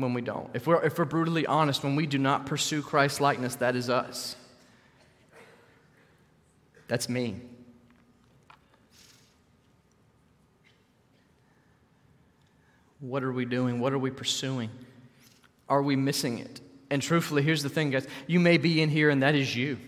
when 0.00 0.14
we 0.14 0.22
don't. 0.22 0.48
If 0.54 0.66
we're, 0.66 0.82
if 0.82 0.98
we're 0.98 1.04
brutally 1.04 1.46
honest, 1.46 1.84
when 1.84 1.94
we 1.94 2.06
do 2.06 2.18
not 2.18 2.46
pursue 2.46 2.82
Christ 2.82 3.20
likeness, 3.20 3.56
that 3.56 3.76
is 3.76 3.90
us. 3.90 4.34
That's 6.88 7.08
me. 7.08 7.36
What 13.00 13.24
are 13.24 13.32
we 13.32 13.44
doing? 13.44 13.80
What 13.80 13.92
are 13.92 13.98
we 13.98 14.10
pursuing? 14.10 14.70
Are 15.68 15.82
we 15.82 15.96
missing 15.96 16.38
it? 16.38 16.60
And 16.90 17.00
truthfully, 17.00 17.42
here's 17.42 17.62
the 17.62 17.68
thing, 17.68 17.90
guys. 17.90 18.06
You 18.26 18.40
may 18.40 18.58
be 18.58 18.82
in 18.82 18.88
here 18.88 19.10
and 19.10 19.22
that 19.22 19.34
is 19.34 19.54
you. 19.54 19.78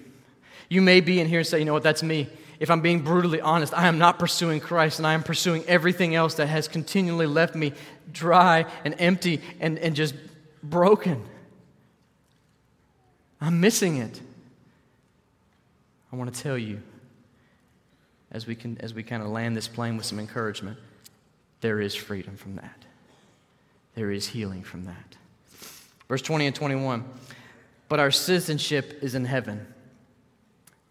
You 0.68 0.80
may 0.80 1.00
be 1.00 1.20
in 1.20 1.28
here 1.28 1.40
and 1.40 1.46
say, 1.46 1.58
you 1.58 1.64
know 1.64 1.72
what, 1.72 1.82
that's 1.82 2.02
me 2.02 2.28
if 2.62 2.70
I'm 2.70 2.80
being 2.80 3.00
brutally 3.00 3.40
honest, 3.40 3.74
I 3.74 3.88
am 3.88 3.98
not 3.98 4.20
pursuing 4.20 4.60
Christ 4.60 5.00
and 5.00 5.06
I 5.06 5.14
am 5.14 5.24
pursuing 5.24 5.64
everything 5.66 6.14
else 6.14 6.34
that 6.34 6.46
has 6.46 6.68
continually 6.68 7.26
left 7.26 7.56
me 7.56 7.72
dry 8.12 8.66
and 8.84 8.94
empty 9.00 9.40
and, 9.58 9.80
and 9.80 9.96
just 9.96 10.14
broken. 10.62 11.24
I'm 13.40 13.60
missing 13.60 13.96
it. 13.96 14.20
I 16.12 16.14
want 16.14 16.32
to 16.32 16.40
tell 16.40 16.56
you, 16.56 16.80
as 18.30 18.46
we, 18.46 18.54
can, 18.54 18.78
as 18.78 18.94
we 18.94 19.02
kind 19.02 19.24
of 19.24 19.30
land 19.30 19.56
this 19.56 19.66
plane 19.66 19.96
with 19.96 20.06
some 20.06 20.20
encouragement, 20.20 20.78
there 21.62 21.80
is 21.80 21.96
freedom 21.96 22.36
from 22.36 22.54
that. 22.54 22.84
There 23.94 24.10
is 24.10 24.28
healing 24.28 24.62
from 24.62 24.84
that. 24.84 25.16
Verse 26.08 26.22
20 26.22 26.46
and 26.46 26.56
21 26.56 27.04
But 27.88 28.00
our 28.00 28.10
citizenship 28.10 28.98
is 29.02 29.14
in 29.14 29.24
heaven 29.24 29.66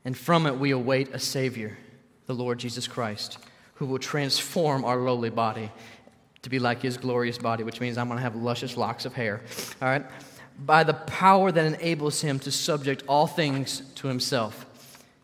and 0.03 0.17
from 0.17 0.47
it 0.47 0.57
we 0.57 0.71
await 0.71 1.13
a 1.13 1.19
Savior, 1.19 1.77
the 2.25 2.33
Lord 2.33 2.59
Jesus 2.59 2.87
Christ, 2.87 3.37
who 3.75 3.85
will 3.85 3.99
transform 3.99 4.83
our 4.83 4.97
lowly 4.97 5.29
body 5.29 5.71
to 6.41 6.49
be 6.49 6.59
like 6.59 6.81
his 6.81 6.97
glorious 6.97 7.37
body, 7.37 7.63
which 7.63 7.79
means 7.79 7.97
I'm 7.97 8.07
going 8.07 8.17
to 8.17 8.23
have 8.23 8.35
luscious 8.35 8.77
locks 8.77 9.05
of 9.05 9.13
hair. 9.13 9.41
All 9.81 9.87
right? 9.87 10.05
By 10.57 10.83
the 10.83 10.93
power 10.93 11.51
that 11.51 11.65
enables 11.65 12.21
him 12.21 12.39
to 12.39 12.51
subject 12.51 13.03
all 13.07 13.27
things 13.27 13.81
to 13.95 14.07
himself. 14.07 14.65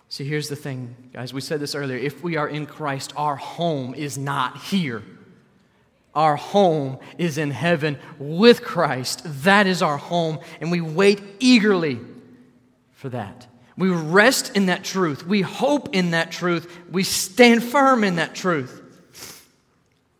See, 0.09 0.23
here's 0.23 0.47
the 0.47 0.55
thing, 0.55 0.95
guys. 1.11 1.33
We 1.33 1.41
said 1.41 1.59
this 1.59 1.75
earlier. 1.75 1.97
If 1.97 2.23
we 2.23 2.37
are 2.37 2.47
in 2.47 2.65
Christ, 2.65 3.13
our 3.17 3.35
home 3.35 3.93
is 3.95 4.17
not 4.17 4.57
here. 4.57 5.03
Our 6.17 6.35
home 6.35 6.97
is 7.19 7.37
in 7.37 7.51
heaven 7.51 7.99
with 8.17 8.63
Christ. 8.63 9.21
That 9.43 9.67
is 9.67 9.83
our 9.83 9.97
home, 9.97 10.39
and 10.59 10.71
we 10.71 10.81
wait 10.81 11.21
eagerly 11.39 11.99
for 12.93 13.09
that. 13.09 13.45
We 13.77 13.89
rest 13.89 14.55
in 14.55 14.65
that 14.65 14.83
truth. 14.83 15.27
We 15.27 15.43
hope 15.43 15.93
in 15.93 16.11
that 16.11 16.31
truth. 16.31 16.75
We 16.89 17.03
stand 17.03 17.63
firm 17.63 18.03
in 18.03 18.15
that 18.15 18.33
truth. 18.33 18.81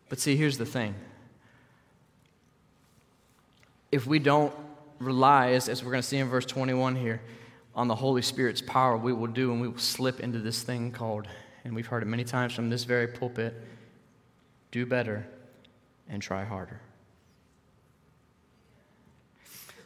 But 0.08 0.20
see, 0.20 0.36
here's 0.36 0.56
the 0.56 0.64
thing. 0.64 0.94
If 3.90 4.06
we 4.06 4.20
don't 4.20 4.54
rely, 5.00 5.50
as, 5.54 5.68
as 5.68 5.82
we're 5.82 5.90
going 5.90 6.02
to 6.02 6.08
see 6.08 6.18
in 6.18 6.28
verse 6.28 6.46
21 6.46 6.94
here, 6.94 7.20
on 7.74 7.88
the 7.88 7.96
Holy 7.96 8.22
Spirit's 8.22 8.62
power, 8.62 8.96
we 8.96 9.12
will 9.12 9.26
do 9.26 9.50
and 9.50 9.60
we 9.60 9.66
will 9.66 9.78
slip 9.78 10.20
into 10.20 10.38
this 10.38 10.62
thing 10.62 10.92
called, 10.92 11.26
and 11.64 11.74
we've 11.74 11.88
heard 11.88 12.04
it 12.04 12.06
many 12.06 12.22
times 12.22 12.54
from 12.54 12.70
this 12.70 12.84
very 12.84 13.08
pulpit 13.08 13.52
do 14.70 14.86
better 14.86 15.26
and 16.08 16.22
try 16.22 16.44
harder. 16.44 16.80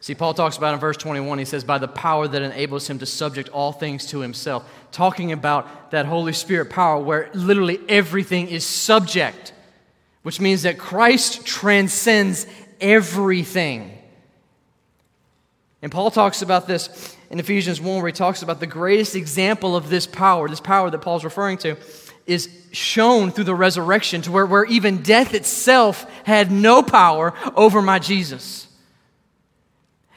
See, 0.03 0.17
Paul 0.17 0.35
talks 0.35 0.57
about 0.57 0.75
in 0.75 0.81
verse 0.81 0.97
21, 0.97 1.39
he 1.39 1.45
says, 1.45 1.63
by 1.63 1.79
the 1.79 1.87
power 1.87 2.27
that 2.27 2.43
enables 2.43 2.91
him 2.91 2.99
to 2.99 3.07
subject 3.07 3.49
all 3.51 3.71
things 3.71 4.07
to 4.07 4.19
himself. 4.19 4.69
Talking 4.91 5.31
about 5.31 5.93
that 5.93 6.07
Holy 6.07 6.33
Spirit 6.33 6.71
power 6.71 7.01
where 7.01 7.31
literally 7.35 7.79
everything 7.89 8.49
is 8.49 8.67
subject, 8.67 9.53
which 10.23 10.41
means 10.41 10.63
that 10.63 10.77
Christ 10.77 11.47
transcends 11.47 12.49
everything. 12.81 13.97
And 15.83 15.93
Paul 15.93 16.11
talks 16.11 16.43
about 16.43 16.67
this 16.67 17.17
in 17.31 17.39
Ephesians 17.39 17.81
1, 17.81 17.97
where 17.99 18.07
he 18.07 18.13
talks 18.13 18.43
about 18.43 18.59
the 18.59 18.67
greatest 18.67 19.15
example 19.15 19.77
of 19.77 19.89
this 19.89 20.09
power, 20.09 20.49
this 20.49 20.61
power 20.61 20.91
that 20.91 20.99
Paul's 20.99 21.25
referring 21.25 21.59
to, 21.59 21.77
is 22.27 22.49
shown 22.73 23.31
through 23.31 23.45
the 23.45 23.55
resurrection, 23.55 24.23
to 24.23 24.33
where, 24.33 24.47
where 24.47 24.65
even 24.65 25.03
death 25.03 25.35
itself 25.35 26.09
had 26.25 26.51
no 26.51 26.83
power 26.83 27.35
over 27.55 27.83
my 27.83 27.99
Jesus. 27.99 28.69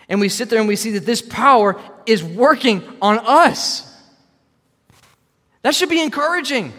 And 0.08 0.20
we 0.20 0.30
sit 0.30 0.50
there 0.50 0.60
and 0.60 0.68
we 0.68 0.76
see 0.76 0.92
that 0.92 1.06
this 1.06 1.22
power 1.22 1.80
is 2.06 2.24
working 2.24 2.84
on 3.02 3.20
us. 3.20 3.92
That 5.64 5.74
should 5.74 5.90
be 5.90 6.02
encouraging. 6.02 6.74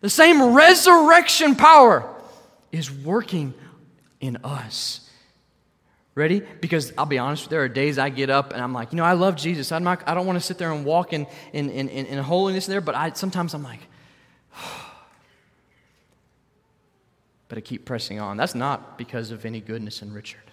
The 0.00 0.10
same 0.10 0.54
resurrection 0.54 1.54
power 1.54 2.08
is 2.72 2.90
working 2.90 3.54
in 4.20 4.38
us. 4.42 5.08
Ready? 6.16 6.42
Because 6.60 6.92
I'll 6.98 7.06
be 7.06 7.18
honest, 7.18 7.50
there 7.50 7.62
are 7.62 7.68
days 7.68 7.98
I 7.98 8.08
get 8.08 8.30
up 8.30 8.52
and 8.52 8.62
I'm 8.62 8.72
like, 8.72 8.92
you 8.92 8.96
know, 8.96 9.04
I 9.04 9.14
love 9.14 9.36
Jesus. 9.36 9.72
I'm 9.72 9.82
not, 9.82 10.02
I 10.06 10.14
don't 10.14 10.26
want 10.26 10.38
to 10.38 10.44
sit 10.44 10.58
there 10.58 10.72
and 10.72 10.84
walk 10.84 11.12
in, 11.12 11.26
in, 11.52 11.70
in, 11.70 11.88
in 11.88 12.18
holiness 12.18 12.66
there, 12.66 12.80
but 12.80 12.94
I, 12.94 13.12
sometimes 13.12 13.54
I'm 13.54 13.62
like, 13.62 13.80
but 17.54 17.58
I 17.58 17.60
keep 17.60 17.84
pressing 17.84 18.18
on. 18.18 18.36
That's 18.36 18.56
not 18.56 18.98
because 18.98 19.30
of 19.30 19.44
any 19.44 19.60
goodness 19.60 20.02
in 20.02 20.12
Richard. 20.12 20.50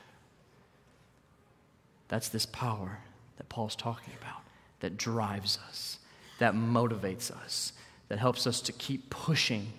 That's 2.10 2.30
this 2.30 2.46
power 2.46 3.00
that 3.38 3.50
Paul's 3.50 3.76
talking 3.76 4.14
about 4.22 4.44
that 4.82 4.98
drives 4.98 5.58
us, 5.68 5.98
that 6.38 6.54
motivates 6.54 7.32
us, 7.32 7.74
that 8.10 8.20
helps 8.20 8.46
us 8.46 8.62
to 8.62 8.72
keep 8.72 9.10
pushing 9.10 9.74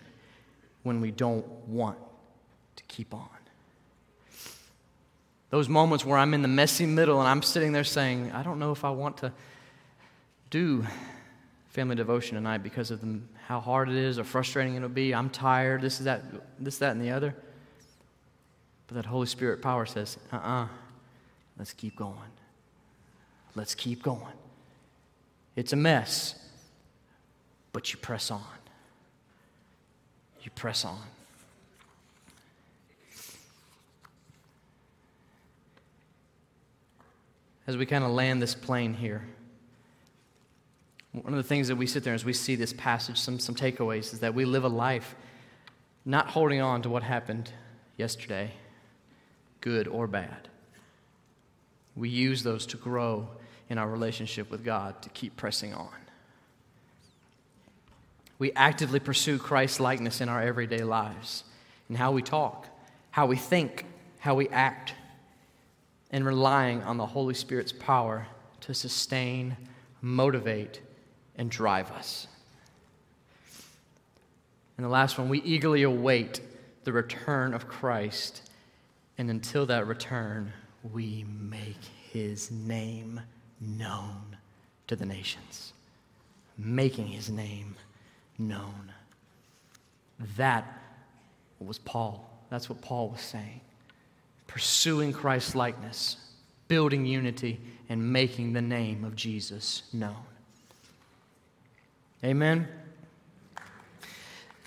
when 0.83 1.01
we 1.01 1.13
don't 1.13 1.47
want 1.69 1.97
to 2.75 2.83
keep 2.89 3.15
on. 3.15 3.29
Those 5.51 5.69
moments 5.69 6.05
where 6.05 6.19
I'm 6.19 6.35
in 6.35 6.43
the 6.43 6.49
messy 6.49 6.87
middle 6.87 7.21
and 7.21 7.29
I'm 7.29 7.43
sitting 7.43 7.71
there 7.71 7.85
saying, 7.85 8.33
I 8.33 8.43
don't 8.43 8.59
know 8.59 8.73
if 8.73 8.85
I 8.85 8.91
want 8.91 9.19
to 9.19 9.33
do 10.51 10.85
family 11.69 11.95
devotion 11.95 12.35
tonight 12.35 12.65
because 12.65 12.91
of 12.91 13.01
the, 13.01 13.21
how 13.47 13.61
hard 13.61 13.89
it 13.89 13.97
is 13.97 14.19
or 14.19 14.25
frustrating 14.25 14.75
it'll 14.77 14.89
be. 14.89 15.15
I'm 15.15 15.31
tired, 15.31 15.83
this 15.83 15.99
is 15.99 16.05
that, 16.05 16.23
this, 16.59 16.79
that, 16.79 16.93
and 16.93 17.01
the 17.01 17.11
other. 17.11 17.35
But 18.87 18.97
that 18.97 19.07
Holy 19.07 19.27
Spirit 19.27 19.63
power 19.63 19.87
says, 19.87 20.19
uh 20.33 20.37
uh-uh, 20.37 20.65
uh, 20.65 20.69
let's 21.59 21.73
keep 21.73 21.97
going. 21.97 22.19
Let's 23.55 23.75
keep 23.75 24.03
going. 24.03 24.33
It's 25.57 25.73
a 25.73 25.77
mess, 25.77 26.35
but 27.73 27.93
you 27.93 27.99
press 27.99 28.31
on. 28.31 28.43
You 30.43 30.51
press 30.51 30.85
on. 30.85 30.99
as 37.67 37.77
we 37.77 37.87
kind 37.87 38.05
of 38.05 38.11
land 38.11 38.43
this 38.43 38.55
plane 38.55 38.95
here, 38.95 39.23
one 41.13 41.35
of 41.35 41.37
the 41.37 41.43
things 41.43 41.69
that 41.69 41.77
we 41.77 41.87
sit 41.87 42.05
there 42.05 42.15
as 42.15 42.25
we 42.25 42.33
see 42.33 42.57
this 42.57 42.73
passage, 42.73 43.19
some, 43.19 43.39
some 43.39 43.55
takeaways, 43.55 44.15
is 44.15 44.21
that 44.21 44.35
we 44.35 44.45
live 44.45 44.65
a 44.65 44.69
life 44.69 45.15
not 46.05 46.29
holding 46.29 46.61
on 46.61 46.83
to 46.83 46.89
what 46.89 47.03
happened 47.03 47.53
yesterday, 47.97 48.51
good 49.61 49.87
or 49.87 50.07
bad. 50.07 50.49
We 51.95 52.09
use 52.09 52.43
those 52.43 52.65
to 52.67 52.77
grow 52.79 53.29
in 53.69 53.77
our 53.77 53.89
relationship 53.89 54.51
with 54.51 54.65
God, 54.65 55.01
to 55.03 55.11
keep 55.11 55.37
pressing 55.37 55.75
on. 55.75 55.91
We 58.39 58.53
actively 58.53 58.99
pursue 58.99 59.39
Christ's 59.39 59.81
likeness 59.81 60.21
in 60.21 60.29
our 60.29 60.43
everyday 60.43 60.83
lives, 60.83 61.45
in 61.89 61.95
how 61.95 62.11
we 62.13 62.23
talk, 62.23 62.67
how 63.11 63.27
we 63.27 63.37
think, 63.37 63.85
how 64.19 64.35
we 64.35 64.49
act 64.49 64.95
and 66.11 66.27
relying 66.27 66.83
on 66.83 66.97
the 66.97 67.07
Holy 67.07 67.35
Spirit's 67.35 67.73
power 67.73 68.27
to 68.63 68.75
sustain, 68.75 69.57
motivate, 70.01 70.81
and 71.43 71.51
drive 71.51 71.91
us. 71.91 72.29
And 74.77 74.87
the 74.87 74.89
last 74.89 75.19
one, 75.19 75.29
we 75.29 75.43
eagerly 75.43 75.83
await 75.83 76.41
the 76.85 76.93
return 76.93 77.53
of 77.53 77.67
Christ. 77.67 78.49
And 79.19 79.29
until 79.29 79.67
that 79.67 79.89
return, 79.89 80.53
we 80.93 81.27
make 81.29 81.83
his 82.13 82.53
name 82.53 83.21
known 83.61 84.37
to 84.87 84.95
the 84.95 85.05
nations. 85.05 85.73
Making 86.57 87.09
his 87.09 87.29
name 87.29 87.75
known. 88.39 88.93
That 90.37 90.81
was 91.59 91.81
Paul. 91.81 92.31
That's 92.51 92.69
what 92.69 92.81
Paul 92.81 93.09
was 93.09 93.21
saying 93.21 93.61
pursuing 94.47 95.13
Christ's 95.13 95.57
likeness, 95.57 96.19
building 96.69 97.05
unity, 97.05 97.59
and 97.89 98.13
making 98.13 98.53
the 98.53 98.63
name 98.63 99.03
of 99.03 99.17
Jesus 99.17 99.83
known. 99.93 100.27
Amen. 102.25 102.69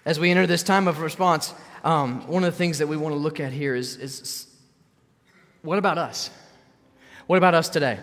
As 0.04 0.20
we 0.20 0.30
enter 0.30 0.46
this 0.46 0.62
time 0.62 0.90
of 0.90 1.00
response, 1.00 1.54
um, 1.86 2.28
one 2.28 2.44
of 2.44 2.52
the 2.52 2.58
things 2.58 2.80
that 2.80 2.88
we 2.88 2.98
want 2.98 3.14
to 3.14 3.18
look 3.18 3.40
at 3.40 3.54
here 3.54 3.74
is, 3.76 3.96
is 3.96 4.48
what 5.62 5.80
about 5.80 5.98
us? 5.98 6.30
What 7.28 7.38
about 7.38 7.54
us 7.54 7.70
today? 7.70 8.00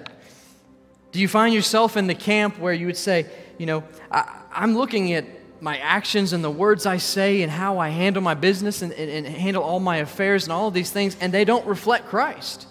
Do 1.13 1.21
you 1.21 1.29
find 1.29 1.55
yourself 1.55 1.99
in 1.99 2.07
the 2.07 2.15
camp 2.15 2.59
where 2.59 2.73
you 2.73 2.87
would 2.87 2.97
say, 2.97 3.27
you 3.59 3.67
know, 3.67 3.85
I, 4.11 4.41
I'm 4.51 4.75
looking 4.75 5.13
at 5.13 5.27
my 5.61 5.77
actions 5.79 6.33
and 6.33 6.43
the 6.43 6.51
words 6.51 6.87
I 6.87 6.97
say 6.97 7.43
and 7.43 7.53
how 7.53 7.79
I 7.79 7.91
handle 7.91 8.23
my 8.23 8.35
business 8.35 8.81
and, 8.81 8.91
and, 8.95 9.11
and 9.11 9.27
handle 9.27 9.63
all 9.63 9.81
my 9.81 9.99
affairs 9.99 10.45
and 10.45 10.53
all 10.53 10.69
of 10.69 10.75
these 10.75 10.91
things, 10.91 11.15
and 11.21 11.31
they 11.31 11.45
don't 11.45 11.67
reflect 11.67 12.07
Christ. 12.07 12.67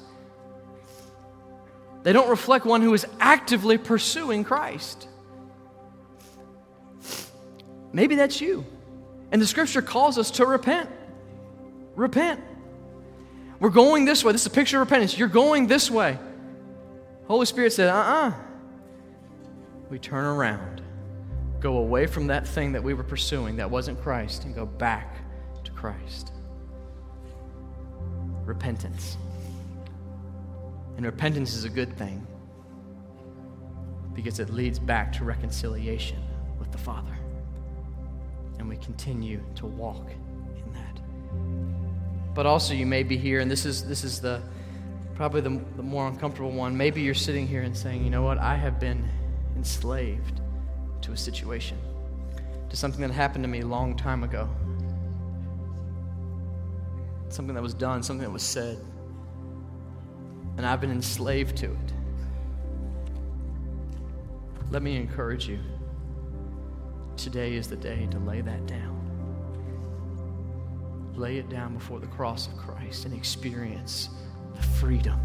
They 2.02 2.12
don't 2.12 2.30
reflect 2.30 2.66
one 2.66 2.82
who 2.82 2.94
is 2.96 3.06
actively 3.20 3.78
pursuing 3.78 4.44
Christ. 4.44 5.08
Maybe 7.94 8.16
that's 8.16 8.39
you. 8.42 8.66
And 9.32 9.42
the 9.42 9.48
scripture 9.48 9.82
calls 9.82 10.18
us 10.18 10.32
to 10.32 10.46
repent. 10.46 10.89
Repent. 11.96 12.42
We're 13.60 13.70
going 13.70 14.06
this 14.06 14.24
way. 14.24 14.32
This 14.32 14.42
is 14.42 14.48
a 14.48 14.52
picture 14.52 14.82
of 14.82 14.88
repentance. 14.88 15.18
You're 15.18 15.28
going 15.28 15.68
this 15.68 15.92
way. 15.92 16.18
Holy 17.28 17.46
Spirit 17.46 17.74
said, 17.74 17.89
uh 17.89 17.96
uh-uh. 17.96 18.30
uh 18.30 18.34
We 19.89 20.00
turn 20.00 20.26
around 20.26 20.82
go 21.62 21.78
away 21.78 22.08
from 22.08 22.28
that 22.28 22.46
thing 22.46 22.72
that 22.72 22.84
we 22.84 22.94
were 22.94 23.04
pursuing 23.04 23.56
that 23.56 23.70
wasn't 23.70 24.02
Christ 24.02 24.44
and 24.44 24.56
go 24.56 24.66
back 24.66 25.18
to 25.64 25.72
Christ. 25.72 26.34
Repentance. 28.44 29.16
And 30.98 31.06
repentance 31.06 31.54
is 31.54 31.64
a 31.64 31.70
good 31.70 31.96
thing 31.98 32.26
because 34.14 34.39
it 34.39 34.50
leads 34.50 34.80
back 34.80 35.14
to 35.14 35.24
reconciliation 35.24 36.20
with 36.60 36.72
the 36.72 36.78
Father. 36.78 37.16
And 38.62 38.70
we 38.70 38.78
continue 38.78 39.41
to 39.55 39.66
walk 39.66 40.12
in 40.55 40.74
that. 40.74 42.36
But 42.36 42.45
also, 42.45 42.76
you 42.76 42.86
may 42.86 43.01
be 43.01 43.18
here, 43.18 43.39
and 43.39 43.49
this 43.49 43.66
is, 43.66 43.84
this 43.84 44.03
is 44.03 44.22
the 44.22 44.39
probably 45.16 45.41
the, 45.41 45.59
the 45.78 45.82
more 45.82 46.07
uncomfortable 46.07 46.51
one. 46.51 46.78
Maybe 46.78 47.01
you're 47.01 47.16
sitting 47.16 47.47
here 47.47 47.64
and 47.64 47.76
saying, 47.76 48.03
you 48.03 48.12
know 48.12 48.22
what, 48.22 48.38
I 48.38 48.55
have 48.55 48.80
been 48.80 49.09
enslaved 49.55 50.41
to 51.01 51.12
a 51.12 51.18
situation, 51.18 51.76
to 52.70 52.78
something 52.78 53.01
that 53.01 53.09
happened 53.12 53.43
to 53.43 53.47
me 53.47 53.62
a 53.62 53.66
long 53.66 53.95
time 53.95 54.24
ago, 54.24 54.47
something 57.30 57.55
that 57.55 57.64
was 57.64 57.74
done, 57.74 58.03
something 58.03 58.24
that 58.24 58.32
was 58.32 58.43
said, 58.43 58.78
and 60.57 60.68
I've 60.68 60.82
been 60.82 60.91
enslaved 60.91 61.57
to 61.57 61.72
it. 61.72 61.93
Let 64.70 64.84
me 64.84 64.97
encourage 64.97 65.47
you. 65.47 65.57
Today 67.24 67.56
is 67.56 67.68
the 67.68 67.76
day 67.76 68.08
to 68.10 68.20
lay 68.20 68.42
that 68.42 68.66
down. 68.66 68.98
Lay 71.16 71.38
it 71.38 71.50
down 71.50 71.76
before 71.76 72.00
the 72.00 72.08
cross 72.08 72.48
of 72.48 72.58
Christ 72.58 73.06
and 73.06 73.14
experience 73.14 74.10
the 74.56 74.64
freedom. 74.64 75.20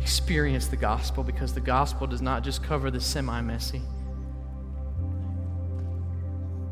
Experience 0.00 0.66
the 0.66 0.76
gospel 0.76 1.22
because 1.22 1.54
the 1.54 1.60
gospel 1.60 2.08
does 2.08 2.20
not 2.20 2.42
just 2.42 2.64
cover 2.64 2.90
the 2.90 3.00
semi 3.00 3.40
messy 3.40 3.82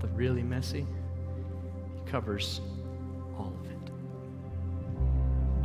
the 0.01 0.09
really 0.09 0.43
messy, 0.43 0.87
It 1.97 2.07
covers 2.07 2.61
all 3.37 3.55
of 3.61 3.71
it. 3.71 3.93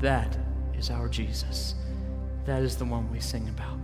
That 0.02 0.38
is 0.78 0.90
our 0.90 1.08
Jesus. 1.08 1.76
That 2.46 2.62
is 2.64 2.76
the 2.76 2.86
one 2.86 3.12
we 3.12 3.20
sing 3.20 3.48
about. 3.50 3.83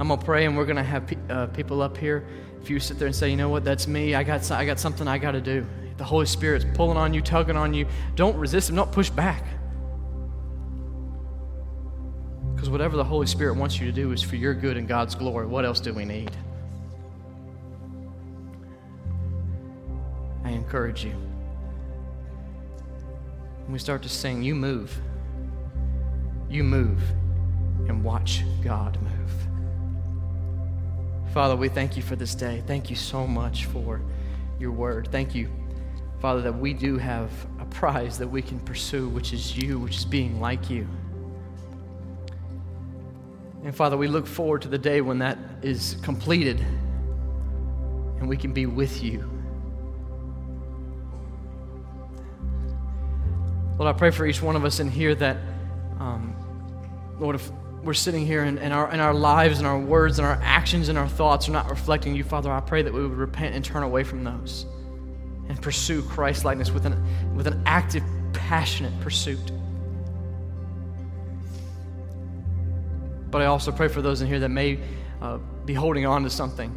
I'm 0.00 0.08
going 0.08 0.20
to 0.20 0.24
pray, 0.24 0.46
and 0.46 0.56
we're 0.56 0.64
going 0.64 0.76
to 0.76 0.82
have 0.82 1.06
pe- 1.06 1.16
uh, 1.28 1.46
people 1.46 1.82
up 1.82 1.96
here. 1.96 2.24
If 2.62 2.70
you 2.70 2.78
sit 2.78 2.98
there 2.98 3.06
and 3.06 3.14
say, 3.14 3.30
you 3.30 3.36
know 3.36 3.48
what, 3.48 3.64
that's 3.64 3.88
me, 3.88 4.14
I 4.14 4.22
got, 4.22 4.48
I 4.50 4.64
got 4.64 4.78
something 4.78 5.08
I 5.08 5.18
got 5.18 5.32
to 5.32 5.40
do. 5.40 5.66
The 5.96 6.04
Holy 6.04 6.26
Spirit's 6.26 6.64
pulling 6.74 6.96
on 6.96 7.12
you, 7.12 7.20
tugging 7.20 7.56
on 7.56 7.74
you. 7.74 7.86
Don't 8.14 8.36
resist 8.36 8.70
Him, 8.70 8.76
don't 8.76 8.92
push 8.92 9.10
back. 9.10 9.44
Because 12.54 12.70
whatever 12.70 12.96
the 12.96 13.04
Holy 13.04 13.26
Spirit 13.26 13.56
wants 13.56 13.80
you 13.80 13.86
to 13.86 13.92
do 13.92 14.12
is 14.12 14.22
for 14.22 14.36
your 14.36 14.54
good 14.54 14.76
and 14.76 14.86
God's 14.86 15.14
glory. 15.14 15.46
What 15.46 15.64
else 15.64 15.80
do 15.80 15.92
we 15.94 16.04
need? 16.04 16.30
I 20.44 20.50
encourage 20.50 21.04
you. 21.04 21.14
When 23.64 23.72
we 23.72 23.78
start 23.78 24.02
to 24.02 24.08
sing, 24.08 24.42
you 24.42 24.54
move. 24.54 24.96
You 26.48 26.64
move 26.64 27.02
and 27.88 28.02
watch 28.02 28.44
God 28.62 28.98
move. 29.02 29.47
Father, 31.32 31.54
we 31.56 31.68
thank 31.68 31.96
you 31.96 32.02
for 32.02 32.16
this 32.16 32.34
day. 32.34 32.62
Thank 32.66 32.88
you 32.90 32.96
so 32.96 33.26
much 33.26 33.66
for 33.66 34.00
your 34.58 34.72
word. 34.72 35.08
Thank 35.12 35.34
you, 35.34 35.48
Father, 36.20 36.40
that 36.42 36.58
we 36.58 36.72
do 36.72 36.96
have 36.96 37.30
a 37.60 37.66
prize 37.66 38.18
that 38.18 38.28
we 38.28 38.40
can 38.40 38.58
pursue, 38.60 39.08
which 39.08 39.32
is 39.32 39.56
you, 39.56 39.78
which 39.78 39.96
is 39.96 40.04
being 40.04 40.40
like 40.40 40.70
you. 40.70 40.88
And 43.62 43.74
Father, 43.74 43.96
we 43.96 44.08
look 44.08 44.26
forward 44.26 44.62
to 44.62 44.68
the 44.68 44.78
day 44.78 45.00
when 45.00 45.18
that 45.18 45.38
is 45.62 45.96
completed 46.02 46.60
and 48.18 48.28
we 48.28 48.36
can 48.36 48.52
be 48.52 48.66
with 48.66 49.02
you. 49.02 49.28
Lord, 53.78 53.94
I 53.94 53.96
pray 53.96 54.10
for 54.10 54.26
each 54.26 54.42
one 54.42 54.56
of 54.56 54.64
us 54.64 54.80
in 54.80 54.90
here 54.90 55.14
that, 55.16 55.36
um, 56.00 56.34
Lord, 57.20 57.36
if 57.36 57.52
we're 57.82 57.94
sitting 57.94 58.26
here 58.26 58.42
and, 58.42 58.58
and, 58.58 58.72
our, 58.72 58.90
and 58.90 59.00
our 59.00 59.14
lives 59.14 59.58
and 59.58 59.66
our 59.66 59.78
words 59.78 60.18
and 60.18 60.26
our 60.26 60.38
actions 60.42 60.88
and 60.88 60.98
our 60.98 61.08
thoughts 61.08 61.48
are 61.48 61.52
not 61.52 61.70
reflecting 61.70 62.14
you, 62.14 62.24
Father, 62.24 62.50
I 62.50 62.60
pray 62.60 62.82
that 62.82 62.92
we 62.92 63.02
would 63.02 63.16
repent 63.16 63.54
and 63.54 63.64
turn 63.64 63.82
away 63.82 64.04
from 64.04 64.24
those 64.24 64.66
and 65.48 65.60
pursue 65.62 66.02
Christ 66.02 66.44
likeness 66.44 66.70
with 66.70 66.86
an, 66.86 67.34
with 67.34 67.46
an 67.46 67.62
active, 67.64 68.02
passionate 68.32 68.98
pursuit. 69.00 69.52
But 73.30 73.42
I 73.42 73.46
also 73.46 73.72
pray 73.72 73.88
for 73.88 74.02
those 74.02 74.20
in 74.20 74.28
here 74.28 74.40
that 74.40 74.48
may 74.48 74.78
uh, 75.20 75.38
be 75.64 75.74
holding 75.74 76.06
on 76.06 76.22
to 76.24 76.30
something 76.30 76.74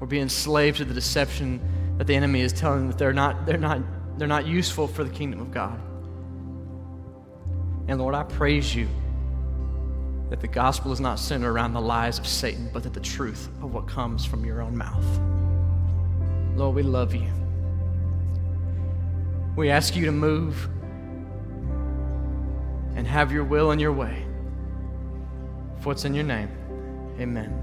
or 0.00 0.06
be 0.06 0.20
enslaved 0.20 0.78
to 0.78 0.84
the 0.84 0.94
deception 0.94 1.60
that 1.98 2.06
the 2.06 2.14
enemy 2.14 2.40
is 2.40 2.52
telling 2.52 2.80
them 2.80 2.88
that 2.88 2.98
they're 2.98 3.12
not, 3.12 3.46
they're 3.46 3.58
not 3.58 3.80
they're 4.18 4.28
not 4.28 4.46
useful 4.46 4.86
for 4.86 5.04
the 5.04 5.10
kingdom 5.10 5.40
of 5.40 5.50
God. 5.50 5.80
And 7.88 7.98
Lord, 7.98 8.14
I 8.14 8.22
praise 8.22 8.74
you 8.74 8.88
that 10.32 10.40
the 10.40 10.48
gospel 10.48 10.92
is 10.92 10.98
not 10.98 11.18
centered 11.18 11.52
around 11.52 11.74
the 11.74 11.80
lies 11.80 12.18
of 12.18 12.26
Satan, 12.26 12.70
but 12.72 12.82
that 12.84 12.94
the 12.94 13.00
truth 13.00 13.50
of 13.60 13.74
what 13.74 13.86
comes 13.86 14.24
from 14.24 14.46
your 14.46 14.62
own 14.62 14.74
mouth. 14.74 15.04
Lord, 16.56 16.74
we 16.74 16.82
love 16.82 17.14
you. 17.14 17.30
We 19.56 19.68
ask 19.68 19.94
you 19.94 20.06
to 20.06 20.10
move 20.10 20.70
and 22.96 23.06
have 23.06 23.30
your 23.30 23.44
will 23.44 23.72
and 23.72 23.80
your 23.80 23.92
way. 23.92 24.24
For 25.82 25.92
it's 25.92 26.06
in 26.06 26.14
your 26.14 26.24
name. 26.24 26.48
Amen. 27.20 27.61